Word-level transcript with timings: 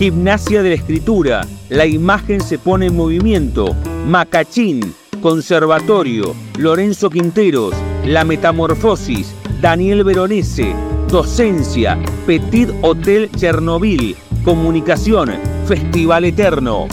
Gimnasia 0.00 0.62
de 0.62 0.70
la 0.70 0.74
Escritura, 0.76 1.46
la 1.68 1.84
imagen 1.84 2.40
se 2.40 2.58
pone 2.58 2.86
en 2.86 2.96
movimiento. 2.96 3.76
Macachín, 4.06 4.94
Conservatorio, 5.20 6.34
Lorenzo 6.56 7.10
Quinteros, 7.10 7.74
La 8.06 8.24
Metamorfosis, 8.24 9.34
Daniel 9.60 10.02
Veronese, 10.04 10.74
Docencia, 11.08 12.02
Petit 12.26 12.70
Hotel 12.80 13.30
Chernobyl, 13.36 14.16
Comunicación, 14.42 15.38
Festival 15.68 16.24
Eterno. 16.24 16.88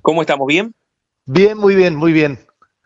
¿Cómo 0.00 0.22
estamos? 0.22 0.46
¿Bien? 0.46 0.74
Bien, 1.26 1.56
muy 1.58 1.74
bien, 1.74 1.96
muy 1.96 2.12
bien. 2.12 2.38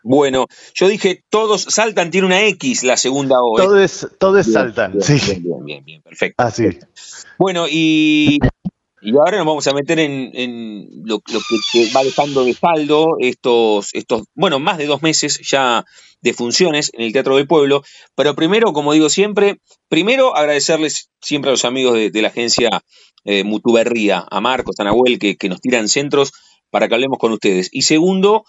Bueno, 0.07 0.45
yo 0.75 0.87
dije, 0.87 1.23
todos 1.31 1.63
saltan, 1.63 2.11
tiene 2.11 2.27
una 2.27 2.43
X 2.45 2.83
la 2.83 2.95
segunda 2.95 3.37
O. 3.41 3.59
¿eh? 3.59 3.63
Todos, 3.63 4.07
todos 4.19 4.45
saltan, 4.45 5.01
sí. 5.01 5.19
Bien, 5.39 5.65
bien, 5.65 5.83
bien, 5.83 6.01
perfecto. 6.03 6.43
Así. 6.43 6.65
Bueno, 7.39 7.65
y, 7.67 8.37
y, 9.01 9.11
ahora 9.17 9.37
nos 9.37 9.47
vamos 9.47 9.65
a 9.65 9.73
meter 9.73 9.97
en, 9.97 10.89
lo, 11.05 11.21
que 11.21 11.89
va 11.95 12.03
dejando 12.03 12.45
de 12.45 12.53
saldo 12.53 13.15
estos, 13.19 13.89
estos, 13.93 14.25
bueno, 14.35 14.59
más 14.59 14.77
de 14.77 14.85
dos 14.85 15.01
meses 15.01 15.39
ya 15.39 15.83
de 16.21 16.33
funciones 16.35 16.91
en 16.93 17.01
el 17.01 17.11
Teatro 17.11 17.37
del 17.37 17.47
Pueblo. 17.47 17.81
Pero 18.13 18.35
primero, 18.35 18.73
como 18.73 18.93
digo 18.93 19.09
siempre, 19.09 19.59
primero 19.89 20.35
agradecerles 20.35 21.09
siempre 21.19 21.49
a 21.49 21.53
los 21.53 21.65
amigos 21.65 21.95
de, 21.95 22.21
la 22.21 22.27
agencia 22.27 22.69
eh, 23.23 23.43
Mutuberría, 23.43 24.23
a 24.29 24.39
Marcos, 24.39 24.75
a 24.77 24.83
Nahuel, 24.83 25.17
que, 25.17 25.35
que 25.35 25.49
nos 25.49 25.61
tiran 25.61 25.87
centros 25.87 26.31
para 26.69 26.87
que 26.87 26.93
hablemos 26.93 27.17
con 27.17 27.31
ustedes. 27.31 27.69
Y 27.71 27.81
segundo, 27.81 28.43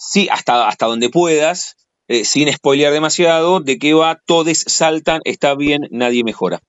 sí, 0.00 0.28
hasta, 0.30 0.66
hasta 0.66 0.86
donde 0.86 1.10
puedas, 1.10 1.76
eh, 2.08 2.24
sin 2.24 2.52
spoilear 2.52 2.92
demasiado, 2.92 3.60
de 3.60 3.78
qué 3.78 3.94
va, 3.94 4.18
todos 4.26 4.64
saltan, 4.66 5.20
está 5.24 5.54
bien, 5.54 5.82
nadie 5.90 6.24
mejora. 6.24 6.60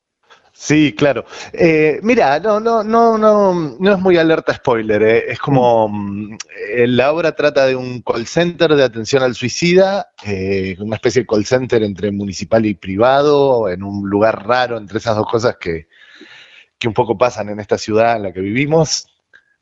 Sí, 0.53 0.93
claro. 0.95 1.25
Eh, 1.53 1.99
mira, 2.03 2.39
no, 2.39 2.59
no, 2.59 2.83
no, 2.83 3.17
no, 3.17 3.53
no 3.79 3.93
es 3.93 3.99
muy 3.99 4.17
alerta 4.17 4.53
spoiler. 4.53 5.01
Eh. 5.01 5.31
Es 5.31 5.39
como 5.39 5.87
mm, 5.87 6.37
la 6.85 7.11
obra 7.11 7.31
trata 7.31 7.65
de 7.65 7.75
un 7.75 8.03
call 8.03 8.27
center 8.27 8.75
de 8.75 8.83
atención 8.83 9.23
al 9.23 9.33
suicida, 9.33 10.11
una 10.79 10.97
especie 10.97 11.21
de 11.21 11.27
call 11.27 11.45
center 11.45 11.81
entre 11.81 12.11
municipal 12.11 12.63
y 12.65 12.75
privado, 12.75 13.69
en 13.69 13.81
un 13.81 14.07
lugar 14.07 14.45
raro 14.45 14.77
entre 14.77 14.99
esas 14.99 15.15
dos 15.15 15.25
cosas 15.25 15.55
que, 15.59 15.87
que 16.77 16.87
un 16.87 16.93
poco 16.93 17.17
pasan 17.17 17.49
en 17.49 17.59
esta 17.59 17.79
ciudad 17.79 18.17
en 18.17 18.23
la 18.23 18.33
que 18.33 18.41
vivimos 18.41 19.10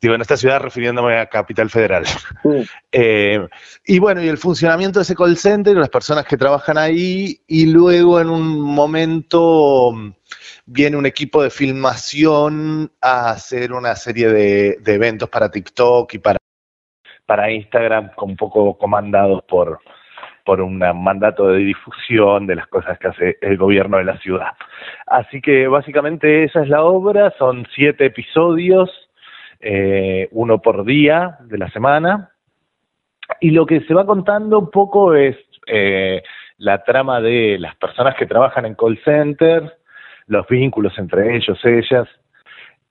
digo, 0.02 0.16
en 0.16 0.22
esta 0.22 0.38
ciudad 0.38 0.62
refiriéndome 0.62 1.18
a 1.18 1.28
Capital 1.28 1.70
Federal. 1.70 2.04
Eh, 2.92 3.48
y 3.86 4.00
bueno, 4.00 4.24
y 4.24 4.28
el 4.28 4.40
funcionamiento 4.40 4.98
de 4.98 5.04
ese 5.04 5.16
call 5.16 5.38
center, 5.38 5.78
las 5.78 5.90
personas 5.90 6.26
que 6.26 6.38
trabajan 6.38 6.78
ahí, 6.80 7.40
y 7.46 7.68
luego 7.68 8.20
en 8.20 8.30
un 8.32 8.60
momento 8.60 9.92
mm, 9.94 10.12
viene 10.66 10.98
un 10.98 11.06
equipo 11.06 11.44
de 11.44 11.52
filmación 11.52 12.92
a 13.00 13.30
hacer 13.30 13.74
una 13.74 13.96
serie 13.96 14.30
de, 14.30 14.80
eventos 14.88 15.30
para 15.30 15.52
TikTok 15.52 16.16
y 16.16 16.18
para, 16.18 16.40
para 17.28 17.52
Instagram, 17.52 18.10
un 18.18 18.36
poco 18.36 18.76
comandados 18.76 19.44
por, 19.44 19.80
por 20.44 20.62
un 20.62 20.80
mandato 20.80 21.50
de 21.50 21.60
difusión 21.60 22.48
de 22.48 22.56
las 22.56 22.68
cosas 22.68 22.98
que 22.98 23.08
hace 23.08 23.38
el 23.42 23.58
gobierno 23.58 23.98
de 23.98 24.06
la 24.06 24.18
ciudad. 24.18 24.54
Así 25.06 25.42
que 25.42 25.68
básicamente 25.68 26.46
esa 26.46 26.64
es 26.64 26.70
la 26.70 26.84
obra, 26.84 27.32
son 27.38 27.68
siete 27.76 28.06
episodios 28.06 28.90
eh, 29.60 30.28
uno 30.32 30.62
por 30.62 30.86
día 30.86 31.38
de 31.42 31.58
la 31.58 31.70
semana. 31.72 32.32
Y 33.40 33.52
lo 33.52 33.66
que 33.66 33.82
se 33.82 33.94
va 33.94 34.06
contando 34.06 34.60
un 34.60 34.72
poco 34.72 35.14
es 35.14 35.38
eh, 35.68 36.24
la 36.58 36.84
trama 36.84 37.22
de 37.22 37.58
las 37.60 37.76
personas 37.76 38.16
que 38.16 38.26
trabajan 38.26 38.66
en 38.66 38.76
call 38.76 39.00
centers, 39.04 39.72
los 40.28 40.48
vínculos 40.48 40.98
entre 40.98 41.36
ellos, 41.36 41.60
ellas, 41.64 42.08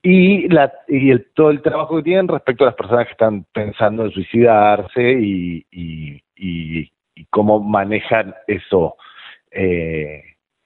y, 0.03 0.49
la, 0.49 0.73
y 0.87 1.11
el, 1.11 1.27
todo 1.35 1.51
el 1.51 1.61
trabajo 1.61 1.97
que 1.97 2.05
tienen 2.05 2.29
respecto 2.29 2.65
a 2.65 2.69
las 2.69 2.77
personas 2.77 3.07
que 3.07 3.13
están 3.13 3.45
pensando 3.53 4.05
en 4.05 4.13
suicidarse 4.13 5.13
y, 5.13 5.67
y, 5.71 6.23
y, 6.37 6.91
cómo 7.31 7.59
manejan 7.61 8.35
eso 8.47 8.97
eh, 9.51 10.23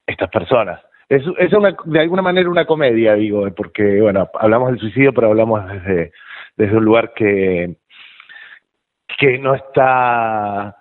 estas 0.06 0.30
personas. 0.30 0.80
Es, 1.12 1.22
es 1.36 1.52
una, 1.52 1.76
de 1.84 2.00
alguna 2.00 2.22
manera 2.22 2.48
una 2.48 2.64
comedia, 2.64 3.14
digo, 3.14 3.46
porque, 3.54 4.00
bueno, 4.00 4.30
hablamos 4.32 4.70
del 4.70 4.80
suicidio, 4.80 5.12
pero 5.12 5.28
hablamos 5.28 5.62
desde, 5.70 6.10
desde 6.56 6.76
un 6.78 6.86
lugar 6.86 7.12
que, 7.14 7.74
que 9.18 9.38
no 9.38 9.54
está 9.54 10.74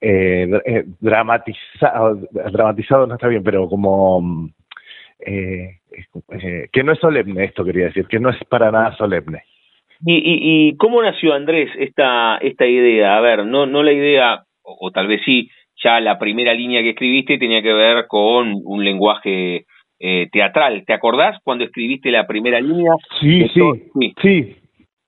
eh, 0.00 0.50
eh 0.64 0.84
dramatizado, 0.98 2.18
dramatizado 2.32 3.06
no 3.06 3.14
está 3.14 3.28
bien, 3.28 3.44
pero 3.44 3.68
como 3.68 4.50
eh, 5.20 5.78
eh, 6.32 6.68
que 6.72 6.82
no 6.82 6.90
es 6.90 6.98
solemne, 6.98 7.44
esto 7.44 7.64
quería 7.64 7.84
decir, 7.84 8.08
que 8.08 8.18
no 8.18 8.30
es 8.30 8.44
para 8.48 8.72
nada 8.72 8.96
solemne. 8.96 9.44
¿Y, 10.04 10.16
y, 10.16 10.70
y 10.70 10.76
cómo 10.76 11.00
nació 11.00 11.34
Andrés 11.34 11.70
esta, 11.78 12.38
esta 12.38 12.66
idea? 12.66 13.16
A 13.16 13.20
ver, 13.20 13.46
no, 13.46 13.64
no 13.66 13.84
la 13.84 13.92
idea, 13.92 14.42
o 14.60 14.90
tal 14.90 15.06
vez 15.06 15.20
sí, 15.24 15.48
ya 15.82 16.00
la 16.00 16.18
primera 16.18 16.54
línea 16.54 16.82
que 16.82 16.90
escribiste 16.90 17.38
tenía 17.38 17.62
que 17.62 17.72
ver 17.72 18.06
con 18.06 18.54
un 18.64 18.84
lenguaje 18.84 19.66
eh, 20.00 20.28
teatral. 20.30 20.84
¿Te 20.86 20.92
acordás 20.92 21.38
cuando 21.42 21.64
escribiste 21.64 22.10
la 22.10 22.26
primera 22.26 22.60
línea? 22.60 22.92
Sí, 23.20 23.48
sí, 23.48 24.14
sí, 24.22 24.56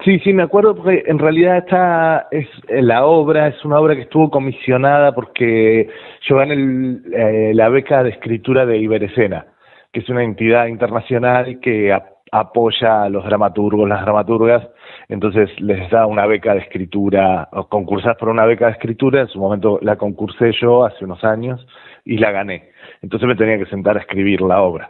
sí, 0.04 0.18
sí, 0.18 0.32
me 0.32 0.42
acuerdo 0.42 0.74
porque 0.74 1.04
en 1.06 1.18
realidad 1.18 1.58
esta 1.58 2.26
es 2.30 2.46
eh, 2.68 2.82
la 2.82 3.04
obra, 3.04 3.48
es 3.48 3.64
una 3.64 3.78
obra 3.78 3.94
que 3.94 4.02
estuvo 4.02 4.30
comisionada 4.30 5.12
porque 5.12 5.88
yo 6.22 6.36
gané 6.36 6.98
eh, 7.12 7.52
la 7.54 7.68
beca 7.68 8.02
de 8.02 8.10
escritura 8.10 8.66
de 8.66 8.78
Iberescena, 8.78 9.46
que 9.92 10.00
es 10.00 10.08
una 10.08 10.24
entidad 10.24 10.66
internacional 10.66 11.60
que 11.60 11.96
apoya 12.32 13.04
a 13.04 13.08
los 13.08 13.24
dramaturgos, 13.24 13.88
las 13.88 14.02
dramaturgas, 14.02 14.68
entonces 15.10 15.50
les 15.60 15.90
da 15.90 16.06
una 16.06 16.24
beca 16.24 16.54
de 16.54 16.60
escritura, 16.60 17.48
o 17.50 17.66
concursas 17.68 18.16
por 18.16 18.28
una 18.28 18.46
beca 18.46 18.66
de 18.66 18.72
escritura, 18.72 19.22
en 19.22 19.26
su 19.26 19.40
momento 19.40 19.80
la 19.82 19.96
concursé 19.96 20.52
yo 20.52 20.84
hace 20.84 21.04
unos 21.04 21.24
años 21.24 21.66
y 22.04 22.16
la 22.18 22.30
gané. 22.30 22.70
Entonces 23.02 23.26
me 23.26 23.34
tenía 23.34 23.58
que 23.58 23.66
sentar 23.66 23.96
a 23.96 24.00
escribir 24.00 24.40
la 24.40 24.62
obra. 24.62 24.88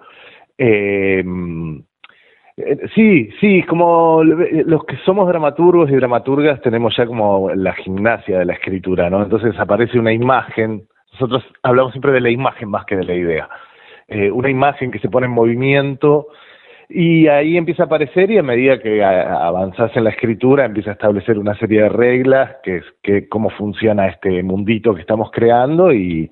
Eh, 0.59 1.25
eh 2.59 2.79
sí, 2.95 3.31
sí, 3.41 3.63
como 3.63 4.23
los 4.23 4.85
que 4.85 4.99
somos 5.07 5.27
dramaturgos 5.27 5.91
y 5.91 5.97
dramaturgas 5.97 6.61
tenemos 6.61 6.95
ya 6.99 7.07
como 7.07 7.49
la 7.55 7.73
gimnasia 7.73 8.41
de 8.41 8.45
la 8.45 8.53
escritura, 8.53 9.09
¿no? 9.09 9.23
Entonces 9.23 9.59
aparece 9.59 9.99
una 9.99 10.13
imagen, 10.13 10.83
nosotros 11.15 11.43
hablamos 11.63 11.93
siempre 11.93 12.13
de 12.13 12.21
la 12.21 12.29
imagen 12.29 12.69
más 12.69 12.85
que 12.85 12.97
de 12.97 13.05
la 13.05 13.15
idea. 13.15 13.49
Eh, 14.07 14.31
una 14.31 14.51
imagen 14.51 14.91
que 14.91 14.99
se 14.99 15.09
pone 15.09 15.29
en 15.29 15.33
movimiento 15.33 16.27
Y 16.93 17.29
ahí 17.29 17.57
empieza 17.57 17.85
a 17.85 17.87
aparecer 17.87 18.33
y 18.33 18.39
a 18.39 18.43
medida 18.43 18.81
que 18.81 19.03
avanzas 19.05 19.97
en 19.97 20.05
la 20.05 20.11
escritura 20.11 20.65
empieza 20.65 20.91
a 20.91 20.95
establecer 20.95 21.39
una 21.39 21.57
serie 21.57 21.83
de 21.83 21.89
reglas, 21.89 22.57
que 22.65 22.79
es 22.79 22.85
que 23.01 23.29
cómo 23.29 23.51
funciona 23.51 24.09
este 24.09 24.43
mundito 24.43 24.93
que 24.93 25.03
estamos 25.03 25.31
creando 25.31 25.93
y, 25.93 26.29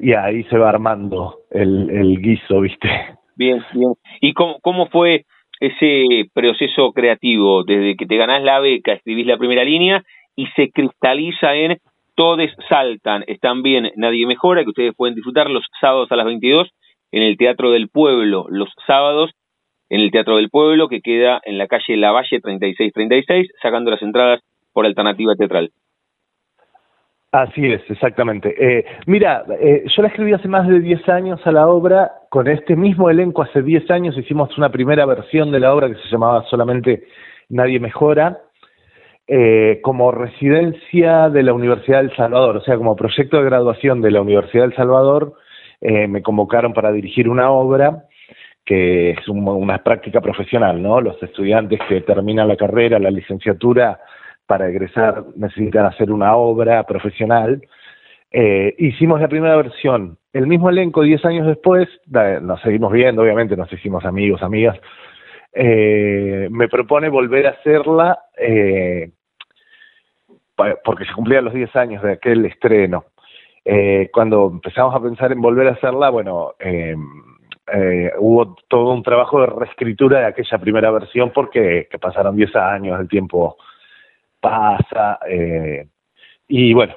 y 0.00 0.12
ahí 0.12 0.42
se 0.44 0.58
va 0.58 0.70
armando 0.70 1.42
el, 1.50 1.88
el 1.88 2.20
guiso, 2.20 2.60
¿viste? 2.60 2.88
Bien, 3.36 3.62
bien. 3.72 3.92
¿Y 4.20 4.32
cómo, 4.32 4.58
cómo 4.60 4.88
fue 4.88 5.24
ese 5.60 6.28
proceso 6.34 6.92
creativo 6.92 7.62
desde 7.62 7.94
que 7.94 8.06
te 8.06 8.16
ganás 8.16 8.42
la 8.42 8.58
beca, 8.58 8.94
escribís 8.94 9.26
la 9.26 9.38
primera 9.38 9.62
línea 9.62 10.02
y 10.34 10.46
se 10.56 10.70
cristaliza 10.72 11.54
en 11.54 11.78
Todes 12.16 12.50
Saltan, 12.68 13.22
están 13.28 13.62
bien, 13.62 13.92
nadie 13.94 14.26
mejora, 14.26 14.64
que 14.64 14.70
ustedes 14.70 14.94
pueden 14.96 15.14
disfrutar 15.14 15.48
los 15.48 15.64
sábados 15.80 16.10
a 16.10 16.16
las 16.16 16.26
22 16.26 16.68
en 17.12 17.22
el 17.22 17.36
Teatro 17.36 17.70
del 17.70 17.88
Pueblo, 17.88 18.46
los 18.48 18.68
sábados 18.86 19.30
en 19.92 20.00
el 20.00 20.10
Teatro 20.10 20.36
del 20.36 20.48
Pueblo, 20.48 20.88
que 20.88 21.02
queda 21.02 21.42
en 21.44 21.58
la 21.58 21.66
calle 21.66 21.98
Lavalle 21.98 22.40
3636, 22.40 23.52
sacando 23.60 23.90
las 23.90 24.00
entradas 24.00 24.40
por 24.72 24.86
alternativa 24.86 25.34
teatral. 25.34 25.70
Así 27.30 27.66
es, 27.66 27.82
exactamente. 27.90 28.54
Eh, 28.58 28.86
mira, 29.04 29.44
eh, 29.60 29.84
yo 29.94 30.00
la 30.00 30.08
escribí 30.08 30.32
hace 30.32 30.48
más 30.48 30.66
de 30.66 30.80
10 30.80 31.06
años 31.10 31.46
a 31.46 31.52
la 31.52 31.68
obra, 31.68 32.10
con 32.30 32.48
este 32.48 32.74
mismo 32.74 33.10
elenco 33.10 33.42
hace 33.42 33.60
10 33.60 33.90
años 33.90 34.16
hicimos 34.16 34.56
una 34.56 34.70
primera 34.70 35.04
versión 35.04 35.52
de 35.52 35.60
la 35.60 35.74
obra 35.74 35.88
que 35.88 36.00
se 36.00 36.08
llamaba 36.10 36.42
solamente 36.48 37.04
Nadie 37.50 37.78
Mejora, 37.78 38.38
eh, 39.28 39.80
como 39.82 40.10
residencia 40.10 41.28
de 41.28 41.42
la 41.42 41.52
Universidad 41.52 41.98
del 41.98 42.16
Salvador, 42.16 42.56
o 42.56 42.62
sea, 42.62 42.78
como 42.78 42.96
proyecto 42.96 43.36
de 43.36 43.44
graduación 43.44 44.00
de 44.00 44.10
la 44.10 44.22
Universidad 44.22 44.64
del 44.64 44.74
Salvador, 44.74 45.34
eh, 45.82 46.08
me 46.08 46.22
convocaron 46.22 46.72
para 46.72 46.92
dirigir 46.92 47.28
una 47.28 47.50
obra 47.50 48.06
que 48.64 49.10
es 49.10 49.28
una 49.28 49.82
práctica 49.82 50.20
profesional, 50.20 50.82
¿no? 50.82 51.00
Los 51.00 51.20
estudiantes 51.22 51.80
que 51.88 52.00
terminan 52.02 52.48
la 52.48 52.56
carrera, 52.56 52.98
la 52.98 53.10
licenciatura, 53.10 54.00
para 54.46 54.68
egresar 54.68 55.24
necesitan 55.36 55.86
hacer 55.86 56.10
una 56.10 56.36
obra 56.36 56.84
profesional. 56.84 57.62
Eh, 58.30 58.74
hicimos 58.78 59.20
la 59.20 59.28
primera 59.28 59.56
versión, 59.56 60.18
el 60.32 60.46
mismo 60.46 60.70
elenco 60.70 61.02
10 61.02 61.24
años 61.24 61.46
después, 61.46 61.88
nos 62.42 62.60
seguimos 62.62 62.92
viendo, 62.92 63.22
obviamente 63.22 63.56
nos 63.56 63.72
hicimos 63.72 64.04
amigos, 64.04 64.42
amigas, 64.42 64.78
eh, 65.52 66.48
me 66.50 66.68
propone 66.68 67.10
volver 67.10 67.46
a 67.46 67.50
hacerla 67.50 68.18
eh, 68.38 69.10
porque 70.84 71.04
se 71.04 71.12
cumplían 71.12 71.44
los 71.44 71.54
10 71.54 71.76
años 71.76 72.02
de 72.02 72.12
aquel 72.12 72.44
estreno. 72.46 73.04
Eh, 73.64 74.10
cuando 74.12 74.50
empezamos 74.50 74.94
a 74.94 75.00
pensar 75.00 75.32
en 75.32 75.40
volver 75.40 75.68
a 75.68 75.72
hacerla, 75.72 76.10
bueno, 76.10 76.54
eh, 77.72 78.10
hubo 78.18 78.56
todo 78.68 78.92
un 78.92 79.02
trabajo 79.02 79.40
de 79.40 79.46
reescritura 79.46 80.20
de 80.20 80.26
aquella 80.26 80.58
primera 80.58 80.90
versión 80.90 81.30
porque 81.32 81.88
que 81.90 81.98
pasaron 81.98 82.36
10 82.36 82.56
años, 82.56 83.00
el 83.00 83.08
tiempo 83.08 83.56
pasa. 84.40 85.18
Eh, 85.28 85.86
y 86.48 86.74
bueno, 86.74 86.94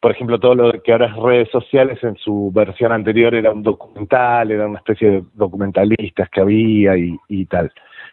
por 0.00 0.12
ejemplo, 0.12 0.38
todo 0.38 0.54
lo 0.54 0.82
que 0.82 0.92
ahora 0.92 1.06
es 1.06 1.16
redes 1.16 1.50
sociales, 1.50 2.02
en 2.02 2.16
su 2.16 2.50
versión 2.54 2.92
anterior 2.92 3.34
era 3.34 3.52
un 3.52 3.62
documental, 3.62 4.50
era 4.50 4.66
una 4.66 4.78
especie 4.78 5.10
de 5.10 5.24
documentalistas 5.34 6.28
que 6.30 6.40
había 6.40 6.96
y, 6.96 7.16
y 7.28 7.46
tal. 7.46 7.72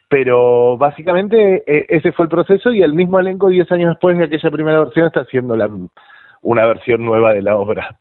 Pero 0.09 0.77
básicamente 0.77 1.63
e, 1.65 1.85
ese 1.89 2.11
fue 2.11 2.25
el 2.25 2.29
proceso 2.29 2.71
y 2.71 2.83
el 2.83 2.94
mismo 2.94 3.19
elenco 3.19 3.50
10 3.50 3.71
años 3.71 3.89
después 3.89 4.17
de 4.17 4.25
aquella 4.25 4.51
primera 4.51 4.79
versión 4.79 5.07
está 5.07 5.21
haciendo 5.21 5.55
la, 5.55 5.69
una 6.41 6.65
versión 6.65 7.03
nueva 7.05 7.33
de 7.33 7.41
la 7.41 7.55
obra. 7.57 7.97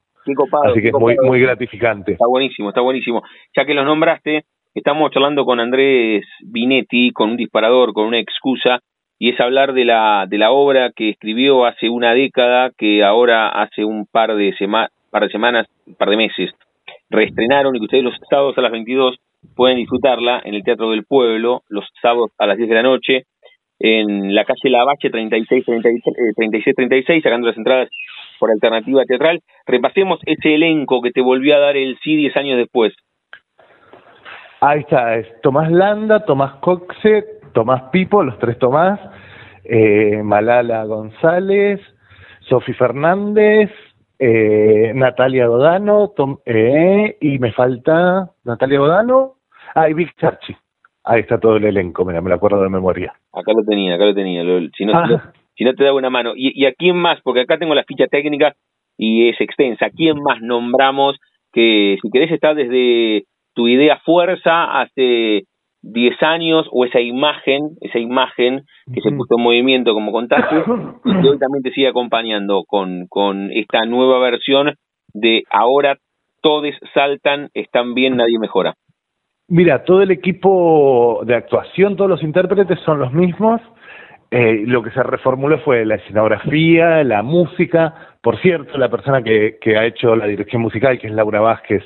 Así 0.70 0.80
que 0.80 0.88
es 0.88 0.94
muy, 0.94 1.16
muy 1.22 1.40
gratificante. 1.40 2.12
Está 2.12 2.26
buenísimo, 2.26 2.68
está 2.68 2.80
buenísimo. 2.80 3.22
Ya 3.56 3.64
que 3.64 3.74
los 3.74 3.84
nombraste, 3.84 4.44
estamos 4.74 5.10
charlando 5.10 5.44
con 5.44 5.60
Andrés 5.60 6.24
Binetti, 6.44 7.12
con 7.12 7.30
un 7.30 7.36
disparador, 7.36 7.92
con 7.92 8.06
una 8.06 8.18
excusa, 8.18 8.80
y 9.18 9.30
es 9.30 9.40
hablar 9.40 9.72
de 9.72 9.84
la, 9.84 10.26
de 10.28 10.38
la 10.38 10.50
obra 10.50 10.90
que 10.94 11.10
escribió 11.10 11.64
hace 11.64 11.88
una 11.88 12.12
década, 12.14 12.70
que 12.76 13.04
ahora 13.04 13.48
hace 13.48 13.84
un 13.84 14.06
par 14.06 14.34
de, 14.34 14.52
sema 14.54 14.88
par 15.10 15.22
de 15.22 15.30
semanas, 15.30 15.66
un 15.86 15.94
par 15.94 16.10
de 16.10 16.16
meses, 16.16 16.50
reestrenaron 17.10 17.76
y 17.76 17.78
que 17.78 17.84
ustedes 17.84 18.04
los 18.04 18.14
sábados 18.28 18.56
a 18.58 18.62
las 18.62 18.72
22 18.72 19.18
pueden 19.54 19.76
disfrutarla 19.76 20.40
en 20.44 20.54
el 20.54 20.64
Teatro 20.64 20.90
del 20.90 21.04
Pueblo, 21.04 21.62
los 21.68 21.84
sábados 22.00 22.30
a 22.38 22.46
las 22.46 22.56
10 22.56 22.68
de 22.68 22.74
la 22.74 22.82
noche, 22.82 23.22
en 23.78 24.34
la 24.34 24.44
calle 24.44 24.70
Lavache 24.70 25.10
36, 25.10 25.64
36, 25.64 26.74
36, 26.76 27.22
sacando 27.22 27.48
las 27.48 27.56
entradas 27.56 27.88
por 28.42 28.50
alternativa 28.50 29.04
teatral. 29.04 29.40
Repasemos 29.66 30.18
ese 30.26 30.56
elenco 30.56 31.00
que 31.00 31.12
te 31.12 31.20
volvió 31.20 31.54
a 31.54 31.60
dar 31.60 31.76
el 31.76 31.96
sí 32.02 32.16
10 32.16 32.36
años 32.36 32.58
después. 32.58 32.92
Ahí 34.60 34.80
está, 34.80 35.14
es 35.14 35.28
Tomás 35.42 35.70
Landa, 35.70 36.24
Tomás 36.24 36.54
Coxe, 36.54 37.24
Tomás 37.52 37.84
Pipo, 37.92 38.24
los 38.24 38.36
tres 38.40 38.58
Tomás, 38.58 38.98
eh, 39.62 40.22
Malala 40.24 40.84
González, 40.86 41.80
Sofi 42.40 42.72
Fernández, 42.72 43.70
eh, 44.18 44.90
Natalia 44.92 45.46
Godano, 45.46 46.12
eh, 46.44 47.16
y 47.20 47.38
me 47.38 47.52
falta 47.52 48.28
Natalia 48.42 48.80
Godano, 48.80 49.34
ah, 49.76 49.88
y 49.88 49.94
Vic 49.94 50.16
Charchi. 50.18 50.56
Ahí 51.04 51.20
está 51.20 51.38
todo 51.38 51.58
el 51.58 51.64
elenco, 51.64 52.04
mira, 52.04 52.20
me 52.20 52.30
lo 52.30 52.34
acuerdo 52.34 52.60
de 52.60 52.70
memoria. 52.70 53.14
Acá 53.32 53.52
lo 53.52 53.62
tenía, 53.62 53.94
acá 53.94 54.06
lo 54.06 54.14
tenía. 54.14 54.42
si, 54.76 54.84
no, 54.84 54.98
ah. 54.98 55.06
si 55.06 55.41
no 55.60 55.74
te 55.74 55.84
da 55.84 55.92
una 55.92 56.10
mano. 56.10 56.32
¿Y, 56.34 56.52
¿Y 56.60 56.66
a 56.66 56.72
quién 56.72 56.96
más? 56.96 57.20
Porque 57.22 57.40
acá 57.40 57.58
tengo 57.58 57.74
la 57.74 57.84
ficha 57.84 58.06
técnica 58.06 58.54
y 58.96 59.28
es 59.28 59.40
extensa. 59.40 59.86
¿A 59.86 59.90
quién 59.90 60.22
más 60.22 60.40
nombramos 60.40 61.16
que, 61.52 61.98
si 62.02 62.10
querés, 62.10 62.32
está 62.32 62.54
desde 62.54 63.24
tu 63.54 63.68
idea 63.68 63.98
fuerza 64.04 64.80
hace 64.80 65.44
10 65.82 66.22
años 66.22 66.66
o 66.70 66.84
esa 66.84 67.00
imagen, 67.00 67.70
esa 67.80 67.98
imagen 67.98 68.62
que 68.92 69.00
se 69.00 69.10
puso 69.10 69.36
en 69.36 69.42
movimiento 69.42 69.94
como 69.94 70.12
contaste 70.12 70.56
y 71.04 71.20
que 71.20 71.28
hoy 71.28 71.38
también 71.38 71.62
te 71.62 71.72
sigue 71.72 71.88
acompañando 71.88 72.64
con, 72.66 73.06
con 73.08 73.50
esta 73.52 73.84
nueva 73.84 74.18
versión 74.20 74.74
de 75.12 75.42
ahora 75.50 75.98
todos 76.40 76.74
saltan, 76.94 77.50
están 77.54 77.94
bien, 77.94 78.16
nadie 78.16 78.38
mejora. 78.38 78.74
Mira, 79.48 79.84
todo 79.84 80.02
el 80.02 80.10
equipo 80.10 81.22
de 81.24 81.34
actuación, 81.34 81.96
todos 81.96 82.10
los 82.10 82.22
intérpretes 82.22 82.78
son 82.80 82.98
los 82.98 83.12
mismos. 83.12 83.60
Eh, 84.34 84.64
lo 84.66 84.82
que 84.82 84.90
se 84.92 85.02
reformuló 85.02 85.58
fue 85.58 85.84
la 85.84 85.96
escenografía, 85.96 87.04
la 87.04 87.22
música. 87.22 88.14
Por 88.22 88.40
cierto, 88.40 88.78
la 88.78 88.88
persona 88.88 89.22
que, 89.22 89.58
ha 89.76 89.84
hecho 89.84 90.16
la 90.16 90.26
dirección 90.26 90.62
musical, 90.62 90.98
que 90.98 91.08
es 91.08 91.12
Laura 91.12 91.40
Vázquez, 91.40 91.84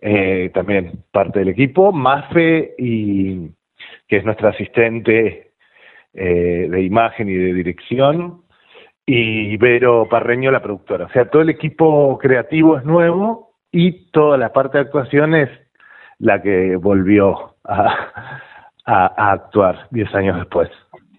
eh, 0.00 0.50
también 0.52 1.04
parte 1.12 1.38
del 1.38 1.50
equipo. 1.50 1.92
Mafe, 1.92 2.74
y, 2.78 3.50
que 4.08 4.16
es 4.16 4.24
nuestra 4.24 4.48
asistente 4.48 5.52
eh, 6.14 6.66
de 6.68 6.82
imagen 6.82 7.28
y 7.28 7.34
de 7.34 7.54
dirección. 7.54 8.42
Y 9.06 9.56
Vero 9.58 10.08
Parreño, 10.10 10.50
la 10.50 10.60
productora. 10.60 11.04
O 11.04 11.10
sea, 11.10 11.30
todo 11.30 11.42
el 11.42 11.50
equipo 11.50 12.18
creativo 12.18 12.76
es 12.76 12.84
nuevo 12.84 13.52
y 13.70 14.10
toda 14.10 14.36
la 14.36 14.52
parte 14.52 14.78
de 14.78 14.82
actuación 14.82 15.36
es 15.36 15.48
la 16.18 16.42
que 16.42 16.74
volvió 16.74 17.54
a, 17.62 18.40
a, 18.84 19.30
actuar 19.30 19.86
diez 19.92 20.12
años 20.12 20.38
después. 20.38 20.68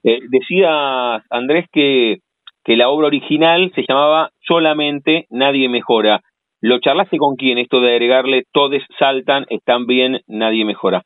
Eh, 0.03 0.19
decía 0.29 1.23
Andrés 1.29 1.65
que, 1.71 2.19
que 2.63 2.77
la 2.77 2.89
obra 2.89 3.07
original 3.07 3.71
se 3.75 3.85
llamaba 3.87 4.31
Solamente 4.41 5.25
Nadie 5.29 5.69
Mejora. 5.69 6.21
¿Lo 6.61 6.79
charlaste 6.79 7.17
con 7.17 7.35
quién 7.35 7.57
esto 7.57 7.79
de 7.79 7.91
agregarle 7.91 8.43
todos 8.51 8.81
saltan, 8.97 9.45
están 9.49 9.85
bien, 9.85 10.19
nadie 10.27 10.65
mejora? 10.65 11.03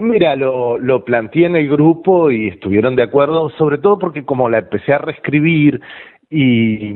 Mira, 0.00 0.36
lo, 0.36 0.78
lo 0.78 1.04
planteé 1.04 1.46
en 1.46 1.56
el 1.56 1.68
grupo 1.68 2.30
y 2.30 2.48
estuvieron 2.48 2.96
de 2.96 3.04
acuerdo, 3.04 3.50
sobre 3.50 3.78
todo 3.78 3.98
porque 3.98 4.24
como 4.24 4.48
la 4.48 4.58
empecé 4.58 4.92
a 4.92 4.98
reescribir 4.98 5.80
y, 6.28 6.92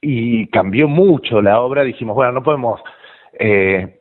y 0.00 0.46
cambió 0.48 0.88
mucho 0.88 1.40
la 1.40 1.60
obra, 1.60 1.84
dijimos, 1.84 2.14
bueno, 2.14 2.32
no 2.32 2.42
podemos 2.42 2.80
eh, 3.38 4.00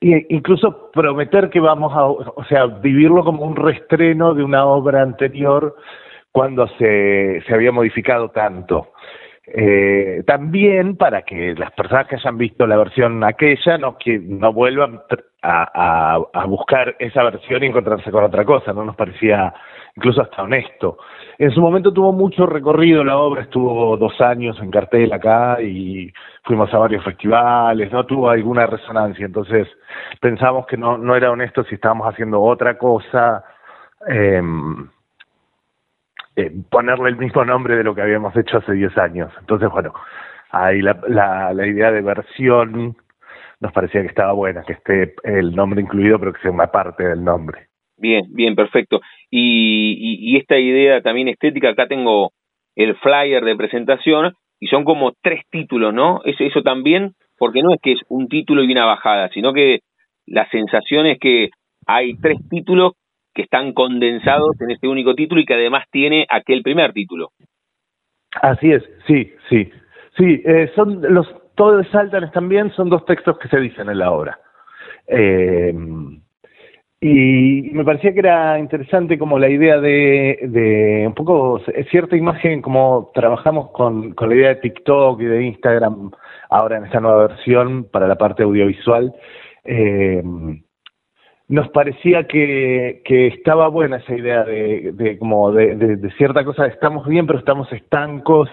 incluso 0.00 0.90
prometer 0.92 1.50
que 1.50 1.60
vamos 1.60 1.92
a, 1.94 2.06
o 2.06 2.44
sea, 2.48 2.66
vivirlo 2.66 3.22
como 3.22 3.44
un 3.44 3.56
restreno 3.56 4.34
de 4.34 4.42
una 4.42 4.64
obra 4.64 5.02
anterior 5.02 5.76
cuando 6.32 6.66
se, 6.78 7.42
se 7.46 7.54
había 7.54 7.72
modificado 7.72 8.30
tanto. 8.30 8.92
Eh, 9.52 10.22
también 10.26 10.96
para 10.96 11.22
que 11.22 11.54
las 11.56 11.72
personas 11.72 12.06
que 12.06 12.14
hayan 12.14 12.38
visto 12.38 12.68
la 12.68 12.76
versión 12.76 13.24
aquella 13.24 13.78
no, 13.78 13.98
que 13.98 14.16
no 14.20 14.52
vuelvan 14.52 15.00
a, 15.42 16.46
buscar 16.46 16.94
esa 17.00 17.24
versión 17.24 17.64
y 17.64 17.66
encontrarse 17.66 18.12
con 18.12 18.22
otra 18.22 18.44
cosa, 18.44 18.72
no 18.72 18.84
nos 18.84 18.94
parecía 18.94 19.52
incluso 19.96 20.22
hasta 20.22 20.44
honesto. 20.44 20.98
En 21.36 21.50
su 21.50 21.60
momento 21.60 21.92
tuvo 21.92 22.12
mucho 22.12 22.46
recorrido 22.46 23.02
la 23.02 23.16
obra, 23.16 23.42
estuvo 23.42 23.96
dos 23.96 24.20
años 24.20 24.56
en 24.60 24.70
cartel 24.70 25.12
acá 25.12 25.60
y 25.60 26.12
fuimos 26.44 26.72
a 26.72 26.78
varios 26.78 27.02
festivales, 27.02 27.90
no 27.90 28.06
tuvo 28.06 28.30
alguna 28.30 28.66
resonancia, 28.66 29.26
entonces 29.26 29.66
pensamos 30.20 30.64
que 30.66 30.76
no, 30.76 30.96
no 30.96 31.16
era 31.16 31.32
honesto 31.32 31.64
si 31.64 31.74
estábamos 31.74 32.06
haciendo 32.06 32.40
otra 32.40 32.78
cosa, 32.78 33.44
eh, 34.08 34.40
eh, 36.36 36.52
ponerle 36.70 37.10
el 37.10 37.16
mismo 37.16 37.44
nombre 37.44 37.76
de 37.76 37.84
lo 37.84 37.94
que 37.94 38.02
habíamos 38.02 38.36
hecho 38.36 38.58
hace 38.58 38.72
diez 38.72 38.96
años. 38.98 39.32
Entonces, 39.40 39.68
bueno, 39.70 39.92
ahí 40.50 40.80
la, 40.80 40.98
la, 41.08 41.52
la 41.52 41.66
idea 41.66 41.90
de 41.90 42.00
versión 42.02 42.96
nos 43.60 43.72
parecía 43.72 44.00
que 44.00 44.08
estaba 44.08 44.32
buena, 44.32 44.62
que 44.62 44.72
esté 44.72 45.14
el 45.22 45.54
nombre 45.54 45.82
incluido, 45.82 46.18
pero 46.18 46.32
que 46.32 46.40
sea 46.40 46.50
una 46.50 46.68
parte 46.68 47.04
del 47.04 47.22
nombre. 47.22 47.66
Bien, 47.98 48.24
bien, 48.30 48.54
perfecto. 48.54 49.00
Y, 49.30 50.18
y, 50.32 50.36
esta 50.38 50.58
idea 50.58 51.02
también 51.02 51.28
estética, 51.28 51.68
acá 51.68 51.86
tengo 51.86 52.32
el 52.74 52.96
flyer 52.96 53.44
de 53.44 53.56
presentación 53.56 54.32
y 54.58 54.68
son 54.68 54.84
como 54.84 55.12
tres 55.22 55.42
títulos, 55.50 55.92
¿no? 55.92 56.22
Eso, 56.24 56.42
eso 56.44 56.62
también, 56.62 57.12
porque 57.38 57.62
no 57.62 57.74
es 57.74 57.80
que 57.82 57.92
es 57.92 58.00
un 58.08 58.28
título 58.28 58.64
y 58.64 58.72
una 58.72 58.86
bajada, 58.86 59.28
sino 59.34 59.52
que 59.52 59.80
la 60.26 60.48
sensación 60.48 61.06
es 61.06 61.18
que 61.18 61.50
hay 61.86 62.14
tres 62.14 62.38
títulos 62.48 62.92
que 63.34 63.42
están 63.42 63.72
condensados 63.72 64.60
en 64.60 64.70
este 64.70 64.88
único 64.88 65.14
título 65.14 65.40
y 65.40 65.44
que 65.44 65.54
además 65.54 65.84
tiene 65.90 66.26
aquel 66.28 66.62
primer 66.62 66.92
título. 66.92 67.30
Así 68.42 68.72
es, 68.72 68.82
sí, 69.06 69.32
sí. 69.48 69.70
Sí, 70.16 70.42
eh, 70.44 70.70
son 70.74 71.00
los 71.02 71.26
todos 71.54 71.86
saltan 71.88 72.30
también 72.32 72.70
son 72.72 72.88
dos 72.88 73.04
textos 73.04 73.38
que 73.38 73.48
se 73.48 73.60
dicen 73.60 73.88
en 73.90 73.98
la 73.98 74.10
obra. 74.10 74.38
Eh, 75.06 75.74
y 77.02 77.70
me 77.72 77.84
parecía 77.84 78.12
que 78.12 78.20
era 78.20 78.58
interesante 78.58 79.18
como 79.18 79.38
la 79.38 79.48
idea 79.48 79.80
de, 79.80 80.38
de 80.42 81.04
un 81.06 81.14
poco 81.14 81.60
cierta 81.90 82.16
imagen, 82.16 82.60
como 82.60 83.10
trabajamos 83.14 83.70
con, 83.70 84.12
con 84.12 84.28
la 84.28 84.34
idea 84.34 84.48
de 84.50 84.56
TikTok 84.56 85.20
y 85.20 85.24
de 85.24 85.42
Instagram 85.44 86.10
ahora 86.50 86.76
en 86.76 86.84
esta 86.84 87.00
nueva 87.00 87.28
versión 87.28 87.84
para 87.84 88.06
la 88.06 88.16
parte 88.16 88.42
audiovisual. 88.42 89.14
Eh, 89.64 90.22
nos 91.50 91.68
parecía 91.70 92.28
que, 92.28 93.02
que 93.04 93.26
estaba 93.26 93.66
buena 93.66 93.96
esa 93.96 94.14
idea 94.14 94.44
de, 94.44 94.92
de 94.92 95.18
como 95.18 95.50
de, 95.50 95.74
de, 95.74 96.10
cierta 96.12 96.44
cosa, 96.44 96.66
estamos 96.66 97.08
bien 97.08 97.26
pero 97.26 97.40
estamos 97.40 97.70
estancos, 97.72 98.48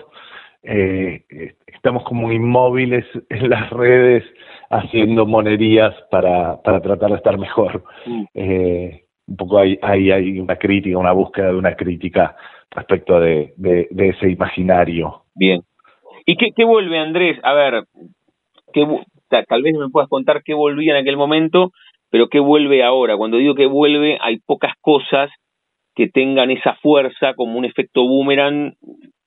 eh, 0.63 1.23
estamos 1.67 2.03
como 2.05 2.31
inmóviles 2.31 3.05
en 3.29 3.51
las 3.51 3.69
redes 3.69 4.23
haciendo 4.71 5.27
monerías 5.27 5.93
para, 6.09 6.59
para 6.63 6.81
tratar 6.81 7.11
de 7.11 7.17
estar 7.17 7.37
mejor. 7.37 7.83
Mm. 8.07 8.23
Eh, 8.33 9.03
un 9.27 9.35
poco 9.35 9.59
ahí 9.59 9.77
hay, 9.83 10.11
hay, 10.11 10.39
una 10.39 10.55
crítica, 10.55 10.97
una 10.97 11.11
búsqueda 11.11 11.49
de 11.49 11.55
una 11.55 11.75
crítica 11.75 12.35
respecto 12.71 13.19
de, 13.19 13.53
de, 13.57 14.09
ese 14.09 14.27
imaginario. 14.27 15.21
Bien. 15.35 15.61
¿Y 16.25 16.35
qué, 16.35 16.47
qué 16.55 16.65
vuelve, 16.65 16.97
Andrés? 16.97 17.39
A 17.43 17.53
ver, 17.53 17.83
¿qué, 18.73 18.87
tal 19.47 19.61
vez 19.61 19.75
me 19.75 19.89
puedas 19.89 20.09
contar 20.09 20.41
qué 20.43 20.55
volvía 20.55 20.93
en 20.93 21.01
aquel 21.01 21.17
momento 21.17 21.71
pero 22.09 22.27
¿qué 22.27 22.39
vuelve 22.39 22.83
ahora? 22.83 23.17
Cuando 23.17 23.37
digo 23.37 23.55
que 23.55 23.65
vuelve, 23.65 24.17
hay 24.21 24.37
pocas 24.45 24.73
cosas 24.81 25.29
que 25.95 26.07
tengan 26.07 26.51
esa 26.51 26.75
fuerza 26.75 27.33
como 27.33 27.57
un 27.57 27.65
efecto 27.65 28.03
boomerang 28.07 28.73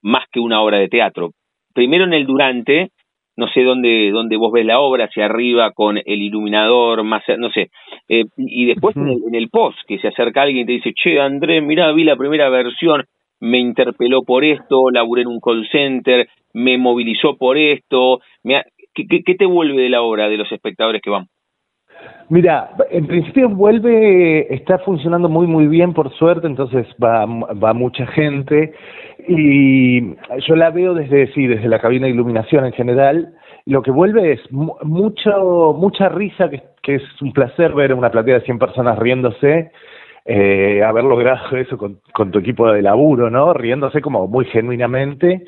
más 0.02 0.24
que 0.30 0.40
una 0.40 0.62
obra 0.62 0.78
de 0.78 0.88
teatro. 0.88 1.30
Primero 1.74 2.04
en 2.04 2.12
el 2.12 2.26
durante, 2.26 2.90
no 3.36 3.48
sé 3.48 3.62
dónde, 3.62 4.10
dónde 4.12 4.36
vos 4.36 4.52
ves 4.52 4.64
la 4.64 4.80
obra, 4.80 5.06
hacia 5.06 5.26
arriba 5.26 5.72
con 5.72 5.98
el 5.98 6.22
iluminador, 6.22 7.02
más, 7.04 7.22
no 7.38 7.50
sé, 7.50 7.70
eh, 8.08 8.24
y 8.36 8.66
después 8.66 8.96
en, 8.96 9.08
el, 9.08 9.18
en 9.26 9.34
el 9.34 9.48
post, 9.50 9.78
que 9.86 9.98
se 9.98 10.08
acerca 10.08 10.42
alguien 10.42 10.62
y 10.62 10.66
te 10.66 10.72
dice, 10.72 10.92
che, 10.94 11.20
Andrés, 11.20 11.62
mirá, 11.62 11.92
vi 11.92 12.04
la 12.04 12.16
primera 12.16 12.48
versión, 12.48 13.04
me 13.40 13.58
interpeló 13.58 14.22
por 14.22 14.44
esto, 14.44 14.90
laburé 14.90 15.22
en 15.22 15.28
un 15.28 15.40
call 15.40 15.66
center, 15.70 16.28
me 16.52 16.78
movilizó 16.78 17.36
por 17.36 17.56
esto, 17.56 18.20
me 18.42 18.62
¿qué, 18.94 19.22
qué 19.24 19.34
te 19.34 19.46
vuelve 19.46 19.82
de 19.82 19.88
la 19.88 20.02
obra, 20.02 20.28
de 20.28 20.36
los 20.36 20.50
espectadores 20.52 21.00
que 21.02 21.10
van? 21.10 21.26
Mira, 22.28 22.70
en 22.90 23.08
principio 23.08 23.48
vuelve, 23.48 24.54
está 24.54 24.78
funcionando 24.78 25.28
muy 25.28 25.48
muy 25.48 25.66
bien 25.66 25.92
por 25.92 26.12
suerte, 26.12 26.46
entonces 26.46 26.86
va, 27.02 27.26
va 27.26 27.74
mucha 27.74 28.06
gente 28.06 28.72
y 29.26 30.14
yo 30.46 30.54
la 30.54 30.70
veo 30.70 30.94
desde 30.94 31.32
sí, 31.32 31.48
desde 31.48 31.68
la 31.68 31.80
cabina 31.80 32.06
de 32.06 32.12
iluminación 32.12 32.64
en 32.66 32.72
general. 32.72 33.34
Lo 33.66 33.82
que 33.82 33.90
vuelve 33.90 34.32
es 34.32 34.40
mucho 34.52 35.74
mucha 35.76 36.08
risa, 36.08 36.48
que, 36.48 36.62
que 36.82 36.94
es 36.96 37.02
un 37.20 37.32
placer 37.32 37.72
ver 37.74 37.92
una 37.94 38.10
platea 38.10 38.38
de 38.38 38.44
100 38.44 38.58
personas 38.60 38.98
riéndose, 38.98 39.72
eh, 40.24 40.82
haber 40.84 41.02
logrado 41.02 41.56
eso 41.56 41.76
con, 41.76 41.98
con 42.12 42.30
tu 42.30 42.38
equipo 42.38 42.70
de 42.70 42.82
laburo, 42.82 43.28
¿no? 43.28 43.52
Riéndose 43.54 44.00
como 44.00 44.28
muy 44.28 44.44
genuinamente. 44.44 45.44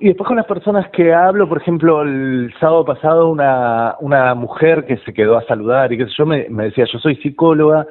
Y 0.00 0.08
después 0.08 0.26
con 0.26 0.36
las 0.36 0.46
personas 0.46 0.88
que 0.90 1.14
hablo, 1.14 1.48
por 1.48 1.58
ejemplo, 1.58 2.02
el 2.02 2.52
sábado 2.58 2.84
pasado 2.84 3.28
una, 3.28 3.94
una 4.00 4.34
mujer 4.34 4.84
que 4.86 4.96
se 4.98 5.14
quedó 5.14 5.36
a 5.36 5.46
saludar 5.46 5.92
y 5.92 5.98
que 5.98 6.06
yo 6.06 6.26
me, 6.26 6.48
decía, 6.48 6.84
yo 6.92 6.98
soy 6.98 7.14
psicóloga 7.16 7.86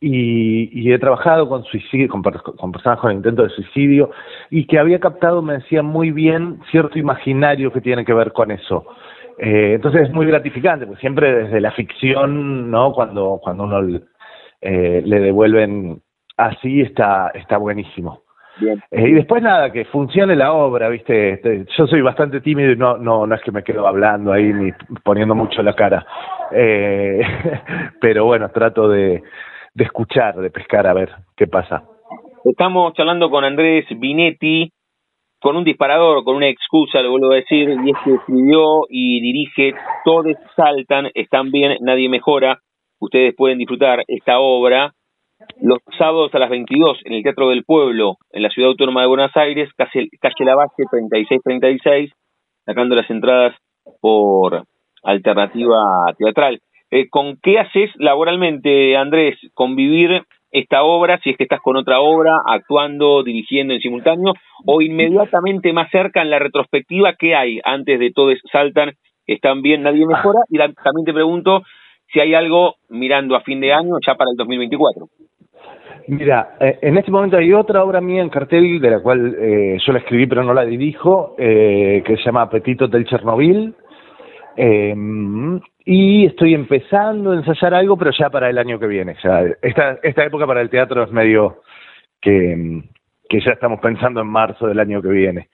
y, 0.00 0.70
y 0.72 0.92
he 0.92 0.98
trabajado 0.98 1.48
con 1.48 1.64
suicidio, 1.64 2.08
con, 2.08 2.22
con, 2.22 2.72
personas 2.72 3.00
con 3.00 3.12
intento 3.12 3.42
de 3.42 3.50
suicidio 3.50 4.10
y 4.48 4.64
que 4.66 4.78
había 4.78 5.00
captado, 5.00 5.42
me 5.42 5.54
decía 5.54 5.82
muy 5.82 6.12
bien, 6.12 6.60
cierto 6.70 6.98
imaginario 6.98 7.72
que 7.72 7.80
tiene 7.80 8.04
que 8.04 8.14
ver 8.14 8.32
con 8.32 8.52
eso. 8.52 8.86
Eh, 9.38 9.72
entonces 9.74 10.02
es 10.02 10.12
muy 10.12 10.26
gratificante, 10.26 10.86
porque 10.86 11.00
siempre 11.00 11.44
desde 11.44 11.60
la 11.60 11.72
ficción, 11.72 12.70
¿no? 12.70 12.92
Cuando, 12.92 13.40
cuando 13.42 13.64
uno 13.64 14.00
eh, 14.60 15.02
le 15.04 15.20
devuelven 15.20 16.00
así 16.36 16.80
está, 16.80 17.30
está 17.34 17.56
buenísimo. 17.58 18.22
Eh, 18.90 19.08
y 19.08 19.12
después 19.12 19.42
nada, 19.42 19.70
que 19.72 19.84
funcione 19.86 20.36
la 20.36 20.52
obra, 20.52 20.88
¿viste? 20.88 21.34
Este, 21.34 21.64
yo 21.76 21.86
soy 21.86 22.02
bastante 22.02 22.40
tímido 22.40 22.72
y 22.72 22.76
no, 22.76 22.98
no, 22.98 23.26
no 23.26 23.34
es 23.34 23.40
que 23.42 23.52
me 23.52 23.62
quedo 23.62 23.86
hablando 23.86 24.32
ahí 24.32 24.52
ni 24.52 24.72
poniendo 25.02 25.34
mucho 25.34 25.62
la 25.62 25.74
cara. 25.74 26.04
Eh, 26.52 27.20
pero 28.00 28.24
bueno, 28.24 28.50
trato 28.50 28.88
de, 28.88 29.22
de 29.74 29.84
escuchar, 29.84 30.36
de 30.36 30.50
pescar 30.50 30.86
a 30.86 30.94
ver 30.94 31.10
qué 31.36 31.46
pasa. 31.46 31.84
Estamos 32.44 32.94
charlando 32.94 33.30
con 33.30 33.44
Andrés 33.44 33.86
Binetti, 33.90 34.70
con 35.40 35.56
un 35.56 35.64
disparador, 35.64 36.22
con 36.24 36.36
una 36.36 36.48
excusa, 36.48 37.00
lo 37.00 37.10
vuelvo 37.10 37.32
a 37.32 37.36
decir, 37.36 37.68
y 37.68 37.90
es 37.90 37.96
que 38.04 38.14
escribió 38.14 38.86
y 38.88 39.20
dirige 39.20 39.74
Todos 40.04 40.36
Saltan, 40.54 41.10
están 41.14 41.50
bien, 41.50 41.78
nadie 41.80 42.08
mejora. 42.08 42.58
Ustedes 42.98 43.34
pueden 43.34 43.58
disfrutar 43.58 44.04
esta 44.06 44.38
obra 44.38 44.92
los 45.60 45.78
sábados 45.98 46.34
a 46.34 46.38
las 46.38 46.50
22 46.50 46.98
en 47.04 47.14
el 47.14 47.22
Teatro 47.22 47.48
del 47.50 47.64
Pueblo, 47.64 48.16
en 48.30 48.42
la 48.42 48.50
Ciudad 48.50 48.70
Autónoma 48.70 49.02
de 49.02 49.08
Buenos 49.08 49.36
Aires, 49.36 49.70
calle, 49.76 50.08
calle 50.20 50.44
La 50.44 50.54
Base 50.54 50.82
3636, 50.90 52.12
sacando 52.64 52.94
las 52.94 53.10
entradas 53.10 53.54
por 54.00 54.64
alternativa 55.02 55.82
teatral. 56.18 56.60
Eh, 56.90 57.08
¿Con 57.08 57.38
qué 57.42 57.58
haces 57.58 57.90
laboralmente, 57.96 58.96
Andrés, 58.96 59.38
convivir 59.54 60.22
esta 60.50 60.82
obra, 60.82 61.20
si 61.22 61.30
es 61.30 61.36
que 61.36 61.44
estás 61.44 61.60
con 61.60 61.76
otra 61.76 62.00
obra, 62.00 62.40
actuando, 62.44 63.22
dirigiendo 63.22 63.72
en 63.72 63.80
simultáneo, 63.80 64.32
o 64.66 64.82
inmediatamente 64.82 65.72
más 65.72 65.90
cerca 65.90 66.22
en 66.22 66.30
la 66.30 66.40
retrospectiva, 66.40 67.14
¿qué 67.14 67.36
hay 67.36 67.60
antes 67.64 67.98
de 68.00 68.10
todos 68.12 68.38
saltan? 68.50 68.92
¿Están 69.26 69.62
bien? 69.62 69.82
¿Nadie 69.82 70.06
mejora? 70.06 70.40
Y 70.48 70.58
también 70.58 71.04
te 71.06 71.12
pregunto 71.12 71.62
si 72.12 72.18
hay 72.18 72.34
algo 72.34 72.74
mirando 72.88 73.36
a 73.36 73.42
fin 73.42 73.60
de 73.60 73.72
año 73.72 73.94
ya 74.04 74.16
para 74.16 74.30
el 74.32 74.36
2024. 74.36 75.06
Mira, 76.08 76.56
eh, 76.60 76.78
en 76.82 76.98
este 76.98 77.10
momento 77.10 77.36
hay 77.36 77.52
otra 77.52 77.84
obra 77.84 78.00
mía 78.00 78.22
en 78.22 78.30
cartel 78.30 78.80
de 78.80 78.90
la 78.90 79.00
cual 79.00 79.36
eh, 79.38 79.78
yo 79.84 79.92
la 79.92 80.00
escribí 80.00 80.26
pero 80.26 80.42
no 80.42 80.54
la 80.54 80.64
dirijo, 80.64 81.34
eh, 81.38 82.02
que 82.04 82.16
se 82.16 82.24
llama 82.24 82.42
Apetito 82.42 82.88
del 82.88 83.06
Chernobyl. 83.06 83.74
y 85.84 86.26
estoy 86.26 86.54
empezando 86.54 87.30
a 87.30 87.36
ensayar 87.36 87.74
algo, 87.74 87.96
pero 87.96 88.10
ya 88.10 88.28
para 88.30 88.50
el 88.50 88.58
año 88.58 88.78
que 88.78 88.86
viene. 88.86 89.16
Ya 89.22 89.44
esta, 89.62 89.98
esta 90.02 90.24
época 90.24 90.46
para 90.46 90.60
el 90.60 90.70
teatro 90.70 91.04
es 91.04 91.12
medio 91.12 91.62
que, 92.20 92.82
que 93.28 93.40
ya 93.40 93.52
estamos 93.52 93.80
pensando 93.80 94.20
en 94.20 94.26
marzo 94.26 94.66
del 94.66 94.80
año 94.80 95.00
que 95.00 95.08
viene, 95.08 95.48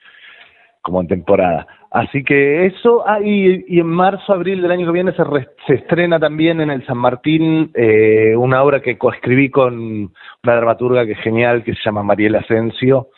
como 0.86 1.00
en 1.00 1.08
temporada. 1.08 1.66
Así 1.90 2.22
que 2.22 2.66
eso, 2.66 3.02
ah, 3.08 3.18
y, 3.20 3.80
en 3.80 3.86
marzo, 3.88 4.32
abril 4.32 4.62
del 4.62 4.70
año 4.70 4.86
que 4.86 4.92
viene 4.92 5.12
se, 5.14 5.24
se 5.66 5.74
estrena 5.74 6.20
también 6.20 6.60
en 6.60 6.70
el 6.70 6.86
San 6.86 6.96
Martín 6.96 7.72
eh, 7.74 8.36
una 8.36 8.62
obra 8.62 8.80
que 8.80 8.96
coescribí 8.96 9.50
con 9.50 10.12
una 10.44 10.56
dramaturga 10.56 11.04
que 11.04 11.12
es 11.12 11.18
genial, 11.18 11.64
que 11.64 11.74
se 11.74 11.80
llama 11.84 12.04
Mariela 12.04 12.38
Asensio, 12.38 13.08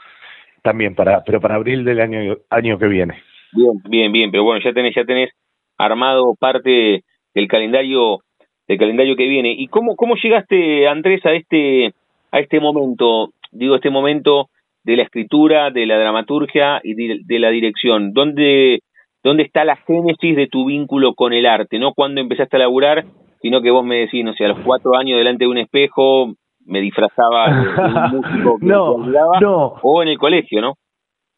también 0.63 0.95
para, 0.95 1.23
pero 1.25 1.43
para 1.43 1.57
abril 1.57 1.85
del 1.85 2.01
año, 2.01 2.39
año 2.49 2.79
que 2.79 2.87
viene. 2.87 3.23
Bien, 3.53 3.73
bien, 3.85 4.13
bien, 4.13 4.31
pero 4.31 4.45
bueno, 4.45 4.65
ya 4.65 4.73
tenés, 4.73 4.95
ya 4.95 5.05
tenés 5.05 5.29
armado 5.77 6.35
parte 6.41 7.05
del 7.35 7.49
calendario, 7.49 8.21
del 8.67 8.79
calendario 8.79 9.15
que 9.15 9.29
viene. 9.29 9.53
¿Y 9.53 9.67
cómo, 9.67 9.95
cómo 9.95 10.15
llegaste, 10.15 10.89
Andrés, 10.89 11.21
a 11.27 11.35
este, 11.35 11.93
a 12.33 12.39
este 12.39 12.61
momento? 12.61 13.29
Digo, 13.53 13.75
este 13.75 13.91
momento 13.91 14.49
de 14.89 14.97
la 14.97 15.03
escritura, 15.03 15.71
de 15.71 15.85
la 15.85 15.99
dramaturgia 15.99 16.81
y 16.83 16.95
de, 16.95 17.39
la 17.39 17.51
dirección? 17.51 18.15
¿Dónde, 18.15 18.81
¿Dónde 19.23 19.43
está 19.43 19.63
la 19.63 19.77
génesis 19.77 20.35
de 20.35 20.47
tu 20.47 20.65
vínculo 20.65 21.13
con 21.15 21.35
el 21.35 21.45
arte? 21.45 21.79
No 21.79 21.93
cuando 21.93 22.23
empezaste 22.23 22.57
a 22.57 22.61
laburar, 22.61 23.05
sino 23.43 23.61
que 23.61 23.71
vos 23.71 23.85
me 23.85 23.97
decís, 23.97 24.25
no 24.25 24.33
sé, 24.33 24.47
a 24.47 24.49
los 24.49 24.61
cuatro 24.61 24.97
años 24.97 25.19
delante 25.19 25.45
de 25.45 25.51
un 25.51 25.59
espejo 25.59 26.33
me 26.65 26.81
disfrazaba 26.81 27.51
de, 27.51 28.17
un 28.17 28.17
músico 28.17 28.59
que 28.59 28.67
no, 28.67 29.75
o 29.83 30.03
en 30.03 30.09
el 30.09 30.19
colegio, 30.19 30.63
¿no? 30.63 30.75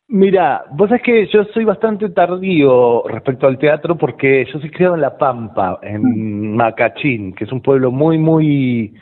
Mira, 0.07 0.64
vos 0.73 0.88
sabés 0.88 1.02
que 1.02 1.26
yo 1.26 1.45
soy 1.52 1.64
bastante 1.64 2.09
tardío 2.11 3.02
respecto 3.09 3.49
al 3.49 3.59
teatro 3.59 3.97
porque 3.97 4.45
yo 4.52 4.61
soy 4.61 4.71
criado 4.71 4.95
en 4.95 5.00
La 5.00 5.19
Pampa, 5.19 5.80
en 5.83 6.54
Macachín, 6.57 7.33
que 7.33 7.45
es 7.45 7.52
un 7.52 7.62
pueblo 7.62 7.90
muy, 7.90 8.19
muy 8.19 8.95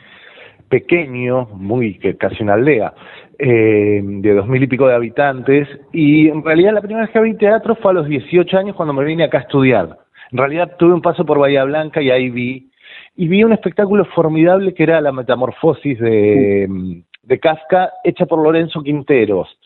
pequeño, 0.69 1.47
muy 1.53 1.99
que 1.99 2.15
casi 2.15 2.43
una 2.43 2.53
aldea, 2.53 2.93
eh, 3.39 4.01
de 4.03 4.33
dos 4.33 4.47
mil 4.47 4.61
y 4.61 4.67
pico 4.67 4.85
de 4.87 4.95
habitantes, 4.95 5.67
y 5.93 6.27
en 6.27 6.43
realidad 6.43 6.73
la 6.73 6.81
primera 6.81 7.05
vez 7.05 7.11
que 7.11 7.21
vi 7.21 7.35
teatro 7.35 7.75
fue 7.75 7.91
a 7.91 7.93
los 7.95 8.07
18 8.07 8.57
años 8.57 8.75
cuando 8.75 8.93
me 8.93 9.05
vine 9.05 9.23
acá 9.23 9.37
a 9.37 9.41
estudiar. 9.41 9.97
En 10.31 10.37
realidad 10.37 10.75
tuve 10.77 10.93
un 10.93 11.01
paso 11.01 11.25
por 11.25 11.39
Bahía 11.39 11.63
Blanca 11.63 12.01
y 12.01 12.11
ahí 12.11 12.29
vi, 12.29 12.69
y 13.15 13.27
vi 13.29 13.43
un 13.43 13.53
espectáculo 13.53 14.03
formidable 14.05 14.73
que 14.73 14.83
era 14.83 14.99
la 14.99 15.13
metamorfosis 15.13 15.99
de, 15.99 17.01
de 17.23 17.39
Kafka 17.39 17.93
hecha 18.03 18.25
por 18.25 18.43
Lorenzo 18.43 18.83
Quinteros. 18.83 19.57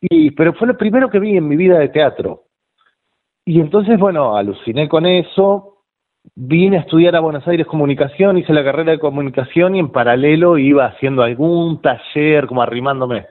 Y, 0.00 0.30
pero 0.30 0.52
fue 0.54 0.68
lo 0.68 0.78
primero 0.78 1.10
que 1.10 1.18
vi 1.18 1.36
en 1.36 1.48
mi 1.48 1.56
vida 1.56 1.78
de 1.80 1.88
teatro. 1.88 2.44
Y 3.44 3.60
entonces, 3.60 3.98
bueno, 3.98 4.36
aluciné 4.36 4.88
con 4.88 5.06
eso, 5.06 5.77
vine 6.34 6.78
a 6.78 6.80
estudiar 6.80 7.16
a 7.16 7.20
Buenos 7.20 7.46
Aires 7.46 7.66
comunicación, 7.66 8.38
hice 8.38 8.52
la 8.52 8.64
carrera 8.64 8.92
de 8.92 8.98
comunicación 8.98 9.76
y 9.76 9.80
en 9.80 9.90
paralelo 9.90 10.58
iba 10.58 10.86
haciendo 10.86 11.22
algún 11.22 11.80
taller, 11.82 12.46
como 12.46 12.62
arrimándome. 12.62 13.26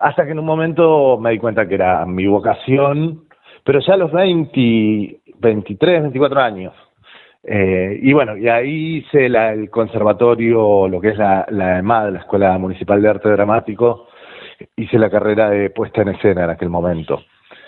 Hasta 0.00 0.24
que 0.24 0.32
en 0.32 0.38
un 0.38 0.46
momento 0.46 1.18
me 1.18 1.30
di 1.30 1.38
cuenta 1.38 1.66
que 1.66 1.74
era 1.76 2.04
mi 2.06 2.26
vocación, 2.26 3.24
pero 3.64 3.80
ya 3.80 3.94
a 3.94 3.98
los 3.98 4.12
20, 4.12 5.20
23, 5.38 6.02
24 6.02 6.40
años. 6.40 6.74
Eh, 7.42 7.98
y 8.02 8.12
bueno, 8.12 8.36
y 8.36 8.48
ahí 8.48 8.96
hice 8.98 9.28
la, 9.28 9.52
el 9.52 9.70
conservatorio, 9.70 10.88
lo 10.88 11.00
que 11.00 11.10
es 11.10 11.18
la, 11.18 11.46
la 11.50 11.78
EMAD, 11.78 12.12
la 12.12 12.18
Escuela 12.20 12.56
Municipal 12.58 13.02
de 13.02 13.08
Arte 13.08 13.28
Dramático, 13.28 14.08
hice 14.76 14.98
la 14.98 15.10
carrera 15.10 15.50
de 15.50 15.70
puesta 15.70 16.02
en 16.02 16.08
escena 16.08 16.44
en 16.44 16.50
aquel 16.50 16.70
momento. 16.70 17.22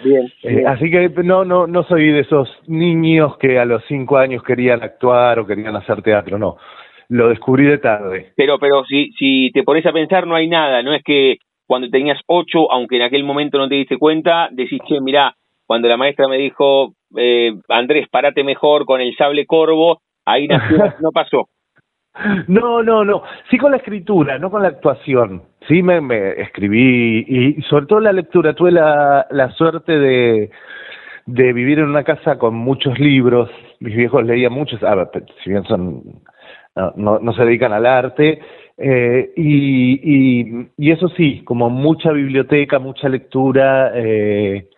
Bien, 0.04 0.30
eh, 0.42 0.64
así 0.66 0.90
que 0.90 1.08
no, 1.24 1.44
no, 1.44 1.66
no 1.66 1.82
soy 1.84 2.12
de 2.12 2.20
esos 2.20 2.48
niños 2.66 3.36
que 3.38 3.58
a 3.58 3.64
los 3.64 3.82
cinco 3.86 4.18
años 4.18 4.42
querían 4.42 4.82
actuar 4.82 5.38
o 5.38 5.46
querían 5.46 5.76
hacer 5.76 6.02
teatro, 6.02 6.38
no. 6.38 6.56
Lo 7.08 7.28
descubrí 7.28 7.64
de 7.64 7.78
tarde. 7.78 8.32
Pero, 8.36 8.58
pero 8.58 8.84
si, 8.84 9.12
si 9.12 9.50
te 9.52 9.62
pones 9.62 9.86
a 9.86 9.92
pensar, 9.92 10.26
no 10.26 10.34
hay 10.34 10.48
nada. 10.48 10.82
No 10.82 10.92
es 10.92 11.02
que 11.04 11.36
cuando 11.66 11.88
tenías 11.88 12.20
ocho, 12.26 12.70
aunque 12.70 12.96
en 12.96 13.02
aquel 13.02 13.24
momento 13.24 13.58
no 13.58 13.68
te 13.68 13.76
diste 13.76 13.96
cuenta, 13.96 14.48
decís, 14.50 14.80
que 14.86 15.00
mira 15.00 15.34
cuando 15.66 15.88
la 15.88 15.96
maestra 15.96 16.28
me 16.28 16.38
dijo, 16.38 16.94
eh, 17.16 17.52
Andrés, 17.68 18.08
parate 18.08 18.44
mejor 18.44 18.86
con 18.86 19.00
el 19.00 19.16
sable 19.16 19.46
corvo, 19.46 20.00
ahí 20.24 20.46
nació, 20.46 20.78
no 21.00 21.10
pasó. 21.12 21.48
No, 22.49 22.82
no, 22.82 23.04
no. 23.04 23.23
Sí 23.50 23.58
con 23.58 23.73
la 23.73 23.78
escritura, 23.78 24.38
no 24.38 24.50
con 24.50 24.62
la 24.62 24.68
actuación. 24.68 25.42
Sí 25.68 25.82
me, 25.82 25.99
escribí 26.40 27.25
y 27.28 27.62
sobre 27.62 27.87
todo 27.87 28.00
la 28.00 28.12
lectura. 28.12 28.54
Tuve 28.54 28.73
la, 28.73 29.52
suerte 29.56 29.99
de, 29.99 30.50
vivir 31.26 31.78
en 31.78 31.87
una 31.87 32.04
casa 32.04 32.38
con 32.38 32.54
muchos 32.54 32.99
libros. 32.99 33.50
Mis 33.80 33.96
viejos 33.96 34.25
leían 34.25 34.52
muchos, 34.52 34.82
ah, 34.82 35.11
si 35.42 35.50
bien 35.50 35.64
son 35.64 36.02
no, 36.96 37.32
se 37.35 37.44
dedican 37.44 37.73
al 37.73 37.87
arte. 37.87 38.40
Eh, 38.78 39.32
y, 39.37 39.94
y, 40.02 40.68
y 40.76 40.90
eso 40.90 41.08
sí, 41.16 41.42
como 41.44 41.70
mucha 41.70 42.12
biblioteca, 42.12 42.78
mucha 42.78 43.08
lectura. 43.08 43.92
Eh, 43.94 44.68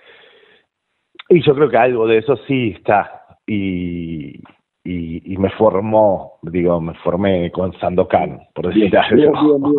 y 1.28 1.42
yo 1.42 1.54
creo 1.54 1.68
que 1.68 1.76
algo 1.76 2.06
de 2.06 2.18
eso 2.18 2.36
sí 2.46 2.74
está. 2.76 3.22
Y, 3.46 4.40
y, 4.84 5.36
me 5.36 5.50
formó, 5.50 6.38
digo, 6.42 6.80
me 6.80 6.94
formé 6.94 7.50
con 7.50 7.72
Sandokan, 7.78 8.40
por 8.54 8.68
decir 8.68 8.96
algo. 8.96 9.78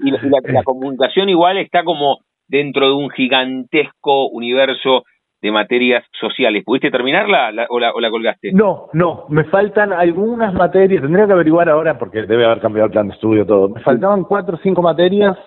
y, 0.00 0.10
la, 0.10 0.62
comunicación 0.64 1.28
igual 1.28 1.56
está 1.58 1.82
como 1.82 2.18
dentro 2.46 2.88
de 2.88 2.94
un 2.94 3.10
gigantesco 3.10 4.28
universo 4.28 5.04
de 5.40 5.52
materias 5.52 6.04
sociales. 6.20 6.64
¿Pudiste 6.64 6.90
terminarla 6.90 7.66
o, 7.70 7.78
la, 7.78 7.92
o 7.92 8.00
la 8.00 8.10
colgaste? 8.10 8.52
No, 8.52 8.88
no, 8.92 9.26
me 9.28 9.44
faltan 9.44 9.92
algunas 9.92 10.52
materias, 10.52 11.00
tendría 11.02 11.26
que 11.26 11.32
averiguar 11.32 11.68
ahora 11.68 11.98
porque 11.98 12.22
debe 12.22 12.44
haber 12.44 12.60
cambiado 12.60 12.86
el 12.86 12.92
plan 12.92 13.08
de 13.08 13.14
estudio 13.14 13.46
todo. 13.46 13.68
Me 13.68 13.80
faltaban 13.80 14.24
cuatro 14.24 14.56
o 14.56 14.60
cinco 14.62 14.82
materias, 14.82 15.38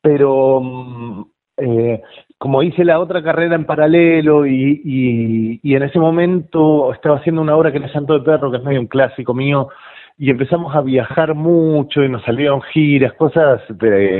pero 0.00 0.60
mm, 0.60 1.24
eh, 1.58 2.02
como 2.46 2.62
hice 2.62 2.84
la 2.84 3.00
otra 3.00 3.24
carrera 3.24 3.56
en 3.56 3.64
paralelo 3.64 4.46
y, 4.46 4.80
y, 4.84 5.60
y, 5.64 5.74
en 5.74 5.82
ese 5.82 5.98
momento 5.98 6.92
estaba 6.94 7.16
haciendo 7.16 7.42
una 7.42 7.56
obra 7.56 7.72
que 7.72 7.78
era 7.78 7.92
Santo 7.92 8.14
de 8.14 8.24
Perro, 8.24 8.52
que 8.52 8.58
es 8.58 8.62
medio 8.62 8.78
un 8.78 8.86
clásico 8.86 9.34
mío, 9.34 9.68
y 10.16 10.30
empezamos 10.30 10.72
a 10.76 10.80
viajar 10.80 11.34
mucho 11.34 12.04
y 12.04 12.08
nos 12.08 12.22
salieron 12.22 12.62
giras, 12.62 13.14
cosas, 13.14 13.62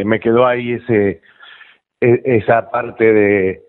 me 0.04 0.18
quedó 0.18 0.44
ahí 0.44 0.72
ese 0.72 1.20
e, 2.00 2.20
esa 2.24 2.68
parte 2.68 3.12
de, 3.12 3.60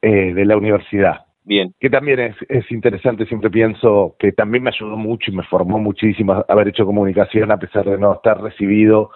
eh, 0.00 0.32
de 0.32 0.44
la 0.44 0.56
universidad. 0.56 1.26
Bien. 1.42 1.74
Que 1.80 1.90
también 1.90 2.20
es, 2.20 2.36
es 2.48 2.70
interesante, 2.70 3.26
siempre 3.26 3.50
pienso 3.50 4.14
que 4.20 4.30
también 4.30 4.62
me 4.62 4.70
ayudó 4.70 4.96
mucho 4.96 5.32
y 5.32 5.34
me 5.34 5.42
formó 5.42 5.80
muchísimo 5.80 6.44
haber 6.46 6.68
hecho 6.68 6.86
comunicación 6.86 7.50
a 7.50 7.58
pesar 7.58 7.84
de 7.84 7.98
no 7.98 8.12
estar 8.12 8.40
recibido 8.40 9.10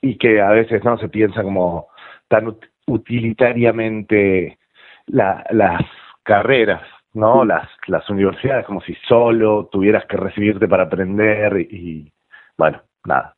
y 0.00 0.18
que 0.18 0.40
a 0.40 0.50
veces 0.50 0.82
no 0.82 0.98
se 0.98 1.08
piensa 1.08 1.44
como 1.44 1.86
tan 2.26 2.56
utilitariamente 2.90 4.58
las 5.06 5.84
carreras, 6.22 6.82
¿no? 7.14 7.44
Las, 7.44 7.68
las 7.86 8.08
universidades, 8.10 8.66
como 8.66 8.80
si 8.82 8.94
solo 9.08 9.68
tuvieras 9.70 10.06
que 10.06 10.16
recibirte 10.16 10.68
para 10.68 10.84
aprender 10.84 11.60
y, 11.70 12.12
bueno, 12.56 12.80
nada. 13.04 13.34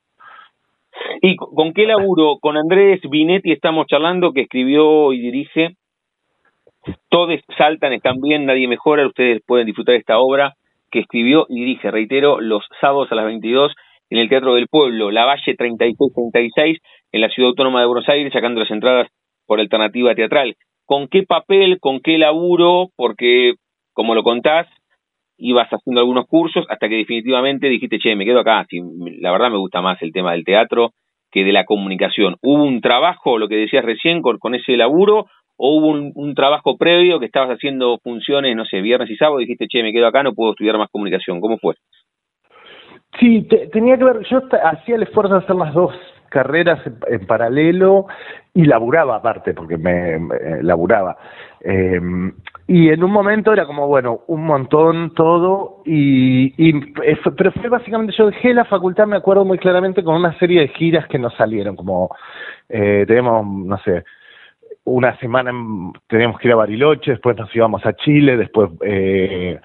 ¿Y 1.20 1.36
con 1.36 1.72
qué 1.72 1.86
laburo? 1.86 2.38
Con 2.40 2.56
Andrés 2.56 3.00
Binetti 3.08 3.52
estamos 3.52 3.86
charlando, 3.86 4.32
que 4.32 4.42
escribió 4.42 5.12
y 5.12 5.20
dirige. 5.20 5.76
Todos 7.08 7.40
saltan, 7.56 7.92
están 7.92 8.20
bien, 8.20 8.44
nadie 8.44 8.68
mejora. 8.68 9.06
Ustedes 9.06 9.40
pueden 9.46 9.66
disfrutar 9.66 9.94
esta 9.94 10.18
obra 10.18 10.54
que 10.90 11.00
escribió 11.00 11.46
y 11.48 11.60
dirige, 11.60 11.90
reitero, 11.90 12.40
los 12.40 12.64
sábados 12.80 13.10
a 13.12 13.14
las 13.14 13.24
22 13.24 13.72
en 14.10 14.18
el 14.18 14.28
Teatro 14.28 14.54
del 14.54 14.68
Pueblo, 14.68 15.10
La 15.10 15.24
Valle 15.24 15.54
3636, 15.56 16.78
en 17.12 17.20
la 17.20 17.30
Ciudad 17.30 17.48
Autónoma 17.50 17.80
de 17.80 17.86
Buenos 17.86 18.08
Aires, 18.10 18.30
sacando 18.30 18.60
las 18.60 18.70
entradas 18.70 19.08
por 19.52 19.60
alternativa 19.60 20.14
teatral. 20.14 20.56
¿Con 20.86 21.08
qué 21.08 21.24
papel, 21.24 21.78
con 21.78 22.00
qué 22.00 22.16
laburo? 22.16 22.88
Porque, 22.96 23.52
como 23.92 24.14
lo 24.14 24.22
contás, 24.22 24.66
ibas 25.36 25.68
haciendo 25.68 26.00
algunos 26.00 26.26
cursos 26.26 26.64
hasta 26.70 26.88
que 26.88 26.94
definitivamente 26.94 27.68
dijiste, 27.68 27.98
che, 27.98 28.16
me 28.16 28.24
quedo 28.24 28.40
acá. 28.40 28.66
la 29.20 29.30
verdad 29.30 29.50
me 29.50 29.58
gusta 29.58 29.82
más 29.82 30.00
el 30.00 30.10
tema 30.10 30.32
del 30.32 30.46
teatro 30.46 30.92
que 31.30 31.44
de 31.44 31.52
la 31.52 31.66
comunicación. 31.66 32.36
¿Hubo 32.40 32.64
un 32.64 32.80
trabajo, 32.80 33.36
lo 33.36 33.46
que 33.46 33.56
decías 33.56 33.84
recién, 33.84 34.22
con, 34.22 34.54
ese 34.54 34.74
laburo? 34.78 35.26
¿O 35.58 35.76
hubo 35.76 35.88
un, 35.88 36.34
trabajo 36.34 36.78
previo 36.78 37.20
que 37.20 37.26
estabas 37.26 37.50
haciendo 37.50 37.98
funciones, 38.02 38.56
no 38.56 38.64
sé, 38.64 38.80
viernes 38.80 39.10
y 39.10 39.16
sábado 39.16 39.38
y 39.38 39.44
dijiste, 39.44 39.66
che, 39.68 39.82
me 39.82 39.92
quedo 39.92 40.06
acá, 40.06 40.22
no 40.22 40.32
puedo 40.32 40.52
estudiar 40.52 40.78
más 40.78 40.88
comunicación? 40.90 41.42
¿Cómo 41.42 41.58
fue? 41.58 41.74
Sí, 43.20 43.46
tenía 43.70 43.98
que 43.98 44.04
ver, 44.04 44.26
yo 44.30 44.40
hacía 44.64 44.94
el 44.94 45.02
esfuerzo 45.02 45.34
de 45.34 45.40
hacer 45.40 45.56
las 45.56 45.74
dos 45.74 45.92
carreras 46.32 46.80
en, 47.06 47.26
paralelo 47.26 48.06
y 48.54 48.64
laburaba 48.64 49.16
aparte, 49.16 49.54
porque 49.54 49.76
me, 49.76 50.18
laburaba. 50.62 51.16
Em, 51.60 52.32
y 52.66 52.88
en 52.88 53.04
un 53.04 53.10
momento 53.10 53.52
era 53.52 53.66
como, 53.66 53.86
bueno, 53.86 54.20
un 54.26 54.44
montón 54.44 55.14
todo, 55.14 55.82
y, 55.84 56.54
y, 56.56 56.92
pero 57.36 57.52
fue 57.52 57.68
básicamente, 57.68 58.14
yo 58.16 58.26
dejé 58.26 58.54
la 58.54 58.64
facultad, 58.64 59.06
me 59.06 59.16
acuerdo 59.16 59.44
muy 59.44 59.58
claramente, 59.58 60.02
con 60.02 60.16
una 60.16 60.36
serie 60.38 60.62
de 60.62 60.68
giras 60.68 61.06
que 61.08 61.18
nos 61.18 61.34
salieron, 61.34 61.76
como 61.76 62.10
eh, 62.68 63.04
tenemos, 63.06 63.46
no 63.46 63.78
sé, 63.78 64.04
una 64.84 65.16
semana 65.18 65.52
teníamos 66.08 66.40
que 66.40 66.48
ir 66.48 66.54
a 66.54 66.56
Bariloche, 66.56 67.12
después 67.12 67.36
nos 67.36 67.54
íbamos 67.54 67.84
a 67.86 67.92
Chile, 67.94 68.36
después 68.36 68.70
eh, 68.82 69.60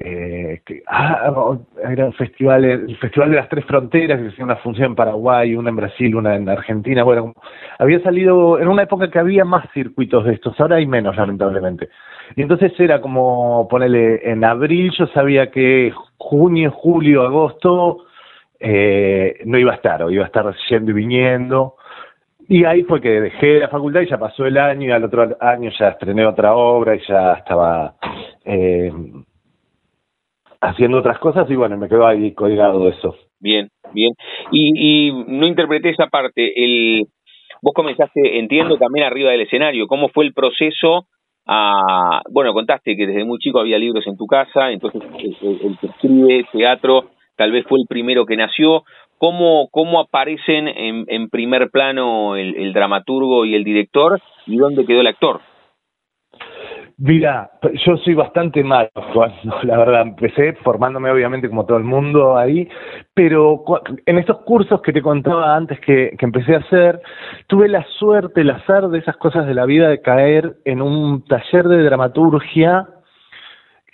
eh, 0.00 0.60
que, 0.64 0.82
ah, 0.86 1.56
era 1.90 2.12
festival, 2.12 2.64
el 2.64 2.96
Festival 2.98 3.30
de 3.30 3.36
las 3.36 3.48
Tres 3.48 3.64
Fronteras, 3.64 4.20
que 4.20 4.28
hacía 4.28 4.44
una 4.44 4.56
función 4.56 4.90
en 4.90 4.94
Paraguay, 4.94 5.56
una 5.56 5.70
en 5.70 5.76
Brasil, 5.76 6.14
una 6.14 6.36
en 6.36 6.48
Argentina. 6.48 7.02
Bueno, 7.02 7.34
había 7.80 8.00
salido 8.00 8.60
en 8.60 8.68
una 8.68 8.84
época 8.84 9.10
que 9.10 9.18
había 9.18 9.44
más 9.44 9.68
circuitos 9.72 10.24
de 10.24 10.34
estos, 10.34 10.58
ahora 10.60 10.76
hay 10.76 10.86
menos, 10.86 11.16
lamentablemente. 11.16 11.88
Y 12.36 12.42
entonces 12.42 12.78
era 12.78 13.00
como 13.00 13.66
ponerle 13.68 14.20
en 14.30 14.44
abril, 14.44 14.92
yo 14.96 15.08
sabía 15.08 15.50
que 15.50 15.92
junio, 16.16 16.70
julio, 16.70 17.22
agosto 17.24 18.04
eh, 18.60 19.40
no 19.46 19.58
iba 19.58 19.72
a 19.72 19.76
estar, 19.76 20.00
o 20.04 20.10
iba 20.10 20.22
a 20.22 20.28
estar 20.28 20.54
yendo 20.70 20.92
y 20.92 20.94
viniendo. 20.94 21.74
Y 22.46 22.64
ahí 22.64 22.84
fue 22.84 23.00
que 23.00 23.20
dejé 23.20 23.58
la 23.58 23.68
facultad 23.68 24.02
y 24.02 24.08
ya 24.08 24.18
pasó 24.18 24.46
el 24.46 24.58
año, 24.58 24.86
y 24.86 24.92
al 24.92 25.02
otro 25.02 25.36
año 25.40 25.70
ya 25.76 25.88
estrené 25.88 26.24
otra 26.24 26.54
obra 26.54 26.94
y 26.94 27.00
ya 27.08 27.32
estaba. 27.32 27.94
Eh, 28.44 28.92
haciendo 30.60 30.98
otras 30.98 31.18
cosas 31.18 31.50
y 31.50 31.56
bueno, 31.56 31.76
me 31.76 31.88
quedo 31.88 32.06
ahí 32.06 32.32
colgado 32.34 32.88
eso. 32.88 33.14
Bien, 33.40 33.68
bien. 33.92 34.12
Y, 34.50 35.08
y 35.08 35.12
no 35.28 35.46
interpreté 35.46 35.90
esa 35.90 36.06
parte. 36.06 36.52
El, 36.56 37.06
vos 37.62 37.72
comenzaste, 37.74 38.38
entiendo, 38.38 38.76
también 38.76 39.06
arriba 39.06 39.30
del 39.30 39.42
escenario. 39.42 39.86
¿Cómo 39.86 40.08
fue 40.08 40.24
el 40.24 40.32
proceso? 40.32 41.06
A, 41.46 42.20
bueno, 42.30 42.52
contaste 42.52 42.94
que 42.96 43.06
desde 43.06 43.24
muy 43.24 43.38
chico 43.38 43.60
había 43.60 43.78
libros 43.78 44.06
en 44.06 44.18
tu 44.18 44.26
casa, 44.26 44.70
entonces 44.70 45.00
el, 45.18 45.78
que 45.80 45.86
escribe 45.86 46.44
teatro 46.52 47.06
tal 47.36 47.52
vez 47.52 47.64
fue 47.66 47.78
el 47.80 47.86
primero 47.88 48.26
que 48.26 48.36
nació. 48.36 48.82
¿Cómo, 49.16 49.68
cómo 49.70 50.00
aparecen 50.00 50.68
en, 50.68 51.04
en 51.08 51.28
primer 51.30 51.70
plano 51.70 52.36
el, 52.36 52.54
el 52.54 52.72
dramaturgo 52.72 53.46
y 53.46 53.54
el 53.54 53.64
director 53.64 54.20
y 54.46 54.56
dónde 54.56 54.84
quedó 54.84 55.00
el 55.00 55.06
actor? 55.06 55.40
Mira, 57.00 57.48
yo 57.86 57.96
soy 57.98 58.14
bastante 58.14 58.64
malo 58.64 58.90
cuando, 59.12 59.36
la 59.62 59.78
verdad, 59.78 60.02
empecé 60.02 60.54
formándome 60.64 61.10
obviamente 61.10 61.48
como 61.48 61.64
todo 61.64 61.78
el 61.78 61.84
mundo 61.84 62.36
ahí, 62.36 62.68
pero 63.14 63.62
en 64.04 64.18
estos 64.18 64.40
cursos 64.40 64.82
que 64.82 64.92
te 64.92 65.00
contaba 65.00 65.54
antes 65.54 65.78
que, 65.80 66.16
que 66.18 66.26
empecé 66.26 66.56
a 66.56 66.58
hacer, 66.58 67.00
tuve 67.46 67.68
la 67.68 67.84
suerte, 67.98 68.40
el 68.40 68.50
azar 68.50 68.88
de 68.88 68.98
esas 68.98 69.16
cosas 69.16 69.46
de 69.46 69.54
la 69.54 69.64
vida 69.64 69.88
de 69.88 70.02
caer 70.02 70.56
en 70.64 70.82
un 70.82 71.24
taller 71.24 71.68
de 71.68 71.84
dramaturgia 71.84 72.88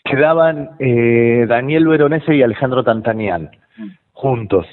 quedaban 0.04 0.70
eh, 0.78 1.46
Daniel 1.48 1.88
Veronese 1.88 2.34
y 2.34 2.42
Alejandro 2.42 2.84
Tantanian 2.84 3.50
juntos, 4.12 4.66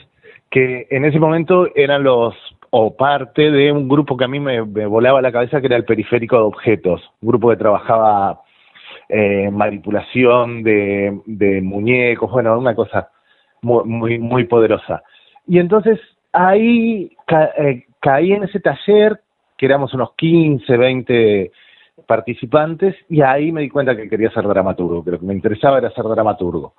que 0.50 0.88
en 0.90 1.06
ese 1.06 1.20
momento 1.20 1.68
eran 1.76 2.04
los 2.04 2.36
o 2.74 2.96
parte 2.96 3.52
de 3.52 3.72
un 3.72 3.88
grupo 3.88 4.16
que 4.16 4.24
a 4.24 4.30
mí 4.30 4.40
me, 4.40 4.62
volaba 4.62 5.22
la 5.22 5.32
cabeza 5.32 5.60
que 5.60 5.68
era 5.68 5.76
el 5.76 5.84
periférico 5.84 6.38
de 6.38 6.44
objetos, 6.44 7.02
un 7.22 7.30
grupo 7.30 7.50
que 7.50 7.58
trabajaba 7.58 8.42
eh, 9.10 9.50
manipulación 9.52 10.64
de, 10.64 11.60
muñecos, 11.62 12.32
bueno, 12.32 12.58
una 12.58 12.74
cosa 12.74 13.10
muy, 13.62 13.84
muy, 13.84 14.20
muy 14.20 14.46
poderosa. 14.46 15.04
Y 15.46 15.60
entonces 15.60 16.00
ahí 16.32 17.12
eh, 17.58 17.84
caí 18.00 18.32
en 18.32 18.44
ese 18.44 18.62
taller, 18.62 19.20
que 19.58 19.66
éramos 19.66 19.94
unos 19.94 20.14
15, 20.16 20.78
20 20.78 21.52
participantes, 22.08 22.96
y 23.10 23.22
ahí 23.22 23.52
me 23.52 23.62
di 23.62 23.70
cuenta 23.70 23.98
que 23.98 24.10
quería 24.10 24.32
ser 24.32 24.48
dramaturgo, 24.48 25.04
que 25.04 25.12
lo 25.12 25.20
que 25.20 25.26
me 25.26 25.34
interesaba 25.34 25.78
era 25.78 25.92
ser 25.92 26.06
dramaturgo. 26.06 26.74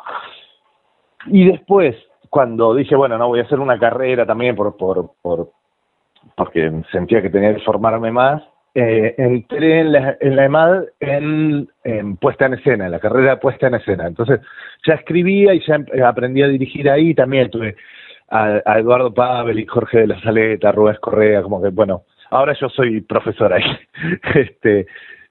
Y 1.27 1.45
después, 1.45 1.97
cuando 2.31 2.75
dije, 2.75 2.97
bueno, 2.97 3.19
no 3.19 3.29
voy 3.29 3.41
a 3.41 3.43
hacer 3.43 3.61
una 3.61 3.79
carrera 3.79 4.25
también 4.25 4.57
por, 4.57 4.75
por, 4.79 5.13
por 5.21 5.51
porque 6.37 6.71
sentía 6.91 7.23
que 7.23 7.31
tenía 7.31 7.55
que 7.55 7.61
formarme 7.61 8.11
más, 8.11 8.43
eh, 8.75 9.15
entré 9.19 9.81
en 9.81 9.93
la, 9.93 10.17
en 10.21 10.35
la 10.35 10.45
EMAD 10.47 10.85
en, 11.01 11.69
puesta 12.17 12.47
en 12.47 12.55
escena, 12.55 12.87
en 12.87 12.93
la 12.93 13.01
carrera 13.01 13.33
de 13.33 13.37
puesta 13.37 13.67
en 13.67 13.75
escena. 13.75 14.07
Entonces 14.07 14.41
ya 14.87 14.95
escribía 14.95 15.53
y 15.55 15.61
ya 15.67 15.75
em, 15.75 15.87
aprendí 16.05 16.43
a 16.43 16.49
dirigir 16.49 16.89
ahí, 16.89 17.15
también 17.15 17.51
tuve 17.51 17.77
a, 18.31 18.79
Eduardo 18.79 19.13
Pavel 19.13 19.59
y 19.59 19.67
Jorge 19.67 20.01
de 20.01 20.07
la 20.07 20.21
Saleta, 20.23 20.73
Rubén 20.73 20.97
Correa, 21.01 21.43
como 21.43 21.63
que 21.63 21.69
bueno, 21.69 22.03
ahora 22.31 22.55
yo 22.59 22.69
soy 22.71 23.03
profesor 23.03 23.53
ahí. 23.53 23.65
este, 24.35 24.87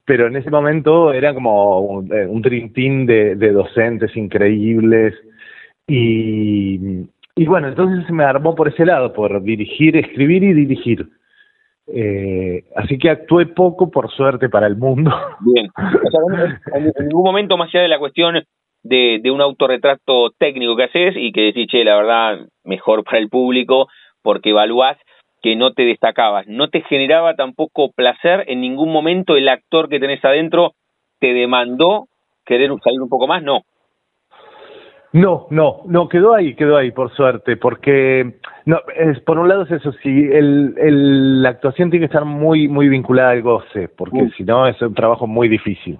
pero 0.05 0.27
en 0.27 0.35
ese 0.35 0.51
momento 0.51 1.11
era 1.11 1.33
como 1.33 1.79
un, 1.79 2.13
eh, 2.13 2.27
un 2.27 2.41
de, 2.43 3.35
de 3.35 3.51
docentes 3.51 4.15
increíbles 4.15 5.15
y, 5.87 7.07
y 7.41 7.45
bueno, 7.47 7.69
entonces 7.69 8.07
me 8.11 8.23
armó 8.23 8.53
por 8.53 8.67
ese 8.67 8.85
lado, 8.85 9.13
por 9.13 9.41
dirigir, 9.41 9.97
escribir 9.97 10.43
y 10.43 10.53
dirigir. 10.53 11.07
Eh, 11.87 12.65
así 12.75 12.99
que 12.99 13.09
actué 13.09 13.47
poco, 13.47 13.89
por 13.89 14.11
suerte, 14.11 14.47
para 14.47 14.67
el 14.67 14.75
mundo. 14.75 15.09
Bien. 15.39 15.67
en, 16.75 17.07
ningún 17.07 17.23
momento, 17.23 17.57
más 17.57 17.69
allá 17.69 17.81
de 17.81 17.87
la 17.87 17.97
cuestión 17.97 18.43
de, 18.83 19.19
de 19.23 19.31
un 19.31 19.41
autorretrato 19.41 20.29
técnico 20.37 20.75
que 20.75 20.83
haces 20.83 21.15
y 21.17 21.31
que 21.31 21.45
decís, 21.45 21.65
che, 21.65 21.83
la 21.83 21.95
verdad, 21.95 22.45
mejor 22.63 23.03
para 23.03 23.17
el 23.17 23.27
público, 23.27 23.87
porque 24.21 24.51
evaluás 24.51 24.99
que 25.41 25.55
no 25.55 25.73
te 25.73 25.83
destacabas. 25.83 26.45
¿No 26.45 26.69
te 26.69 26.81
generaba 26.81 27.33
tampoco 27.33 27.89
placer 27.91 28.45
en 28.49 28.61
ningún 28.61 28.91
momento 28.91 29.35
el 29.35 29.49
actor 29.49 29.89
que 29.89 29.99
tenés 29.99 30.23
adentro? 30.23 30.73
¿Te 31.19 31.33
demandó 31.33 32.05
querer 32.45 32.69
salir 32.83 33.01
un 33.01 33.09
poco 33.09 33.25
más? 33.25 33.41
No. 33.41 33.63
No, 35.13 35.47
no, 35.49 35.81
no, 35.87 36.07
quedó 36.07 36.33
ahí, 36.33 36.55
quedó 36.55 36.77
ahí, 36.77 36.91
por 36.91 37.13
suerte, 37.13 37.57
porque, 37.57 38.39
no, 38.65 38.79
es, 38.95 39.19
por 39.21 39.37
un 39.39 39.49
lado 39.49 39.63
es 39.63 39.71
eso, 39.71 39.91
sí, 40.01 40.09
el, 40.09 40.73
el, 40.77 41.43
la 41.43 41.49
actuación 41.49 41.89
tiene 41.89 42.03
que 42.07 42.13
estar 42.13 42.23
muy, 42.23 42.69
muy 42.69 42.87
vinculada 42.87 43.31
al 43.31 43.41
goce, 43.41 43.89
porque 43.89 44.29
si 44.37 44.45
no 44.45 44.67
es 44.67 44.81
un 44.81 44.93
trabajo 44.93 45.27
muy 45.27 45.49
difícil, 45.49 45.99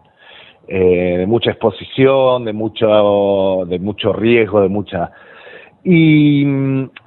eh, 0.66 1.18
de 1.18 1.28
mucha 1.28 1.52
exposición, 1.52 2.46
de 2.46 2.54
mucho, 2.54 3.66
de 3.68 3.80
mucho 3.80 4.14
riesgo, 4.14 4.62
de 4.62 4.70
mucha... 4.70 5.12
Y, 5.84 6.46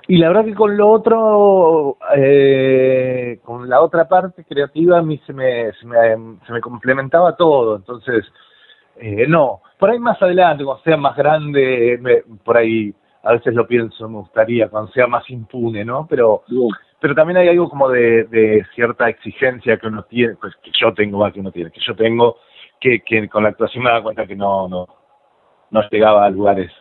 y 0.08 0.18
la 0.18 0.28
verdad 0.28 0.44
que 0.44 0.54
con 0.54 0.76
lo 0.76 0.90
otro, 0.90 1.96
eh, 2.16 3.38
con 3.44 3.66
la 3.66 3.80
otra 3.80 4.08
parte 4.08 4.44
creativa, 4.44 4.98
a 4.98 5.02
mí 5.02 5.18
se 5.26 5.32
me, 5.32 5.72
se 5.80 5.86
me, 5.86 6.38
se 6.44 6.52
me 6.52 6.60
complementaba 6.60 7.36
todo, 7.36 7.76
entonces, 7.76 8.26
eh, 8.96 9.26
no, 9.28 9.60
por 9.78 9.90
ahí 9.90 9.98
más 9.98 10.20
adelante, 10.22 10.64
cuando 10.64 10.82
sea 10.82 10.96
más 10.96 11.16
grande, 11.16 12.22
por 12.44 12.56
ahí 12.56 12.94
a 13.22 13.32
veces 13.32 13.54
lo 13.54 13.66
pienso, 13.66 14.08
me 14.08 14.18
gustaría, 14.18 14.68
cuando 14.68 14.92
sea 14.92 15.06
más 15.06 15.28
impune, 15.30 15.84
¿no? 15.84 16.06
Pero 16.08 16.42
pero 17.00 17.14
también 17.14 17.36
hay 17.36 17.48
algo 17.48 17.68
como 17.68 17.90
de, 17.90 18.64
cierta 18.74 19.08
exigencia 19.10 19.76
que 19.76 19.88
uno 19.88 20.04
tiene, 20.04 20.36
pues 20.36 20.54
que 20.62 20.70
yo 20.80 20.94
tengo, 20.94 21.18
más 21.18 21.32
que 21.32 21.40
uno 21.40 21.52
tiene, 21.52 21.70
que 21.70 21.80
yo 21.80 21.94
tengo, 21.94 22.38
que, 22.80 23.00
que 23.00 23.28
con 23.28 23.42
la 23.42 23.50
actuación 23.50 23.84
me 23.84 23.90
da 23.90 24.02
cuenta 24.02 24.26
que 24.26 24.36
no, 24.36 24.68
no, 24.68 24.86
no 25.70 25.88
llegaba 25.90 26.24
a 26.24 26.30
lugares 26.30 26.72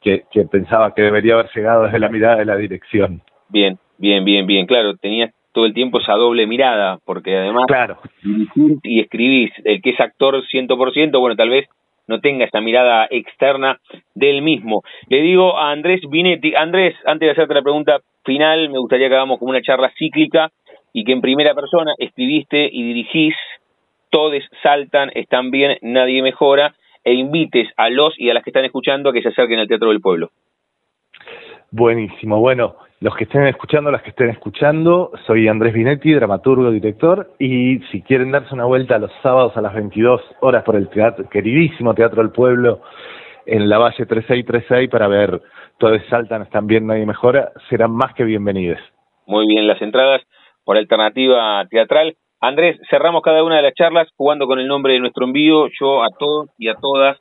que, 0.00 0.26
que 0.30 0.44
pensaba 0.44 0.94
que 0.94 1.02
debería 1.02 1.34
haber 1.34 1.50
llegado 1.52 1.84
desde 1.84 1.98
la 1.98 2.08
mirada 2.08 2.36
de 2.36 2.44
la 2.44 2.56
dirección. 2.56 3.20
Bien, 3.48 3.78
bien, 3.96 4.24
bien, 4.24 4.46
bien, 4.46 4.66
claro, 4.66 4.96
tenías 4.96 5.32
todo 5.52 5.66
el 5.66 5.74
tiempo 5.74 6.00
esa 6.00 6.14
doble 6.14 6.46
mirada, 6.46 6.98
porque 7.04 7.36
además 7.36 7.64
claro. 7.66 7.98
y 8.82 9.00
escribís, 9.00 9.50
el 9.64 9.82
que 9.82 9.90
es 9.90 10.00
actor 10.00 10.42
100%, 10.46 11.18
bueno, 11.18 11.36
tal 11.36 11.50
vez 11.50 11.68
no 12.06 12.20
tenga 12.20 12.46
esa 12.46 12.60
mirada 12.60 13.06
externa 13.10 13.78
del 14.14 14.42
mismo. 14.42 14.82
Le 15.08 15.20
digo 15.20 15.56
a 15.58 15.70
Andrés 15.70 16.00
Binetti, 16.08 16.54
Andrés, 16.54 16.96
antes 17.04 17.26
de 17.26 17.32
hacerte 17.32 17.54
la 17.54 17.62
pregunta 17.62 17.98
final, 18.24 18.70
me 18.70 18.78
gustaría 18.78 19.08
que 19.08 19.14
hagamos 19.14 19.38
como 19.38 19.50
una 19.50 19.62
charla 19.62 19.92
cíclica 19.98 20.50
y 20.92 21.04
que 21.04 21.12
en 21.12 21.20
primera 21.20 21.54
persona 21.54 21.92
escribiste 21.98 22.68
y 22.72 22.82
dirigís, 22.82 23.34
todos 24.10 24.42
saltan, 24.62 25.10
están 25.14 25.50
bien, 25.50 25.76
nadie 25.82 26.22
mejora, 26.22 26.74
e 27.04 27.12
invites 27.14 27.68
a 27.76 27.88
los 27.90 28.18
y 28.18 28.30
a 28.30 28.34
las 28.34 28.42
que 28.42 28.50
están 28.50 28.64
escuchando 28.64 29.10
a 29.10 29.12
que 29.12 29.22
se 29.22 29.28
acerquen 29.28 29.58
al 29.58 29.68
Teatro 29.68 29.90
del 29.90 30.00
Pueblo. 30.00 30.30
Buenísimo, 31.70 32.40
bueno, 32.40 32.76
los 33.00 33.14
que 33.14 33.24
estén 33.24 33.46
escuchando, 33.46 33.90
las 33.90 34.02
que 34.02 34.10
estén 34.10 34.30
escuchando, 34.30 35.12
soy 35.26 35.48
Andrés 35.48 35.74
Binetti, 35.74 36.14
dramaturgo, 36.14 36.70
director, 36.70 37.30
y 37.38 37.78
si 37.90 38.00
quieren 38.00 38.30
darse 38.30 38.54
una 38.54 38.64
vuelta 38.64 38.98
los 38.98 39.12
sábados 39.22 39.54
a 39.54 39.60
las 39.60 39.74
22 39.74 40.20
horas 40.40 40.64
por 40.64 40.76
el 40.76 40.88
teatro, 40.88 41.28
queridísimo 41.28 41.92
Teatro 41.94 42.22
del 42.22 42.32
Pueblo, 42.32 42.80
en 43.44 43.68
la 43.68 43.76
Valle 43.76 44.06
3636 44.06 44.88
para 44.88 45.08
ver 45.08 45.42
Todos 45.78 46.00
Saltan, 46.08 46.42
están 46.42 46.66
bien, 46.66 46.86
nadie 46.86 47.04
mejora, 47.04 47.52
serán 47.68 47.92
más 47.92 48.14
que 48.14 48.24
bienvenidos. 48.24 48.80
Muy 49.26 49.46
bien, 49.46 49.66
las 49.66 49.80
entradas 49.82 50.22
por 50.64 50.78
alternativa 50.78 51.66
teatral. 51.68 52.16
Andrés, 52.40 52.80
cerramos 52.88 53.20
cada 53.20 53.44
una 53.44 53.56
de 53.56 53.62
las 53.62 53.74
charlas 53.74 54.08
jugando 54.16 54.46
con 54.46 54.58
el 54.58 54.66
nombre 54.66 54.94
de 54.94 55.00
nuestro 55.00 55.26
envío. 55.26 55.68
Yo 55.78 56.02
a 56.02 56.08
todos 56.18 56.48
y 56.56 56.68
a 56.68 56.76
todas 56.76 57.18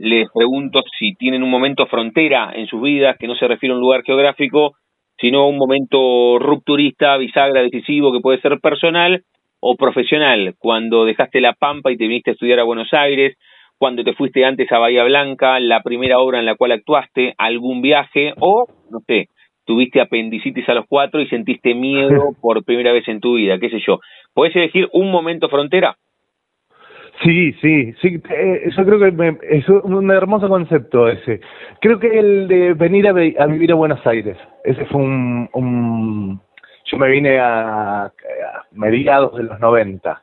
les 0.00 0.28
pregunto 0.32 0.82
si 0.98 1.14
tienen 1.14 1.42
un 1.42 1.50
momento 1.50 1.86
frontera 1.86 2.52
en 2.54 2.66
sus 2.66 2.80
vidas, 2.80 3.18
que 3.18 3.26
no 3.26 3.34
se 3.34 3.46
refiere 3.46 3.74
a 3.74 3.76
un 3.76 3.82
lugar 3.82 4.02
geográfico, 4.02 4.72
sino 5.18 5.46
un 5.46 5.58
momento 5.58 6.38
rupturista, 6.38 7.18
bisagra, 7.18 7.60
decisivo, 7.60 8.10
que 8.10 8.20
puede 8.20 8.40
ser 8.40 8.58
personal 8.60 9.22
o 9.60 9.76
profesional, 9.76 10.54
cuando 10.58 11.04
dejaste 11.04 11.42
La 11.42 11.52
Pampa 11.52 11.92
y 11.92 11.98
te 11.98 12.08
viniste 12.08 12.30
a 12.30 12.32
estudiar 12.32 12.60
a 12.60 12.64
Buenos 12.64 12.90
Aires, 12.94 13.36
cuando 13.76 14.02
te 14.02 14.14
fuiste 14.14 14.42
antes 14.42 14.72
a 14.72 14.78
Bahía 14.78 15.04
Blanca, 15.04 15.60
la 15.60 15.82
primera 15.82 16.18
obra 16.18 16.38
en 16.38 16.46
la 16.46 16.54
cual 16.54 16.72
actuaste, 16.72 17.34
algún 17.36 17.82
viaje 17.82 18.32
o, 18.40 18.66
no 18.90 19.00
sé, 19.06 19.28
tuviste 19.66 20.00
apendicitis 20.00 20.66
a 20.70 20.74
los 20.74 20.86
cuatro 20.88 21.20
y 21.20 21.28
sentiste 21.28 21.74
miedo 21.74 22.30
por 22.40 22.64
primera 22.64 22.92
vez 22.92 23.06
en 23.08 23.20
tu 23.20 23.34
vida, 23.34 23.58
qué 23.58 23.68
sé 23.68 23.80
yo. 23.86 24.00
¿Puedes 24.32 24.56
elegir 24.56 24.88
un 24.94 25.10
momento 25.10 25.50
frontera? 25.50 25.96
Sí, 27.22 27.52
sí, 27.60 27.92
sí, 28.00 28.22
eh, 28.30 28.70
yo 28.74 28.84
creo 28.86 28.98
que 28.98 29.38
es 29.50 29.68
un 29.68 30.10
hermoso 30.10 30.48
concepto 30.48 31.06
ese. 31.06 31.40
Creo 31.80 31.98
que 31.98 32.18
el 32.18 32.48
de 32.48 32.72
venir 32.72 33.06
a, 33.08 33.12
vivir 33.12 33.72
a 33.72 33.74
Buenos 33.74 34.06
Aires, 34.06 34.38
ese 34.64 34.86
fue 34.86 35.02
un... 35.02 36.40
yo 36.86 36.96
me 36.96 37.10
vine 37.10 37.38
a, 37.38 38.10
mediados 38.72 39.36
de 39.36 39.42
los 39.42 39.60
90, 39.60 40.22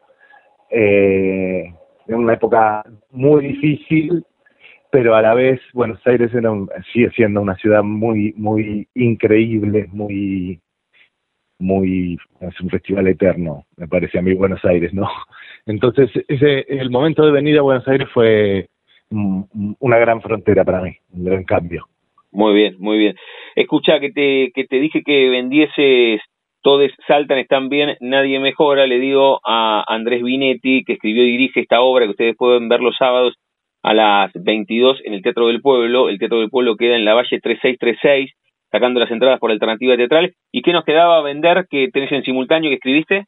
eh, 0.71 1.71
en 2.07 2.15
una 2.15 2.33
época 2.33 2.83
muy 3.11 3.45
difícil, 3.47 4.25
pero 4.89 5.15
a 5.15 5.21
la 5.21 5.35
vez 5.35 5.61
Buenos 5.73 5.99
Aires 6.07 6.33
era 6.33 6.51
sigue 6.93 7.11
siendo 7.11 7.41
una 7.41 7.55
ciudad 7.57 7.83
muy, 7.83 8.33
muy 8.37 8.87
increíble, 8.95 9.87
muy 9.91 10.59
muy, 11.59 12.17
es 12.41 12.61
un 12.61 12.69
festival 12.69 13.07
eterno, 13.07 13.65
me 13.77 13.87
parece 13.87 14.19
a 14.19 14.21
mí 14.21 14.33
Buenos 14.33 14.63
Aires, 14.65 14.93
¿no? 14.93 15.07
Entonces, 15.65 16.09
ese, 16.27 16.65
el 16.69 16.89
momento 16.89 17.25
de 17.25 17.31
venir 17.31 17.57
a 17.57 17.63
Buenos 17.63 17.87
Aires 17.87 18.07
fue 18.13 18.69
una 19.09 19.97
gran 19.97 20.21
frontera 20.21 20.65
para 20.65 20.81
mí, 20.81 20.95
un 21.13 21.25
gran 21.25 21.43
cambio. 21.43 21.85
Muy 22.31 22.53
bien, 22.53 22.75
muy 22.77 22.97
bien. 22.97 23.15
Escucha, 23.55 23.99
que 23.99 24.11
te, 24.11 24.51
que 24.53 24.65
te 24.65 24.79
dije 24.79 25.01
que 25.03 25.29
vendieses 25.29 26.21
Todos 26.61 26.91
Saltan, 27.07 27.37
Están 27.37 27.69
Bien, 27.69 27.95
Nadie 28.01 28.39
Mejora, 28.39 28.85
le 28.85 28.99
digo 28.99 29.39
a 29.45 29.83
Andrés 29.87 30.21
Binetti, 30.21 30.83
que 30.83 30.93
escribió 30.93 31.23
y 31.23 31.31
dirige 31.31 31.61
esta 31.61 31.81
obra, 31.81 32.05
que 32.05 32.11
ustedes 32.11 32.35
pueden 32.35 32.67
ver 32.67 32.81
los 32.81 32.95
sábados 32.97 33.35
a 33.81 33.93
las 33.93 34.31
22 34.33 34.99
en 35.05 35.13
el 35.13 35.21
Teatro 35.21 35.47
del 35.47 35.61
Pueblo. 35.61 36.09
El 36.09 36.19
Teatro 36.19 36.39
del 36.39 36.49
Pueblo 36.49 36.75
queda 36.75 36.97
en 36.97 37.05
la 37.05 37.13
Valle 37.13 37.39
3636 37.39 38.31
sacando 38.71 38.99
las 38.99 39.11
entradas 39.11 39.39
por 39.39 39.51
alternativa 39.51 39.95
teatral. 39.95 40.33
¿Y 40.51 40.61
qué 40.61 40.73
nos 40.73 40.83
quedaba 40.83 41.17
a 41.17 41.21
vender 41.21 41.67
que 41.69 41.89
tenés 41.91 42.11
en 42.11 42.23
simultáneo 42.23 42.69
que 42.69 42.75
escribiste? 42.75 43.25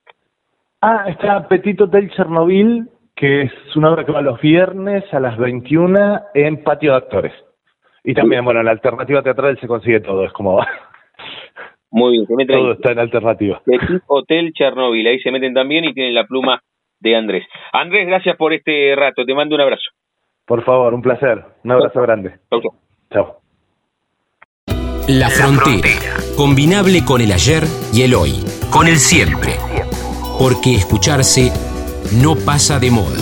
Ah, 0.82 1.06
está 1.08 1.48
Petit 1.48 1.80
Hotel 1.82 2.10
Chernobyl, 2.12 2.88
que 3.16 3.42
es 3.44 3.76
una 3.76 3.92
obra 3.92 4.06
que 4.06 4.12
va 4.12 4.22
los 4.22 4.40
viernes 4.40 5.04
a 5.14 5.20
las 5.20 5.38
21 5.38 6.22
en 6.34 6.64
Patio 6.64 6.92
de 6.92 6.98
Actores. 6.98 7.34
Y 8.04 8.14
también, 8.14 8.46
bueno, 8.46 8.62
en 8.62 8.66
la 8.66 8.72
alternativa 8.72 9.22
teatral 9.22 9.60
se 9.60 9.68
consigue 9.68 10.00
todo, 10.00 10.24
es 10.26 10.32
como... 10.32 10.60
Muy 11.92 12.12
bien, 12.12 12.28
se 12.28 12.36
meten 12.36 12.56
Todo 12.56 12.72
está 12.74 12.92
en 12.92 13.00
alternativa. 13.00 13.62
Petit 13.66 14.04
Hotel 14.08 14.54
Chernobyl, 14.54 15.08
ahí 15.08 15.20
se 15.20 15.32
meten 15.32 15.54
también 15.54 15.86
y 15.86 15.94
tienen 15.94 16.14
la 16.14 16.26
pluma 16.26 16.62
de 17.00 17.16
Andrés. 17.16 17.46
Andrés, 17.74 18.08
gracias 18.08 18.38
por 18.38 18.54
este 18.54 18.96
rato, 18.96 19.26
te 19.26 19.34
mando 19.34 19.56
un 19.56 19.62
abrazo. 19.62 19.90
Por 20.46 20.64
favor, 20.64 20.94
un 20.94 21.02
placer. 21.02 21.44
Un 21.64 21.72
abrazo 21.72 22.02
grande. 22.02 22.40
Chao. 23.12 23.42
La 25.10 25.28
frontera, 25.32 25.90
combinable 26.38 27.04
con 27.04 27.20
el 27.20 27.32
ayer 27.32 27.66
y 27.92 28.04
el 28.04 28.14
hoy, 28.14 28.44
con 28.70 28.88
el 28.88 29.00
siempre. 29.00 29.56
Porque 30.38 30.76
escucharse 30.76 31.52
no 32.12 32.36
pasa 32.36 32.78
de 32.78 32.92
moda. 32.92 33.18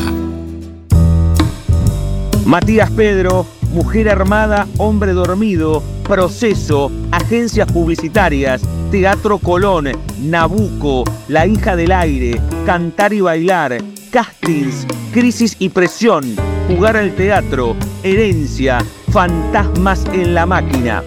Matías 2.46 2.92
Pedro, 2.92 3.46
Mujer 3.72 4.10
Armada, 4.10 4.68
Hombre 4.80 5.14
Dormido, 5.14 5.82
Proceso, 6.04 6.92
Agencias 7.10 7.72
Publicitarias, 7.72 8.64
Teatro 8.92 9.38
Colón, 9.38 9.88
Nabuco, 10.20 11.06
La 11.30 11.48
hija 11.48 11.78
del 11.78 11.94
aire, 11.94 12.42
Cantar 12.66 13.14
y 13.14 13.22
bailar, 13.22 13.78
Castings, 14.12 14.86
Crisis 15.14 15.56
y 15.58 15.70
presión, 15.70 16.36
Jugar 16.68 16.98
al 16.98 17.16
teatro, 17.16 17.78
Herencia, 18.04 18.84
Fantasmas 19.14 20.04
en 20.12 20.34
la 20.34 20.46
máquina. 20.46 21.02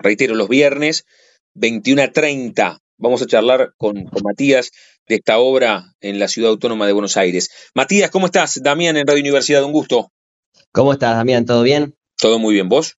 reitero, 0.00 0.34
los 0.34 0.48
viernes, 0.48 1.06
21 1.54 2.02
a 2.02 2.12
30. 2.12 2.80
Vamos 2.98 3.22
a 3.22 3.26
charlar 3.26 3.74
con, 3.76 4.10
Matías 4.24 4.72
de 5.06 5.16
esta 5.16 5.38
obra 5.38 5.94
en 6.00 6.18
la 6.18 6.26
Ciudad 6.28 6.50
Autónoma 6.50 6.86
de 6.86 6.92
Buenos 6.92 7.16
Aires. 7.16 7.50
Matías, 7.74 8.10
¿cómo 8.10 8.26
estás? 8.26 8.60
Damián 8.62 8.96
en 8.96 9.06
Radio 9.06 9.20
Universidad, 9.20 9.64
un 9.64 9.72
gusto. 9.72 10.10
¿Cómo 10.72 10.92
estás, 10.92 11.16
Damián? 11.16 11.46
¿Todo 11.46 11.62
bien? 11.62 11.94
Todo 12.16 12.38
muy 12.38 12.54
bien, 12.54 12.68
¿vos? 12.68 12.96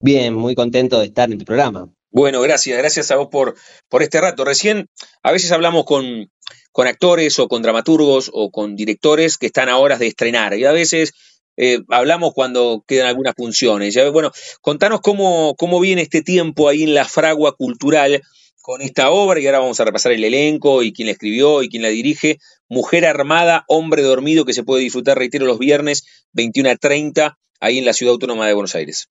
Bien, 0.00 0.34
muy 0.34 0.54
contento 0.54 1.00
de 1.00 1.06
estar 1.06 1.30
en 1.30 1.38
tu 1.38 1.44
programa. 1.44 1.92
Bueno, 2.16 2.40
gracias, 2.40 2.78
gracias 2.78 3.10
a 3.10 3.16
vos 3.16 3.28
por, 3.30 3.56
por 3.90 4.02
este 4.02 4.18
rato. 4.22 4.42
Recién 4.42 4.88
a 5.22 5.32
veces 5.32 5.52
hablamos 5.52 5.84
con, 5.84 6.30
con 6.72 6.86
actores 6.86 7.38
o 7.38 7.46
con 7.46 7.60
dramaturgos 7.60 8.30
o 8.32 8.50
con 8.50 8.74
directores 8.74 9.36
que 9.36 9.44
están 9.44 9.68
a 9.68 9.76
horas 9.76 9.98
de 9.98 10.06
estrenar 10.06 10.54
y 10.54 10.64
a 10.64 10.72
veces 10.72 11.12
eh, 11.58 11.80
hablamos 11.90 12.32
cuando 12.32 12.82
quedan 12.86 13.08
algunas 13.08 13.34
funciones. 13.36 13.94
Bueno, 14.14 14.32
contanos 14.62 15.02
cómo, 15.02 15.56
cómo 15.58 15.78
viene 15.78 16.00
este 16.00 16.22
tiempo 16.22 16.70
ahí 16.70 16.84
en 16.84 16.94
la 16.94 17.04
fragua 17.04 17.54
cultural 17.54 18.22
con 18.62 18.80
esta 18.80 19.10
obra 19.10 19.38
y 19.38 19.44
ahora 19.44 19.58
vamos 19.58 19.78
a 19.80 19.84
repasar 19.84 20.12
el 20.12 20.24
elenco 20.24 20.82
y 20.82 20.94
quién 20.94 21.08
la 21.08 21.12
escribió 21.12 21.62
y 21.62 21.68
quién 21.68 21.82
la 21.82 21.90
dirige. 21.90 22.38
Mujer 22.70 23.04
Armada, 23.04 23.66
Hombre 23.68 24.00
Dormido, 24.00 24.46
que 24.46 24.54
se 24.54 24.64
puede 24.64 24.84
disfrutar, 24.84 25.18
reitero, 25.18 25.44
los 25.44 25.58
viernes 25.58 26.06
21 26.32 26.70
a 26.70 26.76
30, 26.76 27.36
ahí 27.60 27.76
en 27.76 27.84
la 27.84 27.92
Ciudad 27.92 28.12
Autónoma 28.12 28.46
de 28.46 28.54
Buenos 28.54 28.74
Aires. 28.74 29.06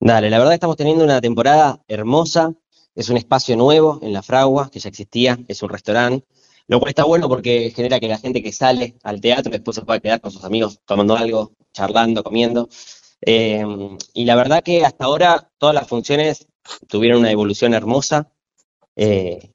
Dale, 0.00 0.30
la 0.30 0.38
verdad 0.38 0.54
estamos 0.54 0.76
teniendo 0.76 1.02
una 1.02 1.20
temporada 1.20 1.82
hermosa, 1.88 2.54
es 2.94 3.08
un 3.08 3.16
espacio 3.16 3.56
nuevo 3.56 3.98
en 4.00 4.12
la 4.12 4.22
fragua, 4.22 4.70
que 4.70 4.78
ya 4.78 4.88
existía, 4.88 5.36
es 5.48 5.60
un 5.62 5.70
restaurante, 5.70 6.24
lo 6.68 6.78
cual 6.78 6.90
está 6.90 7.02
bueno 7.02 7.28
porque 7.28 7.72
genera 7.74 7.98
que 7.98 8.06
la 8.06 8.18
gente 8.18 8.40
que 8.40 8.52
sale 8.52 8.94
al 9.02 9.20
teatro 9.20 9.50
después 9.50 9.74
se 9.74 9.82
pueda 9.82 9.98
quedar 9.98 10.20
con 10.20 10.30
sus 10.30 10.44
amigos 10.44 10.78
tomando 10.84 11.16
algo, 11.16 11.52
charlando, 11.72 12.22
comiendo. 12.22 12.68
Eh, 13.22 13.64
y 14.14 14.24
la 14.24 14.36
verdad 14.36 14.62
que 14.62 14.84
hasta 14.84 15.04
ahora 15.04 15.50
todas 15.58 15.74
las 15.74 15.88
funciones 15.88 16.46
tuvieron 16.86 17.20
una 17.20 17.32
evolución 17.32 17.74
hermosa. 17.74 18.30
Eh, 18.94 19.50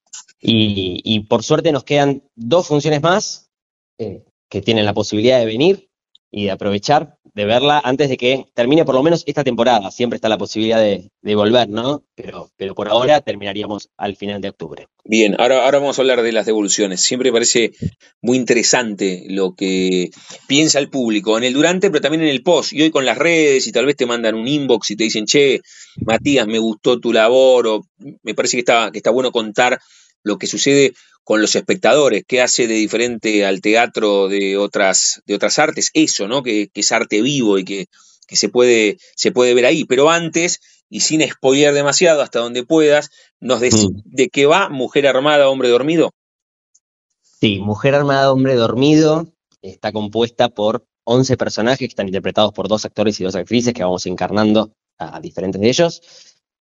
y, 0.46 1.22
por 1.22 1.42
suerte 1.44 1.72
nos 1.72 1.86
quedan 1.86 2.24
dos 2.36 2.68
funciones 2.68 3.02
más 3.02 3.50
eh, 3.98 4.26
que 4.50 4.62
tienen 4.62 4.86
la 4.86 4.94
posibilidad 4.94 5.40
de 5.40 5.46
venir 5.46 5.90
y 6.36 6.46
de 6.46 6.52
aprovechar 6.52 7.19
de 7.36 7.46
verla 7.46 7.80
antes 7.84 8.10
de 8.10 8.17
que 8.17 8.46
termine 8.56 8.86
por 8.86 8.96
lo 8.96 9.04
menos 9.04 9.24
esta 9.28 9.43
temporada. 9.43 9.91
Siempre 9.91 10.15
está 10.17 10.30
la 10.30 10.38
posibilidad 10.39 10.80
de, 10.80 11.12
volver, 11.36 11.69
¿no? 11.69 12.04
Pero, 12.15 12.50
pero 12.58 12.74
por 12.74 12.89
ahora 12.89 13.22
terminaríamos 13.22 13.89
al 13.98 14.15
final 14.15 14.41
de 14.41 14.50
octubre. 14.50 14.88
Bien, 15.06 15.36
ahora, 15.39 15.63
ahora 15.63 15.78
vamos 15.78 15.98
a 15.98 16.02
hablar 16.02 16.24
de 16.24 16.32
las 16.32 16.48
devoluciones. 16.48 17.02
Siempre 17.02 17.30
me 17.30 17.34
parece 17.34 17.74
muy 18.19 18.38
interesante 18.38 19.26
lo 19.30 19.54
que 19.54 20.10
piensa 20.48 20.80
el 20.80 20.89
público 20.89 21.38
en 21.38 21.43
el 21.43 21.54
durante, 21.54 21.91
pero 21.91 22.02
también 22.02 22.24
en 22.24 22.30
el 22.30 22.41
post. 22.41 22.74
Y 22.74 22.82
hoy 22.82 22.89
con 22.89 23.06
las 23.06 23.17
redes 23.19 23.67
y 23.67 23.72
tal 23.72 23.86
vez 23.86 23.96
te 23.96 24.08
mandan 24.08 24.34
un 24.34 24.48
inbox 24.48 24.89
y 24.89 24.96
te 24.96 25.04
dicen, 25.04 25.26
che, 25.26 25.62
Matías, 26.04 26.48
me 26.48 26.58
gustó 26.58 27.00
tu 27.00 27.13
labor, 27.13 27.67
o 27.67 27.82
me 28.24 28.34
parece 28.34 28.58
que 28.58 28.62
está, 28.62 28.91
que 28.91 28.98
está 28.98 29.12
bueno 29.12 29.32
contar 29.32 29.80
lo 30.24 30.38
que 30.38 30.48
sucede 30.48 30.93
con 31.24 31.42
los 31.42 31.56
espectadores, 31.56 32.24
qué 32.28 32.42
hace 32.42 32.68
de 32.68 32.76
diferente 32.76 33.46
al 33.46 33.62
teatro 33.62 34.28
de 34.28 34.58
otras, 34.58 35.22
de 35.26 35.36
otras 35.36 35.58
artes, 35.60 35.90
eso, 35.94 36.28
¿no? 36.28 36.44
Que, 36.44 36.70
es 36.74 36.92
arte 36.92 37.22
vivo 37.22 37.58
y 37.58 37.64
que, 37.64 37.88
se, 38.30 38.50
puede, 38.50 38.98
se 39.16 39.32
puede 39.32 39.54
ver 39.54 39.66
ahí. 39.66 39.86
Pero 39.86 40.10
antes, 40.10 40.60
y 40.90 41.00
sin 41.00 41.28
spoiler 41.30 41.74
demasiado, 41.74 42.22
hasta 42.22 42.40
donde 42.40 42.66
puedas, 42.66 43.10
nos 43.40 43.62
decís 43.62 43.90
mm. 43.90 44.02
de 44.06 44.30
qué 44.30 44.46
va 44.46 44.70
Mujer 44.70 45.08
Armada, 45.08 45.50
Hombre 45.50 45.70
Dormido. 45.70 46.12
Sí, 47.40 47.60
Mujer 47.60 47.96
Armada, 47.96 48.32
Hombre 48.32 48.56
Dormido 48.56 49.28
está 49.62 49.94
compuesta 49.94 50.50
por 50.50 50.86
11 51.06 51.38
personajes 51.38 51.80
que 51.80 51.86
están 51.86 52.08
interpretados 52.08 52.52
por 52.54 52.68
dos 52.68 52.86
actores 52.86 53.20
y 53.20 53.24
dos 53.24 53.36
actrices 53.36 53.74
que 53.74 53.84
vamos 53.84 54.06
encarnando 54.06 54.74
a 54.98 55.20
diferentes 55.20 55.60
de 55.60 55.70
ellos. 55.70 56.02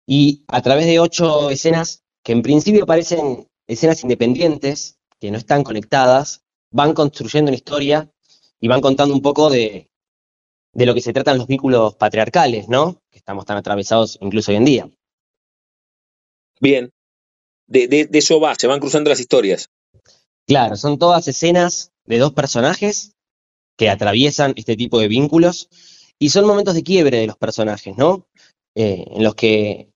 Y 0.05 0.43
a 0.47 0.61
través 0.61 0.85
de 0.85 0.99
ocho 0.99 1.49
escenas 1.49 2.03
que 2.23 2.31
en 2.31 2.41
principio 2.41 2.85
parecen 2.85 3.47
escenas 3.71 4.03
independientes, 4.03 4.99
que 5.19 5.31
no 5.31 5.37
están 5.37 5.63
conectadas, 5.63 6.43
van 6.71 6.93
construyendo 6.93 7.49
una 7.49 7.55
historia 7.55 8.11
y 8.59 8.67
van 8.67 8.81
contando 8.81 9.13
un 9.13 9.21
poco 9.21 9.49
de, 9.49 9.89
lo 10.73 10.93
que 10.93 11.01
se 11.01 11.13
tratan 11.13 11.37
los 11.37 11.47
vínculos 11.47 11.95
patriarcales, 11.95 12.67
¿no? 12.67 13.01
Que 13.09 13.17
estamos 13.17 13.45
tan 13.45 13.57
atravesados 13.57 14.17
incluso 14.21 14.51
hoy 14.51 14.57
en 14.57 14.65
día. 14.65 14.89
Bien. 16.59 16.91
De, 17.67 17.87
de, 17.87 18.09
eso 18.11 18.39
va, 18.39 18.55
se 18.55 18.67
van 18.67 18.79
cruzando 18.79 19.09
las 19.09 19.19
historias. 19.19 19.69
Claro, 20.45 20.75
son 20.75 20.97
todas 20.99 21.27
escenas 21.27 21.91
de 22.05 22.17
dos 22.17 22.33
personajes 22.33 23.15
que 23.77 23.89
atraviesan 23.89 24.53
este 24.57 24.75
tipo 24.75 24.99
de 24.99 25.07
vínculos 25.07 25.69
y 26.19 26.29
son 26.29 26.45
momentos 26.45 26.75
de 26.75 26.83
quiebre 26.83 27.17
de 27.19 27.27
los 27.27 27.37
personajes, 27.37 27.95
¿no? 27.97 28.27
Eh, 28.75 29.05
en 29.07 29.23
los 29.23 29.35
que 29.35 29.90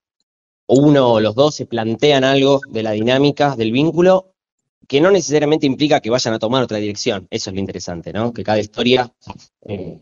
uno 0.68 1.14
o 1.14 1.20
los 1.20 1.36
dos 1.36 1.56
se 1.56 1.66
plantean 1.66 2.24
algo 2.24 2.62
de 2.70 2.84
la 2.84 2.92
dinámica 2.92 3.56
del 3.56 3.72
vínculo 3.72 4.34
que 4.88 5.02
no 5.02 5.12
necesariamente 5.12 5.66
implica 5.66 6.00
que 6.00 6.10
vayan 6.10 6.34
a 6.34 6.40
tomar 6.40 6.64
otra 6.64 6.78
dirección. 6.78 7.28
Eso 7.30 7.50
es 7.50 7.54
lo 7.54 7.60
interesante, 7.60 8.14
¿no? 8.14 8.34
Que 8.34 8.44
cada 8.44 8.60
historia 8.60 9.12
eh, 9.68 10.00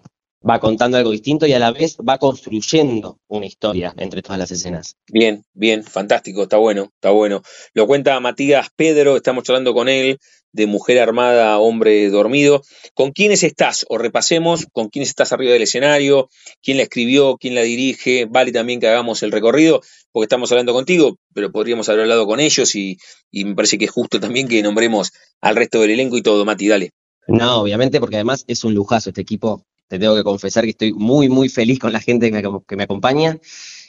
va 0.47 0.60
contando 0.60 0.97
algo 0.97 1.12
distinto 1.12 1.47
y 1.47 1.53
a 1.53 1.60
la 1.60 1.71
vez 1.71 1.97
va 1.97 2.17
construyendo 2.17 3.19
una 3.27 3.45
historia 3.45 3.93
entre 3.97 4.21
todas 4.21 4.39
las 4.39 4.51
escenas. 4.51 4.97
Bien, 5.08 5.43
bien, 5.53 5.84
fantástico, 5.84 6.43
está 6.43 6.58
bueno, 6.58 6.89
está 6.95 7.12
bueno. 7.12 7.41
Lo 7.73 7.88
cuenta 7.88 8.19
Matías 8.19 8.67
Pedro, 8.75 9.15
estamos 9.15 9.49
hablando 9.49 9.73
con 9.73 9.89
él 9.89 10.19
de 10.51 10.67
Mujer 10.67 10.99
Armada, 10.99 11.58
Hombre 11.60 12.10
Dormido. 12.10 12.62
¿Con 12.93 13.12
quiénes 13.12 13.43
estás? 13.43 13.86
O 13.89 13.97
repasemos 13.97 14.67
con 14.71 14.89
quiénes 14.89 15.10
estás 15.10 15.34
arriba 15.34 15.53
del 15.53 15.63
escenario, 15.63 16.29
quién 16.62 16.77
la 16.77 16.84
escribió, 16.84 17.38
quién 17.38 17.56
la 17.56 17.62
dirige. 17.62 18.25
Vale 18.25 18.51
también 18.51 18.79
que 18.79 18.88
hagamos 18.88 19.23
el 19.23 19.32
recorrido, 19.32 19.82
porque 20.12 20.25
estamos 20.25 20.51
hablando 20.51 20.73
contigo, 20.73 21.17
pero 21.34 21.51
podríamos 21.51 21.89
haber 21.89 22.01
hablado 22.01 22.27
con 22.27 22.39
ellos 22.39 22.75
y, 22.75 22.97
y 23.32 23.45
me 23.45 23.56
parece 23.56 23.77
que 23.77 23.86
es 23.86 23.91
justo 23.91 24.19
también 24.19 24.47
que 24.47 24.62
nombremos 24.62 25.12
al 25.41 25.56
resto 25.56 25.82
del 25.82 25.91
elenco 25.91 26.17
y 26.17 26.21
todo. 26.21 26.45
Mati, 26.45 26.67
dale. 26.67 26.91
No, 27.27 27.62
obviamente, 27.62 27.99
porque 27.99 28.17
además 28.17 28.43
es 28.47 28.63
un 28.63 28.75
lujazo 28.75 29.10
este 29.10 29.21
equipo 29.21 29.65
te 29.88 30.00
tengo 30.00 30.15
que 30.15 30.24
confesar 30.24 30.63
que 30.63 30.72
estoy 30.72 30.93
muy, 30.93 31.30
muy 31.30 31.50
feliz 31.50 31.80
con 31.80 31.93
la 31.93 32.00
gente 32.00 32.32
que 32.32 32.76
me, 32.76 32.84
acompaña. 32.84 33.39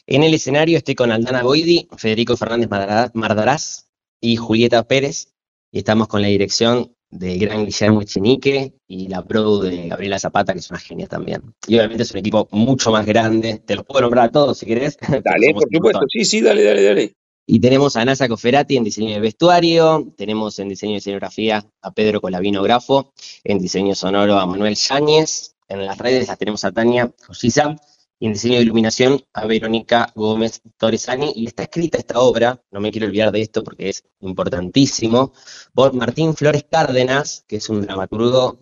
En 0.06 0.22
el 0.22 0.34
escenario 0.34 0.76
estoy 0.76 0.94
con 0.94 1.10
Aldana 1.12 1.42
Boidi, 1.42 1.88
Federico 1.96 2.36
Fernández 2.36 2.68
Mardarás 3.14 3.90
y 4.20 4.36
Julieta 4.36 4.86
Pérez, 4.86 5.34
y 5.72 5.78
estamos 5.78 6.08
con 6.08 6.22
la 6.22 6.28
dirección 6.28 6.94
de 7.10 7.38
gran 7.38 7.64
Guillermo 7.64 8.02
Echenique 8.02 8.74
y 8.88 9.08
la 9.08 9.24
pro 9.24 9.58
de 9.58 9.88
Gabriela 9.88 10.18
Zapata, 10.18 10.52
que 10.52 10.58
es 10.58 10.70
una 10.70 10.80
genia 10.80 11.06
también. 11.06 11.42
Y 11.66 11.76
obviamente 11.76 12.02
es 12.02 12.10
un 12.10 12.18
equipo 12.18 12.48
mucho 12.50 12.90
más 12.90 13.06
grande, 13.06 13.62
te 13.64 13.76
los 13.76 13.84
puedo 13.84 14.02
nombrar 14.02 14.26
a 14.26 14.32
todos 14.32 14.58
si 14.58 14.66
querés. 14.66 14.98
Dale, 15.00 15.54
por 15.54 15.68
supuesto, 15.72 16.00
sí, 16.08 16.24
sí, 16.24 16.40
dale, 16.40 16.64
dale, 16.64 16.82
dale. 16.82 17.14
Y 17.46 17.60
tenemos 17.60 17.96
a 17.96 18.04
Nasa 18.04 18.26
Coferati 18.26 18.76
en 18.76 18.84
diseño 18.84 19.14
de 19.14 19.20
vestuario, 19.20 20.12
tenemos 20.16 20.58
en 20.58 20.70
diseño 20.70 20.92
de 20.92 20.98
escenografía 20.98 21.64
a 21.82 21.92
Pedro 21.92 22.20
Colavino 22.20 22.62
Grafo, 22.62 23.12
en 23.44 23.58
diseño 23.58 23.94
sonoro 23.94 24.38
a 24.38 24.46
Manuel 24.46 24.74
Yáñez, 24.74 25.53
en 25.68 25.86
las 25.86 25.98
redes 25.98 26.28
la 26.28 26.36
tenemos 26.36 26.64
a 26.64 26.72
Tania 26.72 27.12
Josiza 27.26 27.76
y 28.18 28.26
en 28.26 28.32
diseño 28.32 28.56
de 28.56 28.62
iluminación 28.62 29.22
a 29.32 29.46
Verónica 29.46 30.12
Gómez 30.14 30.62
Torresani. 30.76 31.32
Y 31.34 31.46
está 31.46 31.64
escrita 31.64 31.98
esta 31.98 32.20
obra, 32.20 32.62
no 32.70 32.80
me 32.80 32.90
quiero 32.90 33.06
olvidar 33.06 33.32
de 33.32 33.42
esto 33.42 33.64
porque 33.64 33.88
es 33.88 34.04
importantísimo, 34.20 35.32
por 35.74 35.94
Martín 35.94 36.34
Flores 36.34 36.64
Cárdenas, 36.70 37.44
que 37.48 37.56
es 37.56 37.68
un 37.68 37.82
dramaturgo 37.82 38.60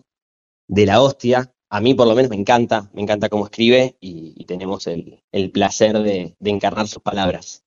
de 0.68 0.86
la 0.86 1.00
hostia. 1.02 1.52
A 1.70 1.80
mí 1.80 1.94
por 1.94 2.06
lo 2.06 2.14
menos 2.14 2.30
me 2.30 2.36
encanta, 2.36 2.90
me 2.92 3.02
encanta 3.02 3.28
cómo 3.30 3.46
escribe 3.46 3.96
y, 4.00 4.44
tenemos 4.44 4.86
el, 4.86 5.50
placer 5.52 5.98
de, 6.00 6.36
encarnar 6.44 6.86
sus 6.86 7.02
palabras. 7.02 7.64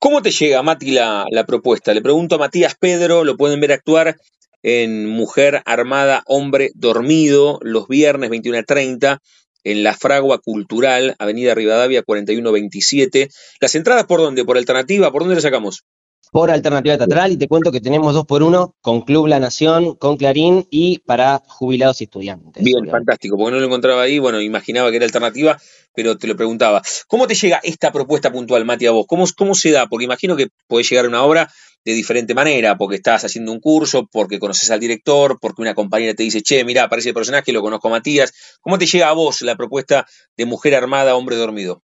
¿Cómo 0.00 0.22
te 0.22 0.32
llega, 0.32 0.62
Mati, 0.62 0.90
la, 0.90 1.24
la 1.30 1.46
propuesta? 1.46 1.94
Le 1.94 2.02
pregunto 2.02 2.34
a 2.34 2.38
Matías 2.38 2.74
Pedro, 2.74 3.22
lo 3.22 3.36
pueden 3.36 3.60
ver 3.60 3.72
actuar 3.72 4.16
en 4.64 5.06
Mujer 5.06 5.62
Armada, 5.66 6.22
Hombre 6.26 6.72
Dormido, 6.74 7.60
los 7.62 7.86
viernes 7.86 8.30
21 8.30 8.58
a 8.58 8.62
30 8.62 9.18
en 9.62 9.82
la 9.82 9.94
Fragua 9.94 10.38
Cultural, 10.38 11.14
Avenida 11.18 11.54
Rivadavia 11.54 12.02
4127. 12.02 13.28
¿Las 13.60 13.74
entradas 13.74 14.06
por 14.06 14.20
dónde? 14.20 14.44
¿Por 14.44 14.56
alternativa? 14.56 15.12
¿Por 15.12 15.22
dónde 15.22 15.36
las 15.36 15.44
sacamos? 15.44 15.84
Por 16.34 16.50
alternativa 16.50 16.98
teatral 16.98 17.30
y 17.30 17.36
te 17.36 17.46
cuento 17.46 17.70
que 17.70 17.80
tenemos 17.80 18.12
dos 18.12 18.26
por 18.26 18.42
uno 18.42 18.74
con 18.80 19.02
Club 19.02 19.28
La 19.28 19.38
Nación, 19.38 19.94
con 19.94 20.16
Clarín 20.16 20.66
y 20.68 20.98
para 20.98 21.40
jubilados 21.46 22.00
y 22.00 22.04
estudiantes. 22.04 22.64
Bien, 22.64 22.88
fantástico, 22.90 23.36
porque 23.36 23.52
no 23.52 23.60
lo 23.60 23.66
encontraba 23.66 24.02
ahí, 24.02 24.18
bueno, 24.18 24.40
imaginaba 24.40 24.90
que 24.90 24.96
era 24.96 25.06
alternativa, 25.06 25.56
pero 25.94 26.18
te 26.18 26.26
lo 26.26 26.34
preguntaba. 26.34 26.82
¿Cómo 27.06 27.28
te 27.28 27.36
llega 27.36 27.60
esta 27.62 27.92
propuesta 27.92 28.32
puntual, 28.32 28.64
Mati, 28.64 28.84
a 28.86 28.90
vos? 28.90 29.06
¿Cómo, 29.06 29.26
cómo 29.36 29.54
se 29.54 29.70
da? 29.70 29.86
Porque 29.86 30.06
imagino 30.06 30.34
que 30.34 30.48
puede 30.66 30.82
llegar 30.82 31.04
a 31.04 31.08
una 31.08 31.22
obra 31.22 31.48
de 31.84 31.92
diferente 31.92 32.34
manera, 32.34 32.76
porque 32.76 32.96
estás 32.96 33.24
haciendo 33.24 33.52
un 33.52 33.60
curso, 33.60 34.08
porque 34.10 34.40
conoces 34.40 34.72
al 34.72 34.80
director, 34.80 35.38
porque 35.40 35.62
una 35.62 35.76
compañera 35.76 36.14
te 36.14 36.24
dice, 36.24 36.42
che, 36.42 36.64
mira, 36.64 36.82
aparece 36.82 37.10
el 37.10 37.14
personaje, 37.14 37.52
lo 37.52 37.62
conozco 37.62 37.86
a 37.86 37.92
Matías. 37.92 38.32
¿Cómo 38.60 38.76
te 38.76 38.86
llega 38.86 39.08
a 39.08 39.12
vos 39.12 39.40
la 39.42 39.54
propuesta 39.54 40.04
de 40.36 40.46
Mujer 40.46 40.74
Armada, 40.74 41.14
Hombre 41.14 41.36
Dormido? 41.36 41.84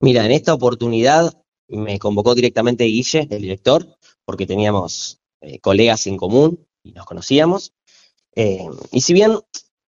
Mira, 0.00 0.24
en 0.24 0.32
esta 0.32 0.52
oportunidad 0.52 1.32
me 1.68 1.98
convocó 1.98 2.34
directamente 2.34 2.84
Guille, 2.84 3.26
el 3.30 3.42
director, 3.42 3.86
porque 4.24 4.46
teníamos 4.46 5.20
eh, 5.40 5.58
colegas 5.60 6.06
en 6.06 6.16
común 6.16 6.66
y 6.82 6.92
nos 6.92 7.06
conocíamos. 7.06 7.72
Eh, 8.34 8.66
y 8.92 9.00
si 9.00 9.12
bien 9.12 9.38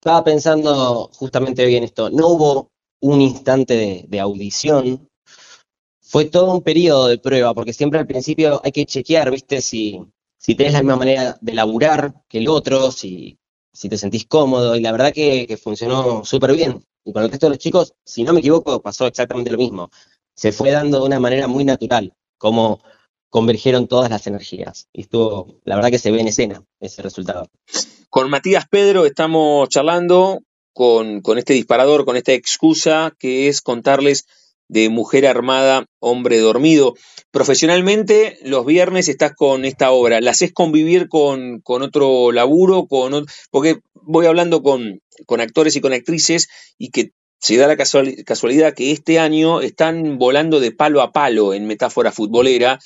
estaba 0.00 0.24
pensando 0.24 1.10
justamente 1.14 1.64
hoy 1.64 1.76
en 1.76 1.84
esto, 1.84 2.10
no 2.10 2.28
hubo 2.28 2.70
un 3.00 3.20
instante 3.20 4.06
de 4.08 4.20
audición 4.20 5.08
fue 6.08 6.26
todo 6.26 6.54
un 6.54 6.62
periodo 6.62 7.08
de 7.08 7.18
prueba, 7.18 7.52
porque 7.52 7.72
siempre 7.72 7.98
al 7.98 8.06
principio 8.06 8.60
hay 8.64 8.70
que 8.70 8.86
chequear, 8.86 9.30
¿viste? 9.30 9.60
Si, 9.60 10.00
si 10.38 10.54
tenés 10.54 10.74
la 10.74 10.78
misma 10.80 10.96
manera 10.96 11.36
de 11.40 11.52
laburar 11.52 12.14
que 12.28 12.38
el 12.38 12.48
otro, 12.48 12.92
si, 12.92 13.36
si 13.72 13.88
te 13.88 13.98
sentís 13.98 14.24
cómodo, 14.26 14.76
y 14.76 14.80
la 14.80 14.92
verdad 14.92 15.12
que, 15.12 15.58
funcionó 15.60 16.24
súper 16.24 16.54
bien. 16.54 16.80
Y 17.04 17.12
con 17.12 17.24
el 17.24 17.30
resto 17.30 17.46
de 17.46 17.50
los 17.50 17.58
chicos, 17.58 17.92
si 18.04 18.22
no 18.22 18.32
me 18.32 18.38
equivoco, 18.38 18.80
pasó 18.80 19.06
exactamente 19.06 19.50
lo 19.50 19.58
mismo. 19.58 19.90
Se 20.36 20.52
fue 20.52 20.70
dando 20.70 21.00
de 21.00 21.06
una 21.06 21.20
manera 21.20 21.48
muy 21.48 21.64
natural, 21.64 22.14
como 22.38 22.82
convergieron 23.30 23.88
todas 23.88 24.10
las 24.10 24.26
energías. 24.26 24.88
Y 24.92 25.02
estuvo, 25.02 25.60
la 25.64 25.76
verdad 25.76 25.90
que 25.90 25.98
se 25.98 26.10
ve 26.10 26.20
en 26.20 26.28
escena 26.28 26.62
ese 26.80 27.02
resultado. 27.02 27.50
Con 28.10 28.30
Matías 28.30 28.66
Pedro 28.68 29.06
estamos 29.06 29.68
charlando 29.68 30.40
con, 30.72 31.22
con 31.22 31.38
este 31.38 31.54
disparador, 31.54 32.04
con 32.04 32.16
esta 32.16 32.32
excusa 32.32 33.14
que 33.18 33.48
es 33.48 33.60
contarles 33.60 34.26
de 34.68 34.88
Mujer 34.88 35.26
Armada, 35.26 35.86
Hombre 36.00 36.38
Dormido. 36.38 36.94
Profesionalmente, 37.30 38.38
los 38.42 38.64
viernes 38.66 39.08
estás 39.08 39.32
con 39.34 39.64
esta 39.64 39.90
obra. 39.90 40.20
¿La 40.20 40.32
haces 40.32 40.52
convivir 40.52 41.08
con, 41.08 41.60
con 41.60 41.82
otro 41.82 42.32
laburo? 42.32 42.86
Con, 42.86 43.26
porque 43.50 43.80
voy 43.94 44.26
hablando 44.26 44.62
con, 44.62 45.00
con 45.26 45.40
actores 45.40 45.76
y 45.76 45.80
con 45.80 45.92
actrices 45.92 46.48
y 46.78 46.90
que 46.90 47.12
se 47.38 47.56
da 47.56 47.66
la 47.66 47.76
casualidad 47.76 48.74
que 48.74 48.92
este 48.92 49.18
año 49.18 49.60
están 49.60 50.18
volando 50.18 50.58
de 50.58 50.72
palo 50.72 51.02
a 51.02 51.12
palo 51.12 51.54
en 51.54 51.66
metáfora 51.66 52.12
futbolera. 52.12 52.78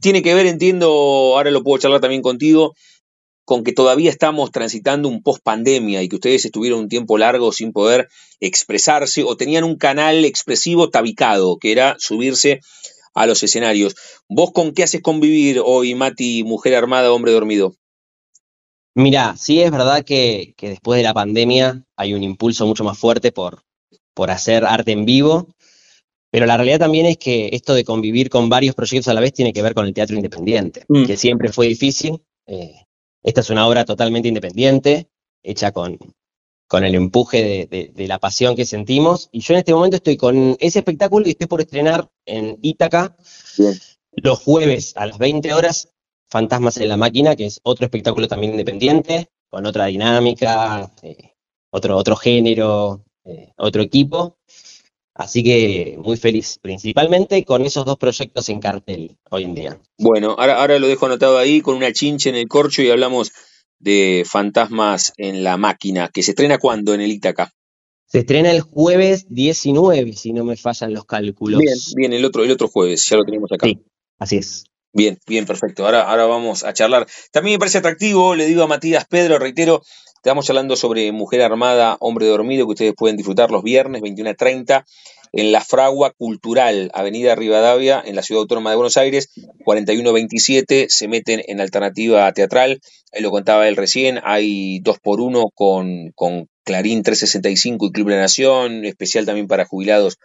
Tiene 0.00 0.22
que 0.22 0.34
ver, 0.34 0.46
entiendo, 0.46 0.88
ahora 0.88 1.50
lo 1.50 1.62
puedo 1.62 1.78
charlar 1.78 2.00
también 2.00 2.22
contigo, 2.22 2.74
con 3.44 3.64
que 3.64 3.72
todavía 3.72 4.10
estamos 4.10 4.52
transitando 4.52 5.08
un 5.08 5.22
post 5.22 5.42
pandemia 5.42 6.02
y 6.02 6.08
que 6.08 6.16
ustedes 6.16 6.44
estuvieron 6.44 6.80
un 6.80 6.88
tiempo 6.88 7.18
largo 7.18 7.50
sin 7.50 7.72
poder 7.72 8.08
expresarse 8.38 9.24
o 9.24 9.36
tenían 9.36 9.64
un 9.64 9.76
canal 9.76 10.24
expresivo 10.24 10.88
tabicado, 10.88 11.58
que 11.58 11.72
era 11.72 11.96
subirse 11.98 12.60
a 13.12 13.26
los 13.26 13.42
escenarios. 13.42 13.96
¿Vos 14.28 14.52
con 14.52 14.72
qué 14.72 14.84
haces 14.84 15.02
convivir 15.02 15.60
hoy, 15.64 15.96
Mati, 15.96 16.44
mujer 16.44 16.76
armada, 16.76 17.12
hombre 17.12 17.32
dormido? 17.32 17.74
Mira, 18.94 19.36
sí 19.36 19.60
es 19.60 19.70
verdad 19.70 20.04
que, 20.04 20.54
después 20.60 20.98
de 20.98 21.04
la 21.04 21.14
pandemia 21.14 21.84
hay 21.96 22.14
un 22.14 22.22
impulso 22.22 22.66
mucho 22.66 22.84
más 22.84 22.98
fuerte 22.98 23.32
por, 23.32 23.62
por 24.14 24.30
hacer 24.30 24.64
arte 24.64 24.92
en 24.92 25.04
vivo, 25.04 25.48
pero 26.30 26.46
la 26.46 26.56
realidad 26.56 26.80
también 26.80 27.06
es 27.06 27.16
que 27.16 27.50
esto 27.52 27.74
de 27.74 27.84
convivir 27.84 28.30
con 28.30 28.48
varios 28.48 28.74
proyectos 28.74 29.08
a 29.08 29.14
la 29.14 29.20
vez 29.20 29.32
tiene 29.32 29.52
que 29.52 29.62
ver 29.62 29.74
con 29.74 29.86
el 29.86 29.94
teatro 29.94 30.16
independiente, 30.16 30.84
mm. 30.88 31.06
que 31.06 31.16
siempre 31.16 31.52
fue 31.52 31.66
difícil. 31.66 32.22
Eh, 32.46 32.86
esta 33.22 33.40
es 33.40 33.50
una 33.50 33.66
obra 33.66 33.84
totalmente 33.84 34.28
independiente, 34.28 35.08
hecha 35.42 35.72
con, 35.72 35.98
con 36.70 36.84
el 36.84 36.94
empuje 36.94 37.66
de, 37.68 38.06
la 38.06 38.20
pasión 38.20 38.54
que 38.54 38.64
sentimos. 38.64 39.28
Y 39.32 39.40
yo 39.40 39.54
en 39.54 39.58
este 39.58 39.74
momento 39.74 39.96
estoy 39.96 40.16
con 40.16 40.56
ese 40.60 40.78
espectáculo 40.78 41.26
y 41.26 41.30
estoy 41.30 41.48
por 41.48 41.60
estrenar 41.60 42.08
en 42.24 42.58
Ítaca 42.62 43.16
los 44.12 44.38
jueves 44.38 44.96
a 44.96 45.06
las 45.06 45.18
20 45.18 45.52
horas 45.52 45.92
Fantasmas 46.30 46.76
en 46.76 46.88
la 46.88 46.96
Máquina, 46.96 47.34
que 47.36 47.46
es 47.46 47.60
otro 47.64 47.84
espectáculo 47.84 48.28
también 48.28 48.52
independiente, 48.52 49.28
con 49.48 49.66
otra 49.66 49.86
dinámica, 49.86 50.90
eh, 51.02 51.32
otro, 51.70 51.96
otro 51.96 52.16
género, 52.16 53.04
eh, 53.24 53.52
otro 53.56 53.82
equipo. 53.82 54.38
Así 55.14 55.42
que 55.42 55.98
muy 56.02 56.16
feliz, 56.16 56.58
principalmente 56.62 57.44
con 57.44 57.62
esos 57.62 57.84
dos 57.84 57.98
proyectos 57.98 58.48
en 58.48 58.60
cartel 58.60 59.18
hoy 59.28 59.44
en 59.44 59.54
día. 59.54 59.80
Bueno, 59.98 60.36
ahora, 60.38 60.60
ahora 60.60 60.78
lo 60.78 60.86
dejo 60.86 61.06
anotado 61.06 61.36
ahí 61.36 61.60
con 61.60 61.76
una 61.76 61.92
chinche 61.92 62.30
en 62.30 62.36
el 62.36 62.48
corcho 62.48 62.80
y 62.80 62.90
hablamos 62.90 63.32
de 63.80 64.24
Fantasmas 64.26 65.12
en 65.16 65.42
la 65.42 65.56
Máquina, 65.56 66.08
que 66.08 66.22
se 66.22 66.30
estrena 66.30 66.58
cuándo 66.58 66.94
en 66.94 67.00
el 67.00 67.10
Itaca. 67.10 67.52
Se 68.06 68.20
estrena 68.20 68.50
el 68.50 68.60
jueves 68.60 69.26
19, 69.28 70.12
si 70.14 70.32
no 70.32 70.44
me 70.44 70.56
fallan 70.56 70.94
los 70.94 71.04
cálculos. 71.04 71.60
Bien, 71.60 71.76
bien, 71.96 72.12
el 72.12 72.24
otro, 72.24 72.44
el 72.44 72.50
otro 72.50 72.68
jueves, 72.68 73.06
ya 73.08 73.16
lo 73.16 73.24
tenemos 73.24 73.50
acá. 73.52 73.66
Sí, 73.66 73.78
así 74.18 74.36
es. 74.36 74.69
Bien, 74.92 75.18
bien, 75.26 75.46
perfecto. 75.46 75.84
Ahora, 75.84 76.02
ahora 76.02 76.26
vamos 76.26 76.64
a 76.64 76.72
charlar. 76.72 77.06
También 77.32 77.54
me 77.54 77.58
parece 77.58 77.78
atractivo, 77.78 78.34
le 78.34 78.46
digo 78.46 78.62
a 78.62 78.66
Matías 78.66 79.06
Pedro, 79.06 79.38
reitero, 79.38 79.82
Estamos 80.22 80.50
hablando 80.50 80.76
sobre 80.76 81.12
Mujer 81.12 81.40
Armada, 81.40 81.96
Hombre 81.98 82.26
Dormido, 82.26 82.66
que 82.66 82.72
ustedes 82.72 82.94
pueden 82.94 83.16
disfrutar 83.16 83.50
los 83.50 83.62
viernes 83.62 84.02
21.30 84.02 84.84
en 85.32 85.50
la 85.50 85.62
Fragua 85.62 86.10
Cultural, 86.10 86.90
Avenida 86.92 87.34
Rivadavia, 87.34 88.02
en 88.04 88.16
la 88.16 88.22
Ciudad 88.22 88.42
Autónoma 88.42 88.68
de 88.68 88.76
Buenos 88.76 88.98
Aires, 88.98 89.30
4127, 89.64 90.88
se 90.90 91.08
meten 91.08 91.40
en 91.46 91.62
alternativa 91.62 92.30
teatral, 92.34 92.82
lo 93.18 93.30
contaba 93.30 93.66
él 93.66 93.76
recién, 93.76 94.20
hay 94.22 94.80
dos 94.80 94.98
por 94.98 95.22
uno 95.22 95.46
con, 95.54 96.10
con 96.14 96.48
Clarín 96.64 97.02
365 97.02 97.86
y 97.86 97.90
Club 97.90 98.08
de 98.08 98.16
la 98.16 98.20
Nación, 98.20 98.84
especial 98.84 99.24
también 99.24 99.46
para 99.46 99.64
jubilados 99.64 100.18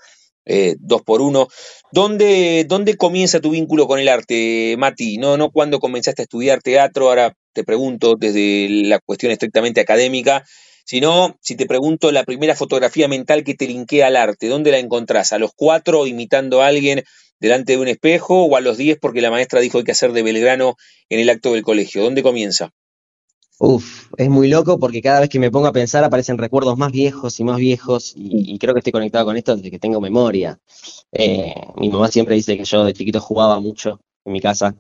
eh, 0.46 0.76
dos 0.80 1.02
por 1.02 1.22
uno. 1.22 1.48
¿Dónde, 1.92 2.66
¿Dónde 2.68 2.98
comienza 2.98 3.40
tu 3.40 3.52
vínculo 3.52 3.88
con 3.88 4.00
el 4.00 4.08
arte, 4.08 4.76
Mati? 4.78 5.18
No, 5.18 5.38
no 5.38 5.52
cuando 5.52 5.80
comenzaste 5.80 6.22
a 6.22 6.24
estudiar 6.24 6.62
teatro, 6.62 7.10
ahora 7.10 7.34
te 7.54 7.64
pregunto 7.64 8.16
desde 8.18 8.68
la 8.70 9.00
cuestión 9.00 9.32
estrictamente 9.32 9.82
académica, 9.82 10.44
sino 10.86 11.36
si 11.42 11.56
te 11.56 11.66
pregunto 11.66 12.12
la 12.12 12.24
primera 12.24 12.56
fotografía 12.56 13.08
mental 13.08 13.44
que 13.44 13.56
te 13.56 13.68
linkea 13.68 14.08
al 14.08 14.18
arte, 14.18 14.48
¿dónde 14.48 14.72
la 14.72 14.80
encontrás? 14.80 15.34
¿A 15.34 15.40
los 15.40 15.52
cuatro 15.56 16.06
imitando 16.06 16.62
a 16.62 16.68
alguien 16.68 17.04
delante 17.40 17.74
de 17.74 17.80
un 17.80 17.88
espejo 17.88 18.44
o 18.44 18.56
a 18.56 18.62
los 18.62 18.78
diez 18.78 18.98
porque 19.02 19.22
la 19.22 19.32
maestra 19.32 19.62
dijo 19.62 19.80
hay 19.80 19.84
que 19.84 19.92
hacer 19.92 20.12
de 20.12 20.24
Belgrano 20.24 20.76
en 21.10 21.20
el 21.20 21.30
acto 21.30 21.54
del 21.54 21.64
colegio? 21.64 22.04
¿Dónde 22.04 22.24
comienza? 22.24 22.72
Uf, 23.58 24.12
es 24.18 24.30
muy 24.30 24.50
loco 24.50 24.78
porque 24.80 25.02
cada 25.02 25.22
vez 25.22 25.30
que 25.30 25.40
me 25.40 25.50
pongo 25.50 25.68
a 25.68 25.72
pensar 25.72 26.04
aparecen 26.04 26.38
recuerdos 26.38 26.78
más 26.78 26.92
viejos 26.92 27.40
y 27.40 27.44
más 27.46 27.58
viejos 27.58 28.14
y, 28.16 28.58
creo 28.60 28.74
que 28.74 28.80
estoy 28.80 28.92
conectado 28.92 29.26
con 29.26 29.38
esto 29.38 29.56
desde 29.56 29.72
que 29.72 29.80
tengo 29.80 30.02
memoria. 30.02 30.60
Eh, 31.12 31.54
mi 31.78 31.90
mamá 31.90 32.10
siempre 32.10 32.36
dice 32.36 32.58
que 32.58 32.66
yo 32.66 32.84
de 32.84 32.94
chiquito 32.94 33.22
jugaba 33.22 33.60
mucho 33.62 34.02
en 34.26 34.34
mi 34.34 34.42
casa 34.42 34.76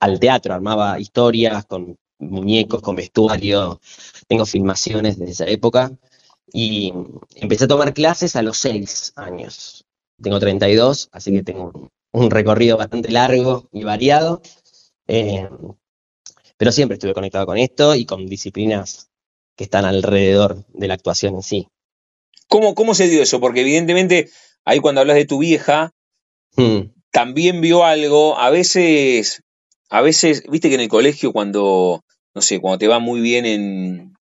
al 0.00 0.20
teatro, 0.20 0.54
armaba 0.54 1.00
historias 1.00 1.66
con 1.66 1.96
muñecos, 2.20 2.80
con 2.82 2.96
vestuario, 2.96 3.80
tengo 4.28 4.46
filmaciones 4.46 5.18
de 5.18 5.30
esa 5.30 5.46
época 5.46 5.90
y 6.52 6.92
empecé 7.34 7.64
a 7.64 7.68
tomar 7.68 7.92
clases 7.92 8.36
a 8.36 8.42
los 8.42 8.58
seis 8.58 9.12
años. 9.16 9.84
Tengo 10.22 10.38
32, 10.38 11.08
así 11.12 11.32
que 11.32 11.42
tengo 11.42 11.90
un, 12.12 12.30
recorrido 12.30 12.76
bastante 12.76 13.10
largo 13.10 13.68
y 13.72 13.84
variado. 13.84 14.42
Eh, 15.06 15.48
pero 16.60 16.72
siempre 16.72 16.96
estuve 16.96 17.14
conectado 17.14 17.46
con 17.46 17.56
esto 17.56 17.94
y 17.94 18.04
con 18.04 18.26
disciplinas 18.26 19.08
que 19.56 19.64
están 19.64 19.86
alrededor 19.86 20.66
de 20.74 20.88
la 20.88 20.92
actuación 20.92 21.36
en 21.36 21.42
sí. 21.42 21.68
¿Cómo, 22.48 22.74
cómo 22.74 22.92
se 22.92 23.08
dio 23.08 23.22
eso? 23.22 23.40
Porque 23.40 23.62
evidentemente 23.62 24.28
ahí 24.66 24.78
cuando 24.78 25.00
hablas 25.00 25.16
de 25.16 25.24
tu 25.24 25.38
vieja, 25.38 25.94
hmm. 26.56 26.80
también 27.12 27.62
vio 27.62 27.84
algo, 27.84 28.38
a 28.38 28.50
veces, 28.50 29.42
a 29.88 30.02
veces, 30.02 30.42
viste 30.50 30.68
que 30.68 30.74
en 30.74 30.82
el 30.82 30.90
colegio 30.90 31.32
cuando, 31.32 32.04
no 32.34 32.42
sé, 32.42 32.60
cuando 32.60 32.76
te 32.76 32.88
va 32.88 32.98
muy 32.98 33.22
bien 33.22 33.46
en, 33.46 34.12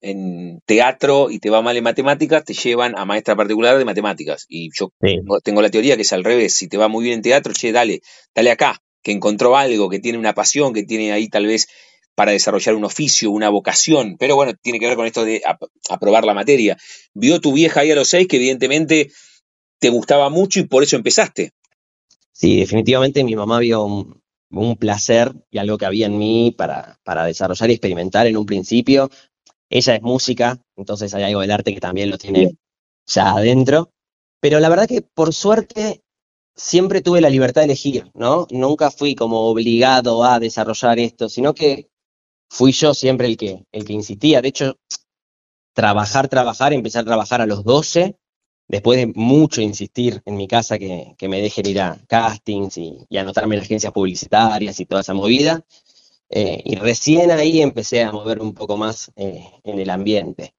en 0.00 0.60
teatro 0.66 1.30
y 1.30 1.38
te 1.38 1.50
va 1.50 1.62
mal 1.62 1.76
en 1.76 1.84
matemáticas, 1.84 2.44
te 2.44 2.54
llevan 2.54 2.98
a 2.98 3.04
maestra 3.04 3.36
particular 3.36 3.78
de 3.78 3.84
matemáticas. 3.84 4.44
Y 4.48 4.70
yo 4.76 4.90
tengo 5.44 5.62
la 5.62 5.70
teoría 5.70 5.94
que 5.94 6.02
es 6.02 6.12
al 6.12 6.24
revés. 6.24 6.54
Si 6.54 6.66
te 6.66 6.78
va 6.78 6.88
muy 6.88 7.04
bien 7.04 7.18
en 7.18 7.22
teatro, 7.22 7.52
che, 7.52 7.70
dale, 7.70 8.00
dale 8.34 8.50
acá, 8.50 8.82
que 9.06 9.12
encontró 9.12 9.56
algo, 9.56 9.88
que 9.88 10.00
tiene 10.00 10.18
una 10.18 10.34
pasión, 10.34 10.74
que 10.74 10.82
tiene 10.82 11.12
ahí 11.12 11.28
tal 11.28 11.46
vez 11.46 11.68
para 12.16 12.32
desarrollar 12.32 12.74
un 12.74 12.82
oficio, 12.82 13.30
una 13.30 13.50
vocación, 13.50 14.16
pero 14.18 14.34
bueno, 14.34 14.54
tiene 14.60 14.80
que 14.80 14.88
ver 14.88 14.96
con 14.96 15.06
esto 15.06 15.24
de 15.24 15.42
aprobar 15.88 16.24
la 16.24 16.34
materia. 16.34 16.76
Vio 17.14 17.40
tu 17.40 17.52
vieja 17.52 17.82
ahí 17.82 17.92
a 17.92 17.94
los 17.94 18.08
seis 18.08 18.26
que 18.26 18.34
evidentemente 18.34 19.12
te 19.78 19.90
gustaba 19.90 20.28
mucho 20.28 20.58
y 20.58 20.64
por 20.64 20.82
eso 20.82 20.96
empezaste. 20.96 21.52
Sí, 22.32 22.58
definitivamente 22.58 23.22
mi 23.22 23.36
mamá 23.36 23.60
vio 23.60 23.84
un, 23.84 24.76
placer 24.76 25.32
y 25.52 25.58
algo 25.58 25.78
que 25.78 25.86
había 25.86 26.06
en 26.06 26.18
mí 26.18 26.52
para, 26.58 26.98
para, 27.04 27.26
desarrollar 27.26 27.70
y 27.70 27.74
experimentar 27.74 28.26
en 28.26 28.36
un 28.36 28.44
principio. 28.44 29.08
Ella 29.70 29.94
es 29.94 30.02
música, 30.02 30.60
entonces 30.74 31.14
hay 31.14 31.22
algo 31.22 31.42
del 31.42 31.52
arte 31.52 31.72
que 31.72 31.80
también 31.80 32.10
lo 32.10 32.18
tiene 32.18 32.56
ya 33.06 33.30
adentro. 33.30 33.92
Pero 34.40 34.58
la 34.58 34.68
verdad 34.68 34.88
que 34.88 35.02
por 35.02 35.32
suerte 35.32 36.02
siempre 36.56 37.02
tuve 37.02 37.20
la 37.20 37.30
libertad 37.30 37.60
de 37.60 37.66
elegir, 37.66 38.10
¿no? 38.14 38.46
Nunca 38.50 38.90
fui 38.90 39.14
como 39.14 39.48
obligado 39.48 40.24
a 40.24 40.40
desarrollar 40.40 40.98
esto, 40.98 41.28
sino 41.28 41.54
que 41.54 41.90
fui 42.48 42.72
yo 42.72 42.94
siempre 42.94 43.26
el 43.26 43.36
que, 43.36 43.64
el 43.72 43.84
que 43.84 43.92
insistía. 43.92 44.40
De 44.40 44.48
hecho, 44.48 44.78
trabajar, 45.74 46.28
trabajar, 46.28 46.72
empecé 46.72 46.98
a 46.98 47.04
trabajar 47.04 47.40
a 47.42 47.46
los 47.46 47.64
12, 47.64 48.16
después 48.68 48.98
de 48.98 49.12
mucho 49.14 49.60
insistir 49.60 50.22
en 50.24 50.36
mi 50.36 50.48
casa 50.48 50.78
que, 50.78 51.14
me 51.20 51.40
dejen 51.40 51.66
ir 51.66 51.80
a 51.80 51.98
castings 52.08 52.78
y, 52.78 53.06
anotarme 53.16 53.56
en 53.56 53.62
agencias 53.62 53.92
publicitarias 53.92 54.80
y 54.80 54.86
toda 54.86 55.02
esa 55.02 55.14
movida. 55.14 55.64
Eh, 56.28 56.60
y 56.64 56.74
recién 56.76 57.30
ahí 57.30 57.60
empecé 57.60 58.02
a 58.02 58.10
mover 58.10 58.40
un 58.40 58.52
poco 58.52 58.76
más 58.76 59.12
eh, 59.16 59.44
en 59.62 59.78
el 59.78 59.90
ambiente. 59.90 60.54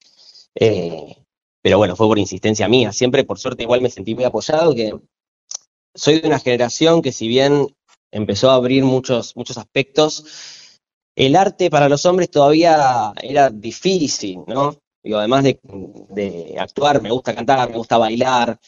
Eh, 0.55 1.17
pero 1.61 1.77
bueno, 1.77 1.95
fue 1.95 2.07
por 2.07 2.19
insistencia 2.19 2.67
mía. 2.69 2.93
Siempre, 2.93 3.23
por 3.25 3.39
suerte, 3.39 3.63
igual 3.63 3.81
me 3.81 3.89
sentí 3.89 4.15
muy 4.15 4.23
apoyado, 4.23 4.73
que 4.73 4.93
soy 5.97 6.21
de 6.21 6.27
una 6.27 6.39
generación 6.39 7.01
que 7.01 7.11
si 7.11 7.27
bien 7.27 7.67
empezó 8.11 8.49
a 8.51 8.55
abrir 8.55 8.83
muchos, 8.83 9.35
muchos 9.35 9.57
aspectos, 9.57 10.23
el 11.15 11.35
arte 11.35 11.69
para 11.69 11.89
los 11.89 12.05
hombres 12.05 12.29
todavía 12.29 13.11
era 13.21 13.49
difícil, 13.49 14.41
¿no? 14.47 14.77
Digo, 15.03 15.17
además 15.17 15.43
de, 15.43 16.55
actuar, 16.59 17.01
me 17.01 17.11
gusta 17.11 17.33
cantar, 17.33 17.69
me 17.69 17.77
gusta 17.77 17.97
bailar, 17.97 18.59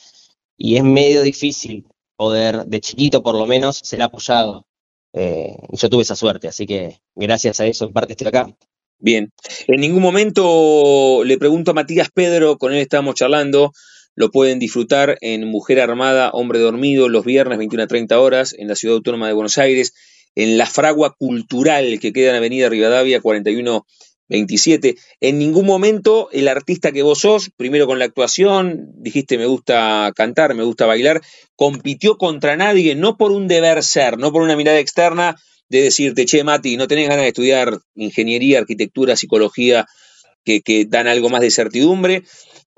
y 0.58 0.78
es 0.78 0.84
medio 0.84 1.22
difícil 1.22 1.86
poder, 2.16 2.66
de 2.66 2.82
chiquito 2.82 3.22
por 3.22 3.36
lo 3.36 3.46
menos, 3.46 3.78
ser 3.78 4.02
apoyado. 4.02 4.66
Eh, 5.14 5.56
yo 5.72 5.90
tuve 5.90 6.04
esa 6.04 6.16
suerte, 6.16 6.48
así 6.48 6.66
que 6.66 7.02
gracias 7.16 7.60
a 7.60 7.66
eso 7.66 7.86
en 7.86 7.94
parte 7.94 8.14
estoy 8.14 8.28
acá. 8.28 8.56
Bien, 8.98 9.32
en 9.68 9.80
ningún 9.80 10.02
momento 10.02 11.24
le 11.24 11.38
pregunto 11.38 11.72
a 11.72 11.74
Matías 11.74 12.10
Pedro, 12.14 12.58
con 12.58 12.74
él 12.74 12.80
estamos 12.80 13.16
charlando, 13.16 13.72
lo 14.20 14.32
pueden 14.32 14.60
disfrutar 14.60 15.18
en 15.22 15.48
Mujer 15.48 15.80
Armada, 15.80 16.30
Hombre 16.32 16.60
Dormido, 16.60 17.08
los 17.08 17.24
viernes 17.24 17.58
21 17.58 17.86
a 17.86 17.88
30 17.88 18.20
horas 18.20 18.54
en 18.58 18.68
la 18.68 18.76
Ciudad 18.76 18.98
Autónoma 18.98 19.28
de 19.28 19.34
Buenos 19.34 19.58
Aires 19.58 19.94
en 20.36 20.58
la 20.58 20.66
fragua 20.66 21.16
cultural 21.18 22.00
que 22.02 22.12
queda 22.12 22.32
en 22.32 22.36
Avenida 22.36 22.68
Rivadavia 22.68 23.22
4127. 23.22 24.98
En 25.22 25.40
ningún 25.40 25.66
momento 25.66 26.28
el 26.34 26.50
artista 26.50 26.92
que 26.92 27.02
vos 27.02 27.20
sos, 27.20 27.50
primero 27.56 27.88
con 27.88 27.98
la 27.98 28.04
actuación, 28.04 28.90
dijiste 28.98 29.38
me 29.38 29.46
gusta 29.46 30.12
cantar, 30.14 30.54
me 30.54 30.64
gusta 30.66 30.86
bailar, 30.86 31.22
compitió 31.56 32.18
contra 32.18 32.58
nadie, 32.58 32.96
no 32.96 33.16
por 33.16 33.32
un 33.32 33.48
deber 33.48 33.82
ser, 33.84 34.18
no 34.18 34.34
por 34.34 34.42
una 34.42 34.58
mirada 34.58 34.80
externa 34.80 35.38
de 35.70 35.82
decirte, 35.82 36.26
che, 36.26 36.44
Mati, 36.44 36.76
no 36.76 36.90
tenés 36.90 37.08
ganas 37.08 37.24
de 37.24 37.30
estudiar 37.30 37.80
ingeniería, 37.96 38.60
arquitectura, 38.60 39.16
psicología, 39.16 39.86
que, 40.44 40.86
dan 40.88 41.08
algo 41.08 41.30
más 41.30 41.42
de 41.42 41.52
certidumbre. 41.52 42.24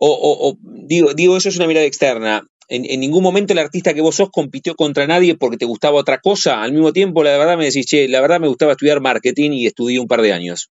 O, 0.04 0.48
o, 0.50 0.58
digo, 0.64 1.14
digo, 1.14 1.38
eso 1.38 1.50
es 1.50 1.58
una 1.58 1.68
mirada 1.68 1.86
externa 1.86 2.44
en, 2.72 3.00
ningún 3.02 3.22
momento 3.22 3.52
el 3.54 3.60
artista 3.60 3.94
que 3.94 4.02
vos 4.02 4.16
sos 4.16 4.30
compitió 4.32 4.76
contra 4.76 5.06
nadie 5.06 5.36
porque 5.36 5.58
te 5.58 5.66
gustaba 5.66 6.00
otra 6.00 6.20
cosa. 6.20 6.64
Al 6.64 6.72
mismo 6.72 6.94
tiempo, 6.94 7.22
la 7.24 7.38
verdad 7.38 7.58
me 7.58 7.66
decís, 7.66 7.86
che, 7.86 8.08
la 8.08 8.22
verdad 8.22 8.40
me 8.40 8.48
gustaba 8.48 8.72
estudiar 8.72 9.02
marketing 9.02 9.52
y 9.52 9.68
estudié 9.68 10.00
un 10.00 10.08
par 10.08 10.22
de 10.22 10.32
años. 10.32 10.70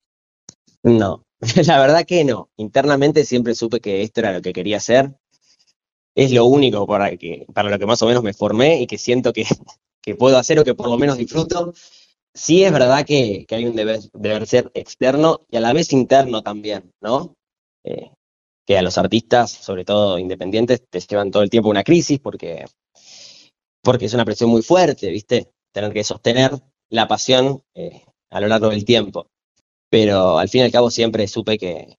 No, 0.84 1.24
la 1.66 1.80
verdad 1.80 2.06
que 2.06 2.26
no. 2.26 2.50
Internamente 2.58 3.24
siempre 3.24 3.56
supe 3.56 3.80
que 3.80 4.02
esto 4.02 4.20
era 4.20 4.34
lo 4.34 4.42
que 4.42 4.52
quería 4.52 4.78
hacer. 4.78 5.16
Es 6.16 6.32
lo 6.32 6.46
único 6.46 6.86
para, 6.86 7.16
que, 7.16 7.46
para 7.54 7.70
lo 7.70 7.80
que 7.80 7.86
más 7.86 8.02
o 8.02 8.08
menos 8.08 8.24
me 8.24 8.34
formé 8.34 8.82
y 8.82 8.88
que 8.88 8.98
siento 8.98 9.32
que, 9.32 9.46
puedo 10.20 10.38
hacer 10.38 10.60
o 10.60 10.66
que 10.66 10.76
por 10.76 10.90
lo 10.90 10.98
menos 10.98 11.18
disfruto. 11.18 11.74
Sí 12.34 12.66
es 12.66 12.74
verdad 12.74 13.06
que, 13.06 13.46
hay 13.50 13.66
un 13.66 13.76
deber, 13.78 14.48
ser 14.48 14.70
externo 14.74 15.46
y 15.50 15.56
a 15.56 15.62
la 15.62 15.72
vez 15.72 15.94
interno 15.94 16.42
también, 16.42 16.92
¿no? 17.02 17.36
Eh, 17.86 18.12
que 18.66 18.78
a 18.78 18.82
los 18.82 18.98
artistas, 18.98 19.52
sobre 19.52 19.86
todo 19.86 20.18
independientes, 20.18 20.84
te 20.90 21.00
llevan 21.00 21.32
todo 21.32 21.44
el 21.44 21.50
tiempo 21.50 21.70
una 21.70 21.84
crisis 21.84 22.20
porque, 22.20 22.66
porque 23.82 24.06
es 24.06 24.14
una 24.14 24.26
presión 24.26 24.50
muy 24.50 24.62
fuerte, 24.62 25.10
¿viste? 25.10 25.52
Tener 25.72 25.94
que 25.94 26.04
sostener 26.04 26.52
la 26.90 27.08
pasión 27.08 27.64
eh, 27.76 28.04
a 28.30 28.42
lo 28.42 28.48
largo 28.48 28.70
del 28.70 28.86
tiempo. 28.86 29.28
Pero 29.90 30.40
al 30.40 30.50
fin 30.50 30.62
y 30.62 30.64
al 30.66 30.72
cabo 30.72 30.90
siempre 30.90 31.28
supe 31.28 31.58
que, 31.58 31.98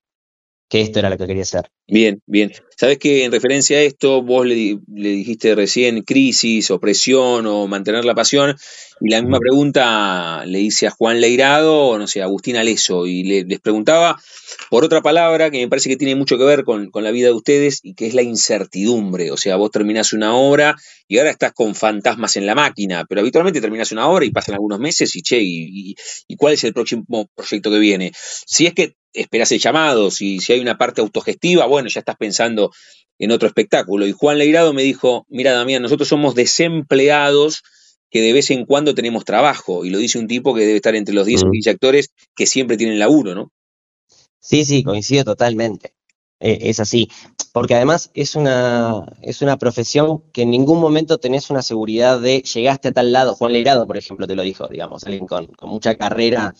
que 0.69 0.81
esto 0.81 0.99
era 0.99 1.11
lo 1.11 1.17
que 1.17 1.27
quería 1.27 1.43
hacer. 1.43 1.71
Bien, 1.87 2.21
bien. 2.27 2.53
Sabes 2.77 2.99
que 2.99 3.25
en 3.25 3.31
referencia 3.31 3.79
a 3.79 3.83
esto, 3.83 4.23
vos 4.23 4.45
le, 4.45 4.79
dijiste 4.87 5.55
recién 5.55 6.03
crisis, 6.03 6.71
opresión 6.71 7.47
o 7.47 7.69
mantener 7.69 8.05
la 8.05 8.15
pasión, 8.15 8.57
y 9.01 9.11
la 9.11 9.23
misma 9.23 9.39
pregunta 9.39 10.45
le 10.45 10.61
hice 10.61 10.89
a 10.89 10.91
Juan 10.91 11.21
Leirado, 11.21 11.87
o 11.87 11.99
no 11.99 12.09
sé, 12.09 12.21
a 12.21 12.25
Agustín 12.25 12.57
Aleso, 12.57 13.07
y 13.07 13.45
les 13.45 13.61
preguntaba 13.61 14.21
por 14.69 14.85
otra 14.85 15.01
palabra 15.01 15.51
que 15.51 15.59
me 15.59 15.69
parece 15.69 15.89
que 15.89 15.97
tiene 15.97 16.17
mucho 16.17 16.39
que 16.39 16.45
ver 16.45 16.65
con, 16.65 16.91
la 16.93 17.11
vida 17.13 17.29
de 17.29 17.35
ustedes 17.35 17.81
y 17.83 17.95
que 17.95 18.07
es 18.07 18.15
la 18.15 18.23
incertidumbre. 18.23 19.31
O 19.31 19.37
sea, 19.37 19.57
vos 19.57 19.71
terminás 19.71 20.13
una 20.13 20.35
obra 20.35 20.75
y 21.07 21.19
ahora 21.19 21.31
estás 21.31 21.53
con 21.53 21.77
fantasmas 21.77 22.37
en 22.37 22.47
la 22.47 22.57
máquina, 22.57 23.05
pero 23.09 23.21
habitualmente 23.21 23.61
terminás 23.61 23.93
una 23.93 24.09
obra 24.09 24.25
y 24.25 24.31
pasan 24.31 24.55
algunos 24.55 24.81
meses 24.81 25.15
y 25.15 25.23
che, 25.23 25.41
y, 25.41 25.95
y 26.27 26.37
cuál 26.37 26.55
es 26.55 26.65
el 26.65 26.75
próximo 26.75 27.29
proyecto 27.35 27.71
que 27.71 27.79
viene? 27.79 28.13
Si 28.15 28.67
es 28.67 28.75
que 28.75 28.97
esperas 29.17 29.51
el 29.53 29.59
llamado, 29.59 30.11
si, 30.11 30.41
si 30.41 30.53
hay 30.53 30.61
una 30.61 30.79
parte 30.79 31.01
autogestiva, 31.01 31.67
bueno, 31.67 31.89
ya 31.89 32.01
estás 32.01 32.17
pensando 32.17 32.71
en 33.19 33.33
otro 33.33 33.49
espectáculo. 33.49 34.07
Y 34.07 34.13
Juan 34.13 34.39
Leirado 34.39 34.73
me 34.73 34.83
dijo, 34.83 35.27
mira 35.29 35.53
Damián, 35.53 35.83
nosotros 35.83 36.09
somos 36.09 36.35
desempleados 36.35 37.63
que 38.11 38.21
de 38.21 38.33
vez 38.33 38.51
en 38.51 38.67
cuando 38.67 38.95
tenemos 38.95 39.25
trabajo, 39.25 39.85
y 39.85 39.91
lo 39.91 39.99
dice 39.99 40.19
un 40.19 40.29
tipo 40.29 40.55
que 40.55 40.61
debe 40.61 40.77
estar 40.77 40.95
entre 40.95 41.15
los 41.15 41.27
10 41.27 41.45
o 41.45 41.51
15 41.51 41.71
actores 41.71 42.11
que 42.35 42.47
siempre 42.47 42.77
tienen 42.77 42.99
laburo, 42.99 43.35
¿no? 43.35 43.51
Sí, 44.39 44.65
sí, 44.65 44.85
coincido 44.85 45.25
totalmente. 45.25 45.95
Eh, 46.39 46.59
es 46.63 46.81
así, 46.81 47.09
porque 47.53 47.75
además 47.75 48.11
es 48.15 48.37
una, 48.37 49.05
es 49.23 49.41
una 49.41 49.57
profesión 49.57 50.23
que 50.33 50.43
en 50.43 50.51
ningún 50.51 50.81
momento 50.81 51.19
tenés 51.19 51.51
una 51.51 51.63
seguridad 51.63 52.21
de 52.21 52.43
llegaste 52.43 52.89
a 52.89 52.93
tal 52.93 53.11
lado. 53.11 53.35
Juan 53.35 53.53
Leirado, 53.53 53.87
por 53.87 53.97
ejemplo, 53.97 54.27
te 54.27 54.37
lo 54.37 54.43
dijo, 54.43 54.69
digamos, 54.69 55.05
alguien 55.05 55.27
con, 55.27 55.47
con 55.47 55.71
mucha 55.71 55.97
carrera 55.97 56.55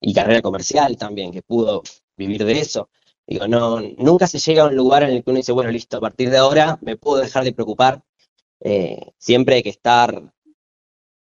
y 0.00 0.14
carrera 0.14 0.42
comercial 0.42 0.96
también, 0.96 1.32
que 1.32 1.42
pudo 1.42 1.82
vivir 2.16 2.44
de 2.44 2.58
eso. 2.58 2.88
Digo, 3.26 3.48
no, 3.48 3.80
nunca 3.98 4.26
se 4.26 4.38
llega 4.38 4.64
a 4.64 4.68
un 4.68 4.76
lugar 4.76 5.02
en 5.04 5.10
el 5.10 5.24
que 5.24 5.30
uno 5.30 5.38
dice, 5.38 5.52
bueno, 5.52 5.70
listo, 5.70 5.96
a 5.96 6.00
partir 6.00 6.30
de 6.30 6.36
ahora 6.36 6.78
me 6.82 6.96
puedo 6.96 7.22
dejar 7.22 7.44
de 7.44 7.52
preocupar. 7.52 8.02
Eh, 8.60 9.12
siempre 9.18 9.56
hay 9.56 9.62
que 9.62 9.70
estar 9.70 10.32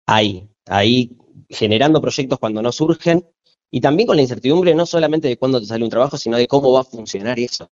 ahí, 0.06 0.48
ahí 0.66 1.16
generando 1.48 2.00
proyectos 2.00 2.38
cuando 2.38 2.62
no 2.62 2.72
surgen 2.72 3.26
y 3.70 3.80
también 3.80 4.06
con 4.06 4.16
la 4.16 4.22
incertidumbre 4.22 4.74
no 4.74 4.86
solamente 4.86 5.28
de 5.28 5.36
cuándo 5.36 5.60
te 5.60 5.66
sale 5.66 5.84
un 5.84 5.90
trabajo, 5.90 6.16
sino 6.16 6.36
de 6.36 6.46
cómo 6.46 6.72
va 6.72 6.80
a 6.80 6.84
funcionar 6.84 7.38
eso. 7.38 7.70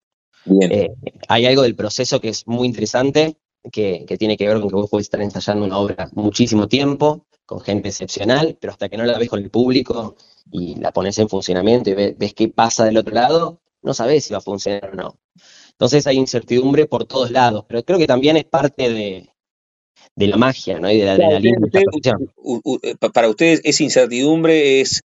Eh, 0.61 0.91
hay 1.29 1.47
algo 1.47 1.63
del 1.63 1.77
proceso 1.77 2.21
que 2.21 2.31
es 2.31 2.47
muy 2.47 2.67
interesante, 2.67 3.37
que, 3.73 4.05
que, 4.07 4.17
tiene 4.19 4.37
que 4.37 4.47
ver 4.47 4.61
con 4.61 4.69
que 4.69 4.75
vos 4.77 4.91
podés 4.91 5.07
estar 5.07 5.21
ensayando 5.21 5.65
una 5.65 5.79
obra 5.79 6.09
muchísimo 6.13 6.69
tiempo, 6.69 7.27
con 7.47 7.61
gente 7.61 7.89
excepcional, 7.89 8.57
pero 8.61 8.73
hasta 8.73 8.89
que 8.89 8.97
no 8.97 9.05
la 9.05 9.19
ves 9.19 9.29
con 9.29 9.41
el 9.41 9.51
público 9.51 10.17
y 10.51 10.77
la 10.77 10.93
pones 10.93 11.19
en 11.19 11.29
funcionamiento 11.29 11.91
y 11.91 11.95
ves, 11.95 12.35
qué 12.35 12.49
pasa 12.49 12.85
del 12.85 12.97
otro 12.97 13.15
lado, 13.15 13.61
no 13.83 13.95
sabes 13.95 14.25
si 14.25 14.33
va 14.33 14.39
a 14.39 14.43
funcionar 14.43 14.91
o 14.93 14.95
no. 14.95 15.19
Entonces 15.73 16.07
hay 16.07 16.17
incertidumbre 16.17 16.87
por 16.87 17.05
todos 17.05 17.31
lados, 17.31 17.65
pero 17.69 17.83
creo 17.83 17.99
que 17.99 18.07
también 18.07 18.37
es 18.37 18.45
parte 18.45 18.91
de, 18.91 19.31
la 20.17 20.37
magia, 20.37 20.79
¿no? 20.79 20.91
Y 20.91 20.99
de 20.99 21.05
la 21.05 21.13
adrenalina. 21.15 21.59
Eh, 22.83 22.95
para 23.13 23.29
ustedes, 23.29 23.61
esa 23.65 23.83
incertidumbre 23.83 24.81
es 24.81 25.03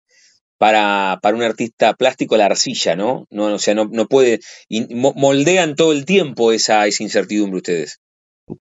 para, 0.58 1.20
para 1.22 1.38
un 1.38 1.44
artista 1.44 1.94
plástico 1.94 2.38
la 2.38 2.46
arcilla, 2.46 2.96
¿no? 2.96 3.28
no 3.30 3.54
o 3.54 3.60
sea, 3.60 3.76
no, 3.76 3.86
no 3.86 4.08
puede. 4.08 4.40
moldean 4.70 5.76
todo 5.76 5.92
el 5.92 6.06
tiempo 6.06 6.52
esa, 6.52 6.88
esa 6.88 7.04
incertidumbre 7.04 7.58
ustedes. 7.58 8.00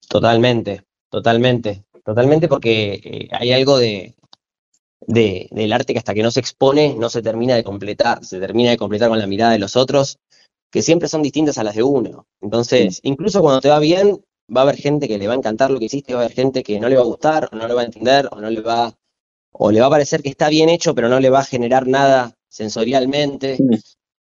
Totalmente, 0.08 0.82
totalmente. 1.10 1.84
Totalmente 2.04 2.48
porque 2.48 3.00
eh, 3.02 3.28
hay 3.32 3.52
algo 3.52 3.78
de, 3.78 4.14
del 5.06 5.72
arte 5.72 5.92
que 5.92 5.98
hasta 5.98 6.14
que 6.14 6.22
no 6.22 6.30
se 6.30 6.40
expone 6.40 6.94
no 6.94 7.08
se 7.08 7.22
termina 7.22 7.54
de 7.54 7.64
completar, 7.64 8.24
se 8.24 8.40
termina 8.40 8.70
de 8.70 8.76
completar 8.76 9.08
con 9.08 9.18
la 9.18 9.26
mirada 9.26 9.52
de 9.52 9.58
los 9.58 9.76
otros, 9.76 10.18
que 10.70 10.82
siempre 10.82 11.08
son 11.08 11.22
distintas 11.22 11.58
a 11.58 11.64
las 11.64 11.74
de 11.74 11.82
uno. 11.82 12.26
Entonces, 12.40 13.00
incluso 13.02 13.40
cuando 13.40 13.60
te 13.60 13.68
va 13.68 13.78
bien, 13.78 14.22
va 14.54 14.62
a 14.62 14.64
haber 14.64 14.76
gente 14.76 15.08
que 15.08 15.18
le 15.18 15.26
va 15.26 15.34
a 15.34 15.36
encantar 15.36 15.70
lo 15.70 15.78
que 15.78 15.86
hiciste, 15.86 16.14
va 16.14 16.20
a 16.20 16.24
haber 16.24 16.34
gente 16.36 16.62
que 16.62 16.80
no 16.80 16.88
le 16.88 16.96
va 16.96 17.02
a 17.02 17.06
gustar, 17.06 17.48
o 17.52 17.56
no 17.56 17.66
le 17.68 17.74
va 17.74 17.82
a 17.82 17.84
entender, 17.84 18.28
o 18.30 18.40
no 18.40 18.50
le 18.50 18.60
va, 18.60 18.92
o 19.52 19.70
le 19.70 19.80
va 19.80 19.86
a 19.86 19.90
parecer 19.90 20.22
que 20.22 20.30
está 20.30 20.48
bien 20.48 20.68
hecho, 20.68 20.94
pero 20.94 21.08
no 21.08 21.20
le 21.20 21.30
va 21.30 21.40
a 21.40 21.44
generar 21.44 21.86
nada 21.86 22.34
sensorialmente. 22.48 23.58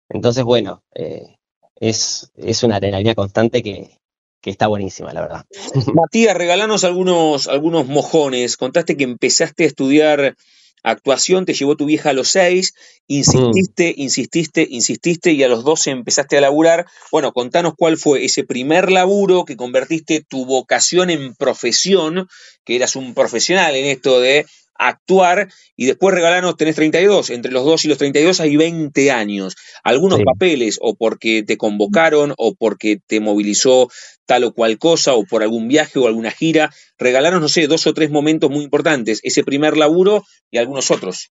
Entonces, 0.09 0.43
bueno, 0.43 0.83
eh, 0.95 1.37
es, 1.75 2.31
es 2.35 2.63
una 2.63 2.77
adrenalina 2.77 3.13
constante 3.13 3.61
que, 3.61 3.99
que 4.41 4.49
está 4.49 4.67
buenísima, 4.67 5.13
la 5.13 5.21
verdad. 5.21 5.45
Matías, 5.93 6.35
regalanos 6.35 6.83
algunos, 6.83 7.47
algunos 7.47 7.87
mojones. 7.87 8.57
Contaste 8.57 8.97
que 8.97 9.03
empezaste 9.03 9.63
a 9.63 9.67
estudiar 9.67 10.35
actuación, 10.83 11.45
te 11.45 11.53
llevó 11.53 11.75
tu 11.75 11.85
vieja 11.85 12.11
a 12.11 12.13
los 12.13 12.29
seis, 12.29 12.73
insististe, 13.07 13.89
Mm. 13.97 14.01
insististe, 14.01 14.67
insististe 14.69 15.31
y 15.33 15.43
a 15.43 15.47
los 15.49 15.63
12 15.63 15.89
empezaste 15.91 16.37
a 16.37 16.41
laburar. 16.41 16.85
Bueno, 17.11 17.33
contanos 17.33 17.73
cuál 17.77 17.97
fue 17.97 18.23
ese 18.23 18.43
primer 18.43 18.91
laburo 18.91 19.43
que 19.43 19.57
convertiste 19.57 20.23
tu 20.27 20.45
vocación 20.45 21.09
en 21.09 21.35
profesión, 21.35 22.29
que 22.63 22.75
eras 22.75 22.95
un 22.95 23.13
profesional 23.13 23.75
en 23.75 23.85
esto 23.85 24.21
de 24.21 24.45
actuar, 24.79 25.49
y 25.75 25.85
después 25.85 26.13
regalanos, 26.13 26.57
tenés 26.57 26.75
32, 26.75 27.29
entre 27.29 27.51
los 27.51 27.65
2 27.65 27.85
y 27.85 27.87
los 27.87 27.97
32 27.97 28.39
hay 28.39 28.55
20 28.57 29.11
años. 29.11 29.55
Algunos 29.83 30.19
Sí. 30.19 30.25
papeles, 30.25 30.77
o 30.81 30.95
porque 30.95 31.43
te 31.43 31.57
convocaron, 31.57 32.33
o 32.37 32.55
porque 32.55 32.99
te 33.05 33.19
movilizó 33.19 33.89
tal 34.25 34.43
o 34.43 34.53
cual 34.53 34.77
cosa, 34.77 35.13
o 35.15 35.23
por 35.25 35.43
algún 35.43 35.67
viaje 35.67 35.99
o 35.99 36.07
alguna 36.07 36.31
gira, 36.31 36.71
regalaron, 36.97 37.41
no 37.41 37.49
sé, 37.49 37.67
dos 37.67 37.87
o 37.87 37.93
tres 37.93 38.09
momentos 38.11 38.49
muy 38.49 38.63
importantes, 38.63 39.19
ese 39.23 39.43
primer 39.43 39.77
laburo 39.77 40.23
y 40.51 40.57
algunos 40.57 40.91
otros. 40.91 41.31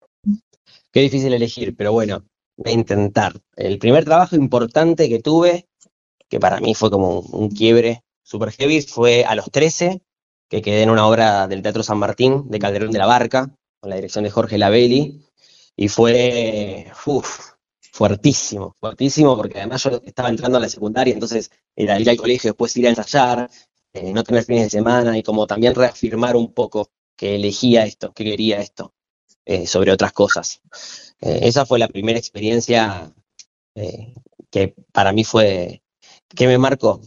Qué 0.91 1.01
difícil 1.01 1.33
elegir, 1.33 1.75
pero 1.75 1.91
bueno, 1.91 2.25
voy 2.57 2.71
a 2.71 2.75
intentar. 2.75 3.39
El 3.55 3.77
primer 3.77 4.05
trabajo 4.05 4.35
importante 4.35 5.07
que 5.07 5.19
tuve, 5.19 5.67
que 6.29 6.39
para 6.39 6.59
mí 6.59 6.73
fue 6.75 6.89
como 6.89 7.19
un, 7.19 7.43
un 7.43 7.49
quiebre 7.49 8.03
super 8.23 8.51
heavy, 8.51 8.81
fue 8.81 9.23
a 9.23 9.35
los 9.35 9.51
13, 9.51 10.01
que 10.49 10.61
quedé 10.61 10.81
en 10.81 10.89
una 10.89 11.07
obra 11.07 11.47
del 11.47 11.61
Teatro 11.61 11.83
San 11.83 11.99
Martín 11.99 12.49
de 12.49 12.59
Calderón 12.59 12.91
de 12.91 12.99
la 12.99 13.05
Barca, 13.05 13.55
con 13.79 13.89
la 13.89 13.95
dirección 13.95 14.23
de 14.23 14.31
Jorge 14.31 14.57
Labelli, 14.57 15.23
y 15.75 15.87
fue 15.87 16.91
uf, 17.05 17.51
fuertísimo, 17.79 18.75
fuertísimo, 18.79 19.37
porque 19.37 19.59
además 19.59 19.83
yo 19.83 20.01
estaba 20.03 20.29
entrando 20.29 20.57
a 20.57 20.61
la 20.61 20.69
secundaria, 20.69 21.13
entonces 21.13 21.51
era 21.75 21.99
ir 21.99 22.09
al 22.09 22.17
colegio, 22.17 22.49
después 22.49 22.75
ir 22.77 22.87
a 22.87 22.89
ensayar, 22.89 23.49
eh, 23.93 24.11
no 24.11 24.23
tener 24.23 24.43
fines 24.43 24.63
de 24.63 24.69
semana, 24.71 25.17
y 25.17 25.23
como 25.23 25.45
también 25.47 25.75
reafirmar 25.75 26.35
un 26.35 26.53
poco 26.53 26.89
que 27.15 27.35
elegía 27.35 27.85
esto, 27.85 28.11
que 28.11 28.23
quería 28.23 28.59
esto 28.59 28.93
eh, 29.45 29.67
sobre 29.67 29.91
otras 29.91 30.11
cosas. 30.13 30.61
Eh, 31.21 31.39
esa 31.43 31.65
fue 31.65 31.79
la 31.79 31.87
primera 31.87 32.17
experiencia 32.17 33.13
que 34.51 34.75
para 34.91 35.13
mí 35.13 35.23
fue, 35.23 35.83
que 36.27 36.47
me 36.47 36.57
marcó, 36.57 36.99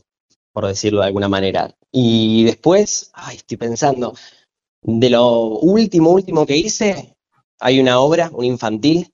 por 0.52 0.66
decirlo 0.66 1.00
de 1.00 1.06
alguna 1.06 1.28
manera. 1.28 1.76
Y 1.90 2.44
después, 2.44 3.10
ay, 3.14 3.36
estoy 3.36 3.56
pensando, 3.56 4.14
de 4.82 5.10
lo 5.10 5.46
último, 5.46 6.10
último 6.10 6.46
que 6.46 6.56
hice, 6.56 7.16
hay 7.60 7.80
una 7.80 8.00
obra, 8.00 8.30
un 8.32 8.44
infantil, 8.44 9.12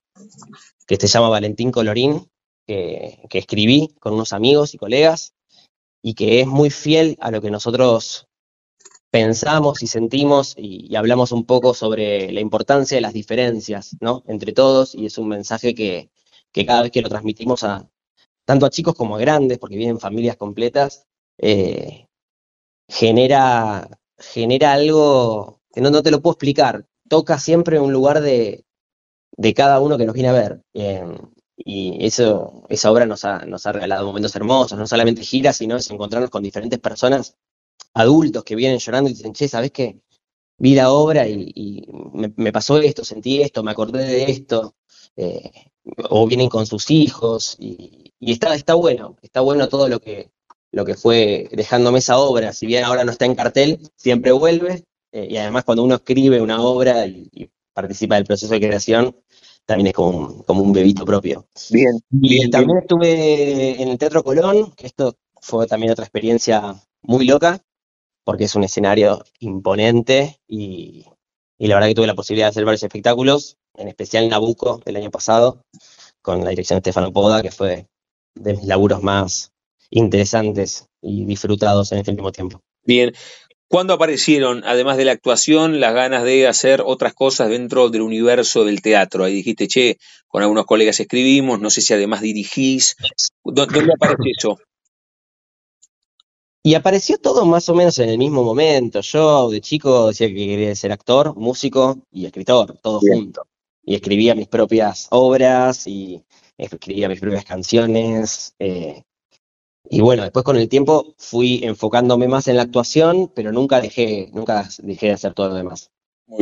que 0.86 0.97
se 0.97 1.07
llama 1.07 1.28
Valentín 1.28 1.70
Colorín, 1.70 2.28
que, 2.66 3.20
que 3.28 3.39
escribí 3.39 3.95
con 4.01 4.14
unos 4.14 4.32
amigos 4.32 4.74
y 4.74 4.78
colegas, 4.78 5.34
y 6.03 6.14
que 6.14 6.41
es 6.41 6.47
muy 6.47 6.70
fiel 6.70 7.16
a 7.20 7.30
lo 7.30 7.41
que 7.41 7.51
nosotros 7.51 8.28
pensamos 9.11 9.82
y 9.82 9.86
sentimos 9.86 10.55
y, 10.57 10.95
hablamos 10.97 11.32
un 11.32 11.45
poco 11.45 11.74
sobre 11.74 12.30
la 12.32 12.41
importancia 12.41 12.97
de 12.97 13.01
las 13.01 13.12
diferencias, 13.12 13.97
¿no? 14.01 14.22
Entre 14.26 14.53
todos, 14.53 14.95
y 14.95 15.07
es 15.07 15.18
un 15.18 15.28
mensaje 15.28 15.74
que, 15.74 16.11
que 16.53 16.66
cada 16.66 16.82
vez 16.82 16.93
que 16.93 17.03
lo 17.03 17.09
transmitimos 17.09 17.64
a 17.64 17.89
tanto 18.45 18.66
a 18.66 18.70
chicos 18.70 18.95
como 18.95 19.16
a 19.16 19.18
grandes, 19.18 19.59
porque 19.59 19.76
vienen 19.76 20.01
familias 20.01 20.36
completas, 20.36 21.07
eh, 21.39 22.07
genera, 22.89 23.89
genera 24.18 24.72
algo 24.72 25.61
que 25.72 25.80
no, 25.80 25.91
no 25.91 26.03
te 26.03 26.11
lo 26.11 26.20
puedo 26.22 26.32
explicar. 26.34 26.86
Toca 27.09 27.39
siempre 27.39 27.80
un 27.80 27.93
lugar 27.93 28.20
de, 28.20 28.64
de 29.36 29.55
cada 29.55 29.80
uno 29.80 29.97
que 29.97 30.05
nos 30.05 30.14
viene 30.14 30.28
a 30.28 30.32
ver. 30.32 30.62
Eh, 30.74 31.05
y 31.57 32.05
eso, 32.05 32.64
esa 32.68 32.91
obra 32.91 33.07
nos 33.07 33.24
ha, 33.24 33.45
nos 33.47 33.66
ha 33.66 33.72
regalado 33.72 34.07
momentos 34.07 34.34
hermosos, 34.36 34.78
no 34.78 34.86
solamente 34.86 35.22
giras, 35.22 35.57
sino 35.57 35.76
es 35.76 35.91
encontrarnos 35.91 36.30
con 36.30 36.43
diferentes 36.43 36.78
personas 36.78 37.36
adultos 37.95 38.45
que 38.45 38.57
vienen 38.57 38.78
llorando 38.78 39.11
y 39.11 39.14
dicen, 39.14 39.32
che, 39.32 39.49
¿sabes 39.49 39.72
qué? 39.72 40.01
Vi 40.59 40.74
la 40.74 40.93
obra 40.93 41.26
y, 41.28 41.84
me, 42.36 42.53
pasó 42.53 42.78
esto, 42.78 43.05
sentí 43.05 43.43
esto, 43.43 43.62
me 43.62 43.70
acordé 43.70 44.05
de 44.05 44.30
esto, 44.30 44.76
eh, 45.16 45.51
o 46.11 46.26
vienen 46.26 46.49
con 46.49 46.66
sus 46.66 46.91
hijos, 46.91 47.57
y, 47.59 48.12
y, 48.18 48.32
está, 48.32 48.55
está 48.55 48.74
bueno, 48.74 49.16
está 49.22 49.41
bueno 49.41 49.68
todo 49.68 49.89
lo 49.89 50.01
que, 50.01 50.30
lo 50.73 50.85
que 50.85 50.95
fue 50.95 51.49
dejándome 51.53 51.99
esa 51.99 52.19
obra, 52.19 52.53
si 52.53 52.66
bien 52.66 52.85
ahora 52.85 53.05
no 53.05 53.12
está 53.12 53.25
en 53.25 53.35
cartel, 53.35 53.81
siempre 53.97 54.33
vuelve, 54.33 54.85
eh, 55.12 55.27
y 55.31 55.37
además 55.37 55.64
cuando 55.64 55.83
uno 55.83 55.97
escribe 55.97 56.41
una 56.41 56.61
obra 56.61 57.07
y, 57.07 57.29
y, 57.33 57.51
participa 57.73 58.16
del 58.16 58.25
proceso 58.25 58.53
de 58.53 58.61
creación, 58.61 59.16
también 59.64 59.89
es 59.89 59.93
como 59.93 60.09
un, 60.09 60.43
como 60.43 60.62
un 60.62 60.73
bebito 60.73 61.05
propio. 61.05 61.47
Bien. 61.71 61.93
Y 62.11 62.29
bien, 62.29 62.51
también 62.51 62.79
estuve 62.79 63.81
en 63.81 63.89
el 63.89 63.99
Teatro 63.99 64.25
Colón, 64.25 64.73
que 64.73 64.87
esto 64.87 65.14
fue 65.41 65.66
también 65.69 65.93
otra 65.93 66.05
experiencia 66.05 66.75
muy 67.03 67.25
loca, 67.25 67.62
porque 68.25 68.45
es 68.45 68.55
un 68.57 68.64
escenario 68.64 69.25
imponente 69.39 70.41
y, 70.49 71.05
y, 71.57 71.66
la 71.69 71.77
verdad 71.77 71.89
que 71.89 71.95
tuve 71.95 72.07
la 72.09 72.16
posibilidad 72.16 72.47
de 72.47 72.51
hacer 72.51 72.64
varios 72.64 72.83
espectáculos, 72.83 73.59
en 73.75 73.89
especial 73.89 74.29
Nabucco 74.29 74.81
del 74.85 74.97
año 74.97 75.11
pasado, 75.11 75.62
con 76.21 76.43
la 76.43 76.51
dirección 76.51 76.79
de 76.79 76.81
Stefano 76.81 77.12
Poda, 77.12 77.43
que 77.43 77.53
fue 77.53 77.87
de 78.35 78.55
mis 78.55 78.64
laburos 78.64 79.03
más 79.03 79.53
interesantes 79.91 80.86
y 81.03 81.24
disfrutados 81.24 81.93
en 81.93 81.99
este 81.99 82.11
último 82.11 82.32
tiempo. 82.32 82.61
Bien. 82.84 83.12
¿Cuándo 83.70 83.93
aparecieron, 83.93 84.62
además 84.64 84.97
de 84.97 85.05
la 85.05 85.12
actuación, 85.12 85.78
las 85.78 85.93
ganas 85.93 86.24
de 86.24 86.47
hacer 86.47 86.82
otras 86.84 87.12
cosas 87.12 87.51
dentro 87.51 87.91
del 87.91 88.01
universo 88.01 88.64
del 88.64 88.80
teatro? 88.80 89.24
Ahí 89.24 89.34
dijiste, 89.34 89.68
che, 89.68 89.99
con 90.26 90.43
algunos 90.43 90.64
colegas 90.64 90.99
escribimos, 91.01 91.61
no 91.61 91.68
sé 91.68 91.82
si 91.82 91.93
además 91.93 92.22
dirigís. 92.22 92.97
¿Dónde 93.45 93.93
aparece 93.95 94.30
eso? 94.39 94.59
Y 96.62 96.74
apareció 96.74 97.18
todo 97.18 97.45
más 97.45 97.68
o 97.68 97.74
menos 97.74 97.99
en 97.99 98.09
el 98.09 98.18
mismo 98.18 98.43
momento. 98.43 99.01
Yo 99.01 99.51
de 99.51 99.61
chico 99.61 100.09
decía 100.09 100.28
que 100.28 100.34
quería 100.34 100.74
ser 100.74 100.93
actor, 100.93 101.36
músico 101.36 101.99
y 102.11 102.26
escritor, 102.26 102.78
todo 102.82 103.01
Bien. 103.01 103.24
junto. 103.24 103.43
Y 103.82 103.95
escribía 103.95 104.34
mis 104.34 104.49
propias 104.49 105.09
obras 105.11 105.86
y 105.86 106.22
escribía 106.57 107.09
mis 107.09 107.20
propias 107.20 107.45
canciones. 107.45 108.55
Eh, 108.59 109.03
y 109.91 110.01
bueno, 110.01 110.22
después 110.22 110.45
con 110.45 110.57
el 110.57 110.68
tiempo 110.68 111.14
fui 111.18 111.61
enfocándome 111.64 112.28
más 112.28 112.49
en 112.49 112.57
la 112.57 112.62
actuación, 112.62 113.32
pero 113.34 113.53
nunca 113.53 113.80
dejé, 113.80 114.28
nunca 114.32 114.68
dejé 114.78 115.07
de 115.07 115.12
hacer 115.12 115.34
todo 115.34 115.49
lo 115.49 115.55
demás. 115.55 115.91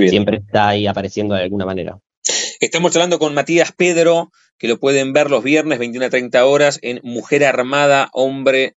Siempre 0.09 0.39
está 0.39 0.69
ahí 0.69 0.87
apareciendo 0.87 1.35
de 1.35 1.43
alguna 1.43 1.65
manera. 1.65 2.01
Estamos 2.59 2.95
hablando 2.97 3.19
con 3.19 3.35
Matías 3.35 3.73
Pedro, 3.73 4.33
que 4.59 4.67
lo 4.67 4.81
pueden 4.81 5.13
ver 5.13 5.31
los 5.31 5.45
viernes 5.45 5.79
21 5.79 6.07
a 6.07 6.11
30 6.11 6.45
horas 6.45 6.79
en 6.83 7.01
Mujer 7.05 7.45
Armada, 7.45 8.09
Hombre 8.13 8.75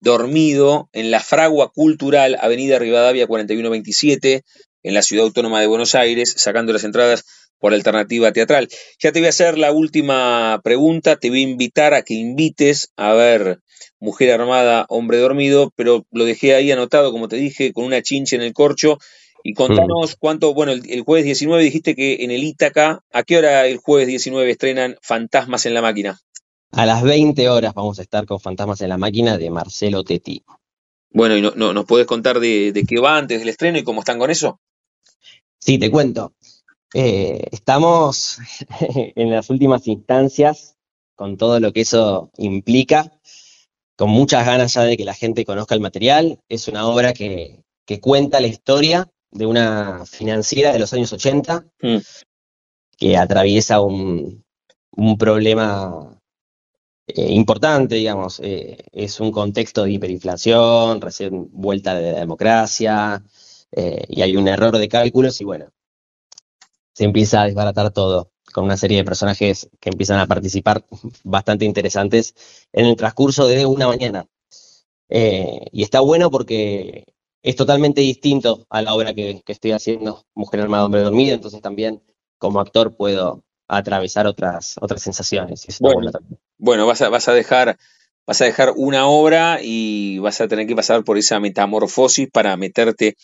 dormido 0.00 0.88
en 0.92 1.10
la 1.10 1.20
Fragua 1.20 1.72
Cultural, 1.72 2.36
Avenida 2.40 2.78
Rivadavia 2.78 3.26
4127, 3.26 4.44
en 4.82 4.94
la 4.94 5.02
Ciudad 5.02 5.24
Autónoma 5.24 5.60
de 5.60 5.66
Buenos 5.66 5.94
Aires, 5.94 6.34
sacando 6.36 6.72
las 6.72 6.84
entradas 6.84 7.24
por 7.58 7.74
alternativa 7.74 8.32
teatral. 8.32 8.68
Ya 9.00 9.10
te 9.10 9.18
voy 9.18 9.26
a 9.26 9.30
hacer 9.30 9.58
la 9.58 9.72
última 9.72 10.60
pregunta, 10.62 11.16
te 11.16 11.30
voy 11.30 11.40
a 11.40 11.48
invitar 11.48 11.94
a 11.94 12.02
que 12.02 12.14
invites 12.14 12.92
a 12.96 13.14
ver 13.14 13.60
Mujer 14.06 14.30
Armada, 14.30 14.86
Hombre 14.88 15.18
Dormido, 15.18 15.72
pero 15.74 16.06
lo 16.12 16.24
dejé 16.24 16.54
ahí 16.54 16.70
anotado, 16.70 17.10
como 17.10 17.26
te 17.26 17.34
dije, 17.34 17.72
con 17.72 17.84
una 17.84 18.02
chincha 18.02 18.36
en 18.36 18.42
el 18.42 18.52
corcho. 18.52 18.98
Y 19.42 19.52
contanos 19.52 20.12
mm. 20.12 20.16
cuánto, 20.20 20.54
bueno, 20.54 20.70
el, 20.70 20.88
el, 20.88 21.02
jueves 21.02 21.24
19 21.24 21.62
dijiste 21.62 21.96
que 21.96 22.18
en 22.20 22.30
el 22.30 22.44
Ítaca, 22.44 23.02
¿a 23.12 23.22
qué 23.24 23.36
hora 23.36 23.66
el 23.66 23.78
jueves 23.78 24.06
19 24.06 24.48
estrenan 24.48 24.96
Fantasmas 25.02 25.66
en 25.66 25.74
la 25.74 25.82
Máquina? 25.82 26.20
A 26.70 26.86
las 26.86 27.02
20 27.02 27.48
horas 27.48 27.74
vamos 27.74 27.98
a 27.98 28.02
estar 28.02 28.26
con 28.26 28.38
Fantasmas 28.38 28.80
en 28.80 28.90
la 28.90 28.96
Máquina 28.96 29.38
de 29.38 29.50
Marcelo 29.50 30.04
Tetti. 30.04 30.44
Bueno, 31.10 31.36
¿y 31.36 31.42
no, 31.42 31.52
no, 31.56 31.72
nos 31.72 31.84
puedes 31.84 32.06
contar 32.06 32.38
de, 32.38 32.70
de, 32.72 32.84
qué 32.84 33.00
va 33.00 33.16
antes 33.16 33.40
del 33.40 33.48
estreno 33.48 33.78
y 33.78 33.82
cómo 33.82 34.00
están 34.00 34.20
con 34.20 34.30
eso? 34.30 34.60
Sí, 35.58 35.78
te 35.78 35.90
cuento. 35.90 36.32
Eh, 36.94 37.42
estamos 37.50 38.38
en 39.16 39.30
las 39.32 39.50
últimas 39.50 39.88
instancias 39.88 40.76
con 41.16 41.36
todo 41.36 41.58
lo 41.58 41.72
que 41.72 41.80
eso 41.80 42.30
implica, 42.36 43.10
con 43.96 44.10
muchas 44.10 44.46
ganas 44.46 44.74
ya 44.74 44.82
de 44.82 44.96
que 44.96 45.04
la 45.04 45.14
gente 45.14 45.44
conozca 45.44 45.74
el 45.74 45.80
material. 45.80 46.38
Es 46.48 46.68
una 46.68 46.86
obra 46.86 47.12
que, 47.12 47.64
que 47.84 48.00
cuenta 48.00 48.40
la 48.40 48.46
historia 48.46 49.10
de 49.30 49.46
una 49.46 50.04
financiera 50.06 50.72
de 50.72 50.78
los 50.78 50.92
años 50.92 51.12
80 51.12 51.66
mm. 51.82 51.96
que 52.98 53.16
atraviesa 53.16 53.80
un, 53.80 54.44
un 54.92 55.18
problema 55.18 56.20
eh, 57.06 57.32
importante, 57.32 57.96
digamos. 57.96 58.40
Eh, 58.42 58.78
es 58.92 59.20
un 59.20 59.30
contexto 59.30 59.84
de 59.84 59.92
hiperinflación, 59.92 61.00
recién 61.00 61.48
vuelta 61.52 61.94
de 61.94 62.12
la 62.12 62.20
democracia, 62.20 63.22
eh, 63.72 64.04
y 64.08 64.22
hay 64.22 64.36
un 64.36 64.48
error 64.48 64.76
de 64.76 64.88
cálculos, 64.88 65.40
y 65.40 65.44
bueno, 65.44 65.70
se 66.94 67.04
empieza 67.04 67.42
a 67.42 67.46
desbaratar 67.46 67.92
todo 67.92 68.30
con 68.52 68.64
una 68.64 68.76
serie 68.76 68.98
de 68.98 69.04
personajes 69.04 69.68
que 69.80 69.90
empiezan 69.90 70.18
a 70.18 70.26
participar 70.26 70.84
bastante 71.24 71.64
interesantes 71.64 72.34
en 72.72 72.86
el 72.86 72.96
transcurso 72.96 73.46
de 73.46 73.66
una 73.66 73.88
mañana. 73.88 74.26
y 75.08 75.82
está 75.82 76.00
bueno 76.00 76.30
porque 76.30 77.04
es 77.42 77.56
totalmente 77.56 78.00
distinto 78.00 78.66
a 78.70 78.82
la 78.82 78.94
obra 78.94 79.14
que, 79.14 79.42
que, 79.44 79.52
estoy 79.52 79.72
haciendo, 79.72 80.24
Mujer 80.34 80.60
Armada, 80.60 80.84
Hombre 80.84 81.02
Dormido, 81.02 81.34
entonces 81.34 81.60
también 81.60 82.02
como 82.38 82.60
actor 82.60 82.96
puedo 82.96 83.44
atravesar 83.68 84.26
otras, 84.26 84.76
otras 84.80 85.02
sensaciones. 85.02 85.66
Bueno, 85.80 86.10
Bueno, 86.58 86.86
vas 86.86 87.02
a, 87.02 87.08
vas 87.08 87.28
a 87.28 87.34
dejar 87.34 87.78
vas 88.26 88.40
a 88.40 88.44
dejar 88.44 88.72
una 88.76 89.06
obra 89.06 89.60
y 89.62 90.18
vas 90.18 90.40
a 90.40 90.48
tener 90.48 90.66
que 90.66 90.76
pasar 90.76 91.04
por 91.04 91.18
esa 91.18 91.40
metamorfosis 91.40 92.28
para 92.30 92.56
meterte 92.56 93.16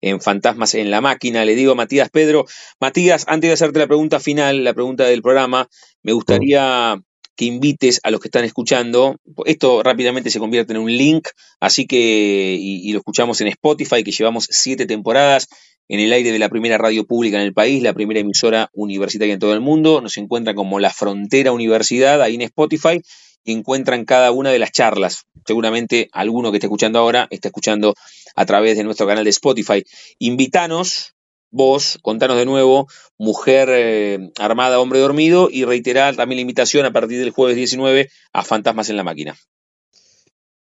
en 0.00 0.20
Fantasmas 0.20 0.74
en 0.74 0.90
la 0.90 1.00
Máquina. 1.00 1.44
Le 1.44 1.54
digo 1.54 1.72
a 1.72 1.74
Matías 1.74 2.10
Pedro, 2.10 2.46
Matías, 2.80 3.24
antes 3.28 3.48
de 3.48 3.54
hacerte 3.54 3.78
la 3.78 3.86
pregunta 3.86 4.20
final, 4.20 4.64
la 4.64 4.74
pregunta 4.74 5.04
del 5.04 5.22
programa, 5.22 5.68
me 6.02 6.12
gustaría 6.12 7.00
que 7.36 7.46
invites 7.46 8.00
a 8.02 8.10
los 8.10 8.20
que 8.20 8.28
están 8.28 8.44
escuchando. 8.44 9.16
Esto 9.46 9.82
rápidamente 9.82 10.30
se 10.30 10.38
convierte 10.38 10.74
en 10.74 10.78
un 10.78 10.94
link, 10.94 11.28
así 11.58 11.86
que, 11.86 12.56
y, 12.60 12.92
lo 12.92 12.98
escuchamos 12.98 13.40
en 13.40 13.48
Spotify, 13.48 14.04
que 14.04 14.12
llevamos 14.12 14.46
siete 14.50 14.84
temporadas 14.84 15.48
en 15.88 16.00
el 16.00 16.12
aire 16.12 16.32
de 16.32 16.38
la 16.38 16.50
primera 16.50 16.78
radio 16.78 17.04
pública 17.04 17.38
en 17.38 17.42
el 17.44 17.54
país, 17.54 17.82
la 17.82 17.94
primera 17.94 18.20
emisora 18.20 18.70
universitaria 18.74 19.34
en 19.34 19.40
todo 19.40 19.54
el 19.54 19.60
mundo. 19.60 20.00
Nos 20.00 20.18
encuentra 20.18 20.54
como 20.54 20.78
La 20.80 20.90
Frontera 20.90 21.50
Universidad 21.52 22.22
ahí 22.22 22.34
en 22.34 22.42
Spotify 22.42 23.00
encuentran 23.44 24.04
cada 24.04 24.32
una 24.32 24.50
de 24.50 24.58
las 24.58 24.72
charlas. 24.72 25.26
Seguramente 25.46 26.08
alguno 26.12 26.50
que 26.50 26.58
esté 26.58 26.66
escuchando 26.66 26.98
ahora 26.98 27.26
está 27.30 27.48
escuchando 27.48 27.94
a 28.34 28.46
través 28.46 28.76
de 28.76 28.84
nuestro 28.84 29.06
canal 29.06 29.24
de 29.24 29.30
Spotify. 29.30 29.84
Invitanos, 30.18 31.14
vos, 31.50 31.98
contanos 32.02 32.36
de 32.36 32.46
nuevo, 32.46 32.88
Mujer 33.18 33.68
eh, 33.70 34.30
Armada, 34.38 34.80
Hombre 34.80 35.00
Dormido, 35.00 35.48
y 35.50 35.64
reiterar 35.64 36.16
también 36.16 36.38
la 36.38 36.42
invitación 36.42 36.86
a 36.86 36.92
partir 36.92 37.18
del 37.18 37.30
jueves 37.30 37.56
19 37.56 38.10
a 38.32 38.44
Fantasmas 38.44 38.88
en 38.90 38.96
la 38.96 39.04
Máquina. 39.04 39.36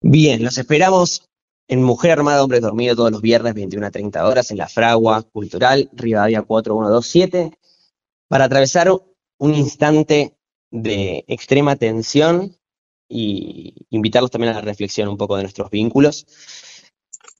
Bien, 0.01 0.43
los 0.43 0.57
esperamos 0.57 1.27
en 1.67 1.81
Mujer 1.81 2.11
Armada, 2.11 2.43
Hombre 2.43 2.59
Dormido 2.59 2.95
todos 2.95 3.11
los 3.11 3.21
viernes 3.21 3.53
21 3.55 3.87
a 3.87 3.91
30 3.91 4.27
horas 4.27 4.51
en 4.51 4.57
la 4.57 4.69
Fragua 4.69 5.23
Cultural, 5.23 5.89
Rivadavia 5.93 6.43
4127, 6.43 7.57
para 8.27 8.45
atravesar 8.45 8.91
un 9.37 9.53
instante 9.53 10.35
de 10.71 11.23
extrema 11.27 11.75
tensión 11.75 12.55
y 13.07 13.85
invitarlos 13.89 14.31
también 14.31 14.53
a 14.53 14.55
la 14.55 14.61
reflexión 14.61 15.07
un 15.07 15.17
poco 15.17 15.35
de 15.35 15.43
nuestros 15.43 15.69
vínculos. 15.69 16.25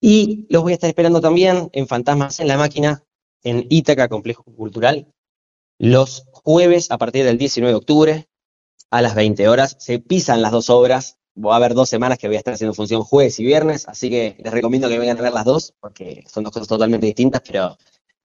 Y 0.02 0.46
los 0.50 0.64
voy 0.64 0.74
a 0.74 0.76
estar 0.76 0.90
esperando 0.90 1.22
también 1.22 1.70
en 1.74 1.88
Fantasmas 1.88 2.40
en 2.40 2.48
la 2.48 2.58
Máquina, 2.58 3.04
en 3.44 3.66
Ítaca 3.70 4.08
Complejo 4.08 4.44
Cultural, 4.44 5.08
los 5.78 6.26
jueves 6.32 6.92
a 6.92 6.98
partir 6.98 7.26
del 7.26 7.38
19 7.38 7.72
de 7.72 7.78
octubre 7.78 8.30
a 8.92 9.02
las 9.02 9.16
20 9.16 9.48
horas. 9.48 9.76
Se 9.80 10.00
pisan 10.00 10.42
las 10.42 10.52
dos 10.52 10.70
obras. 10.70 11.18
Va 11.38 11.54
a 11.54 11.58
haber 11.58 11.74
dos 11.74 11.90
semanas 11.90 12.18
que 12.18 12.28
voy 12.28 12.38
a 12.38 12.40
estar 12.40 12.54
haciendo 12.54 12.74
función 12.74 13.04
jueves 13.04 13.40
y 13.42 13.44
viernes, 13.44 13.90
así 13.90 14.10
que 14.10 14.38
les 14.42 14.54
recomiendo 14.54 14.88
que 14.88 14.98
vengan 14.98 15.18
a 15.18 15.22
ver 15.22 15.34
las 15.34 15.44
dos, 15.44 15.74
porque 15.82 16.24
son 16.28 16.46
dos 16.46 16.54
cosas 16.54 16.70
totalmente 16.70 17.08
distintas, 17.08 17.42
pero 17.46 17.78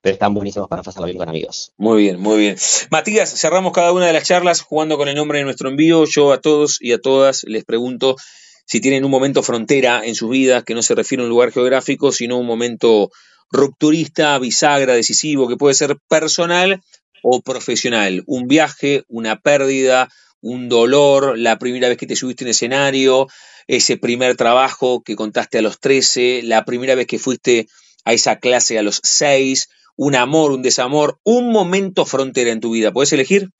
pero 0.02 0.14
están 0.14 0.34
buenísimos 0.34 0.68
para 0.68 0.82
pasarlo 0.82 1.06
bien 1.06 1.18
con 1.18 1.28
amigos. 1.28 1.72
Muy 1.76 2.02
bien, 2.02 2.20
muy 2.20 2.38
bien. 2.38 2.56
Matías, 2.90 3.38
cerramos 3.38 3.72
cada 3.72 3.92
una 3.92 4.06
de 4.06 4.12
las 4.12 4.24
charlas 4.24 4.62
jugando 4.62 4.96
con 4.96 5.08
el 5.08 5.14
nombre 5.14 5.38
de 5.38 5.44
nuestro 5.44 5.68
envío. 5.68 6.04
Yo 6.06 6.32
a 6.32 6.40
todos 6.40 6.78
y 6.80 6.92
a 6.92 6.98
todas 6.98 7.44
les 7.44 7.64
pregunto 7.64 8.16
si 8.64 8.80
tienen 8.80 9.04
un 9.04 9.10
momento 9.10 9.42
frontera 9.42 10.02
en 10.04 10.14
sus 10.14 10.30
vidas, 10.30 10.64
que 10.64 10.74
no 10.74 10.82
se 10.82 10.94
refiere 10.94 11.22
a 11.22 11.24
un 11.24 11.30
lugar 11.30 11.52
geográfico, 11.52 12.12
sino 12.12 12.38
un 12.38 12.46
momento 12.46 13.10
rupturista, 13.50 14.38
bisagra, 14.38 14.94
decisivo, 14.94 15.48
que 15.48 15.56
puede 15.56 15.74
ser 15.74 15.96
personal 16.08 16.80
o 17.22 17.42
profesional. 17.42 18.22
Un 18.26 18.46
viaje, 18.46 19.02
una 19.08 19.40
pérdida, 19.40 20.08
un 20.40 20.68
dolor, 20.68 21.36
la 21.36 21.58
primera 21.58 21.88
vez 21.88 21.98
que 21.98 22.06
te 22.06 22.16
subiste 22.16 22.44
en 22.44 22.50
escenario, 22.50 23.26
ese 23.66 23.96
primer 23.96 24.36
trabajo 24.36 25.02
que 25.02 25.16
contaste 25.16 25.58
a 25.58 25.62
los 25.62 25.80
13, 25.80 26.42
la 26.44 26.64
primera 26.64 26.94
vez 26.94 27.06
que 27.06 27.18
fuiste 27.18 27.66
a 28.04 28.12
esa 28.12 28.36
clase 28.36 28.78
a 28.78 28.82
los 28.82 29.00
6, 29.02 29.68
un 30.00 30.14
amor, 30.14 30.52
un 30.52 30.62
desamor, 30.62 31.20
un 31.24 31.52
momento 31.52 32.06
frontera 32.06 32.50
en 32.50 32.60
tu 32.60 32.70
vida. 32.70 32.90
¿Puedes 32.90 33.12
elegir? 33.12 33.50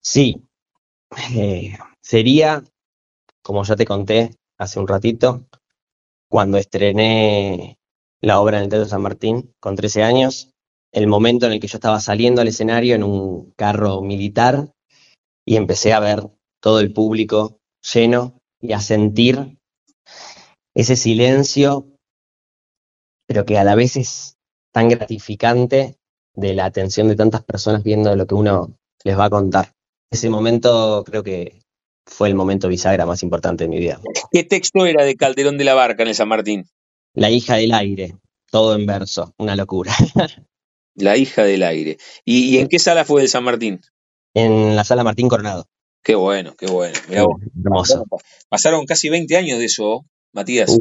Sí. 0.00 0.48
Eh, 1.34 1.76
sería, 2.00 2.64
como 3.42 3.62
ya 3.62 3.76
te 3.76 3.84
conté 3.84 4.30
hace 4.56 4.80
un 4.80 4.88
ratito, 4.88 5.46
cuando 6.30 6.56
estrené 6.56 7.78
la 8.22 8.40
obra 8.40 8.56
en 8.56 8.64
el 8.64 8.70
Teatro 8.70 8.88
San 8.88 9.02
Martín 9.02 9.54
con 9.60 9.76
13 9.76 10.02
años, 10.02 10.50
el 10.92 11.06
momento 11.08 11.44
en 11.44 11.52
el 11.52 11.60
que 11.60 11.68
yo 11.68 11.76
estaba 11.76 12.00
saliendo 12.00 12.40
al 12.40 12.48
escenario 12.48 12.94
en 12.94 13.02
un 13.02 13.52
carro 13.54 14.00
militar 14.00 14.72
y 15.44 15.56
empecé 15.56 15.92
a 15.92 16.00
ver 16.00 16.22
todo 16.62 16.80
el 16.80 16.94
público 16.94 17.58
lleno 17.82 18.40
y 18.62 18.72
a 18.72 18.80
sentir 18.80 19.58
ese 20.74 20.96
silencio, 20.96 21.86
pero 23.26 23.44
que 23.44 23.58
a 23.58 23.64
la 23.64 23.74
vez 23.74 23.96
es 23.98 24.31
tan 24.72 24.88
gratificante 24.88 25.96
de 26.34 26.54
la 26.54 26.64
atención 26.64 27.08
de 27.08 27.16
tantas 27.16 27.44
personas 27.44 27.82
viendo 27.82 28.14
lo 28.16 28.26
que 28.26 28.34
uno 28.34 28.76
les 29.04 29.18
va 29.18 29.26
a 29.26 29.30
contar. 29.30 29.72
Ese 30.10 30.30
momento 30.30 31.04
creo 31.04 31.22
que 31.22 31.60
fue 32.06 32.28
el 32.28 32.34
momento 32.34 32.68
bisagra 32.68 33.06
más 33.06 33.22
importante 33.22 33.64
de 33.64 33.68
mi 33.68 33.78
vida. 33.78 34.00
¿Qué 34.30 34.44
texto 34.44 34.86
era 34.86 35.04
de 35.04 35.16
Calderón 35.16 35.58
de 35.58 35.64
la 35.64 35.74
Barca 35.74 36.02
en 36.02 36.08
el 36.08 36.14
San 36.14 36.28
Martín? 36.28 36.66
La 37.14 37.30
hija 37.30 37.56
del 37.56 37.72
aire, 37.72 38.16
todo 38.50 38.74
en 38.74 38.86
verso, 38.86 39.34
una 39.38 39.56
locura. 39.56 39.92
la 40.94 41.16
hija 41.16 41.44
del 41.44 41.62
aire. 41.62 41.98
¿Y, 42.24 42.58
en 42.58 42.68
qué 42.68 42.78
sala 42.78 43.04
fue 43.04 43.22
el 43.22 43.28
San 43.28 43.44
Martín? 43.44 43.80
En 44.34 44.74
la 44.76 44.84
sala 44.84 45.04
Martín 45.04 45.28
Coronado. 45.28 45.66
Qué 46.02 46.14
bueno, 46.14 46.54
qué 46.56 46.66
bueno. 46.66 46.98
hermoso. 47.64 48.04
Pasaron 48.48 48.86
casi 48.86 49.08
20 49.08 49.36
años 49.36 49.58
de 49.58 49.66
eso, 49.66 50.04
Matías. 50.32 50.76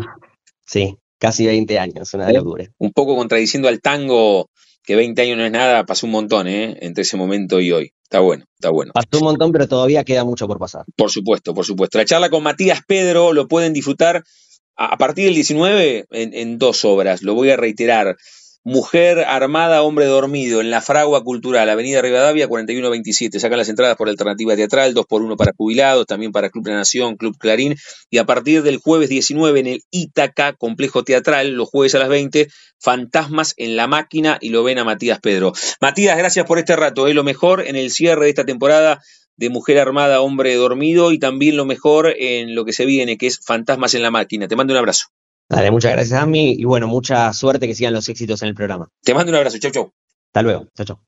sí, 0.66 0.98
Casi 1.22 1.46
20 1.46 1.78
años, 1.78 2.12
una 2.16 2.32
locura. 2.32 2.66
Un 2.80 2.94
poco 2.94 3.16
contradiciendo 3.16 3.68
al 3.68 3.80
tango, 3.80 4.50
que 4.84 4.96
20 4.96 5.22
años 5.22 5.38
no 5.38 5.46
es 5.46 5.52
nada, 5.52 5.86
pasó 5.86 6.08
un 6.08 6.14
montón, 6.14 6.48
¿eh? 6.48 6.80
Entre 6.82 7.04
ese 7.04 7.16
momento 7.16 7.62
y 7.62 7.72
hoy. 7.72 7.94
Está 8.02 8.22
bueno, 8.22 8.46
está 8.56 8.72
bueno. 8.72 8.92
Pasó 8.96 9.20
un 9.20 9.26
montón, 9.26 9.52
pero 9.52 9.68
todavía 9.68 10.04
queda 10.04 10.24
mucho 10.24 10.48
por 10.48 10.58
pasar. 10.58 10.84
Por 10.96 11.12
supuesto, 11.12 11.54
por 11.54 11.64
supuesto. 11.64 12.00
La 12.00 12.06
charla 12.06 12.32
con 12.32 12.42
Matías 12.42 12.82
Pedro 12.88 13.34
lo 13.34 13.48
pueden 13.48 13.72
disfrutar 13.72 14.24
a, 14.76 14.98
partir 14.98 15.26
del 15.26 15.36
19 15.36 16.08
en, 16.10 16.34
en 16.34 16.58
dos 16.58 16.84
obras. 16.86 17.22
Lo 17.22 17.36
voy 17.36 17.52
a 17.52 17.56
reiterar. 17.56 18.18
Mujer 18.64 19.22
armada, 19.22 19.82
hombre 19.82 20.06
dormido, 20.06 20.62
en 20.62 20.70
la 20.70 20.82
Fragua 20.82 21.24
Cultural, 21.24 21.68
Avenida 21.68 22.00
Rivadavia, 22.00 22.48
4127. 22.48 23.40
Sacan 23.40 23.58
las 23.58 23.70
entradas 23.70 23.98
por 23.98 24.08
alternativa 24.08 24.56
teatral, 24.56 24.94
dos 24.94 25.08
por 25.08 25.24
uno 25.24 25.36
para 25.36 25.52
jubilados, 25.58 26.06
también 26.06 26.32
para 26.32 26.52
Club 26.52 26.68
La 26.68 26.76
Nación, 26.76 27.18
Club 27.18 27.36
Clarín. 27.40 27.76
Y 28.12 28.20
a 28.20 28.26
partir 28.26 28.62
del 28.62 28.78
jueves 28.78 29.10
19 29.10 29.60
en 29.62 29.66
el 29.66 29.84
Ítaca, 29.90 30.54
Complejo 30.54 31.04
Teatral, 31.04 31.54
los 31.54 31.70
jueves 31.70 31.96
a 31.96 32.00
las 32.00 32.10
20, 32.10 32.50
Fantasmas 32.78 33.56
en 33.58 33.76
la 33.76 33.88
Máquina 33.88 34.38
y 34.40 34.50
lo 34.50 34.64
ven 34.64 34.78
a 34.78 34.84
Matías 34.84 35.20
Pedro. 35.20 35.54
Matías, 35.82 36.16
gracias 36.16 36.46
por 36.46 36.60
este 36.60 36.76
rato. 36.76 37.08
Es 37.08 37.16
lo 37.16 37.24
mejor 37.24 37.66
en 37.66 37.76
el 37.76 37.90
cierre 37.90 38.26
de 38.26 38.30
esta 38.30 38.46
temporada 38.46 39.02
de 39.38 39.50
Mujer 39.50 39.80
Armada, 39.80 40.22
Hombre 40.22 40.54
Dormido 40.54 41.12
y 41.12 41.18
también 41.18 41.58
lo 41.58 41.66
mejor 41.66 42.14
en 42.16 42.54
lo 42.54 42.64
que 42.64 42.74
se 42.74 42.86
viene, 42.86 43.18
que 43.18 43.26
es 43.26 43.40
Fantasmas 43.44 43.96
en 43.96 44.04
la 44.04 44.12
Máquina. 44.12 44.48
Te 44.48 44.56
mando 44.56 44.74
un 44.74 44.78
abrazo. 44.78 45.08
Dale, 45.52 45.70
muchas 45.70 45.92
gracias 45.92 46.18
a 46.18 46.26
mí 46.26 46.56
y 46.58 46.64
bueno, 46.64 46.88
mucha 46.88 47.34
suerte 47.34 47.68
que 47.68 47.76
sigan 47.76 47.94
los 47.94 48.08
éxitos 48.08 48.42
en 48.42 48.48
el 48.48 48.56
programa. 48.56 48.88
Te 49.04 49.14
mando 49.14 49.32
un 49.32 49.36
abrazo, 49.36 49.58
chau, 49.58 49.70
chau. 49.70 49.92
Hasta 50.30 50.42
luego, 50.44 50.68
chau, 50.78 50.86
chau. 50.86 51.00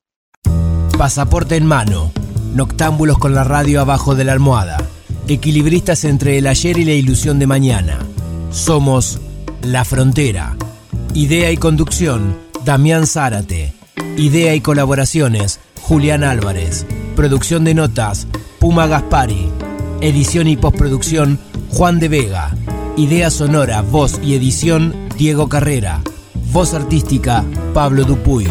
Pasaporte 0.98 1.56
en 1.56 1.64
mano, 1.64 2.12
noctámbulos 2.54 3.16
con 3.16 3.34
la 3.34 3.42
radio 3.42 3.80
abajo 3.80 4.14
de 4.14 4.24
la 4.24 4.32
almohada, 4.32 4.76
equilibristas 5.28 6.04
entre 6.04 6.36
el 6.36 6.46
ayer 6.46 6.76
y 6.76 6.84
la 6.84 6.92
ilusión 6.92 7.38
de 7.38 7.46
mañana. 7.46 7.98
Somos 8.50 9.18
La 9.62 9.86
Frontera. 9.86 10.56
Idea 11.14 11.50
y 11.50 11.56
conducción, 11.56 12.36
Damián 12.66 13.06
Zárate. 13.06 13.72
Idea 14.18 14.54
y 14.54 14.60
colaboraciones, 14.60 15.58
Julián 15.80 16.22
Álvarez. 16.22 16.84
Producción 17.16 17.64
de 17.64 17.72
notas, 17.72 18.26
Puma 18.58 18.88
Gaspari. 18.88 19.48
Edición 20.02 20.48
y 20.48 20.58
postproducción, 20.58 21.38
Juan 21.70 21.98
de 21.98 22.08
Vega. 22.08 22.54
Idea 22.96 23.28
sonora, 23.28 23.82
voz 23.82 24.20
y 24.22 24.36
edición, 24.36 24.94
Diego 25.18 25.48
Carrera. 25.48 26.00
Voz 26.52 26.74
artística, 26.74 27.44
Pablo 27.72 28.04
Dupuy. 28.04 28.46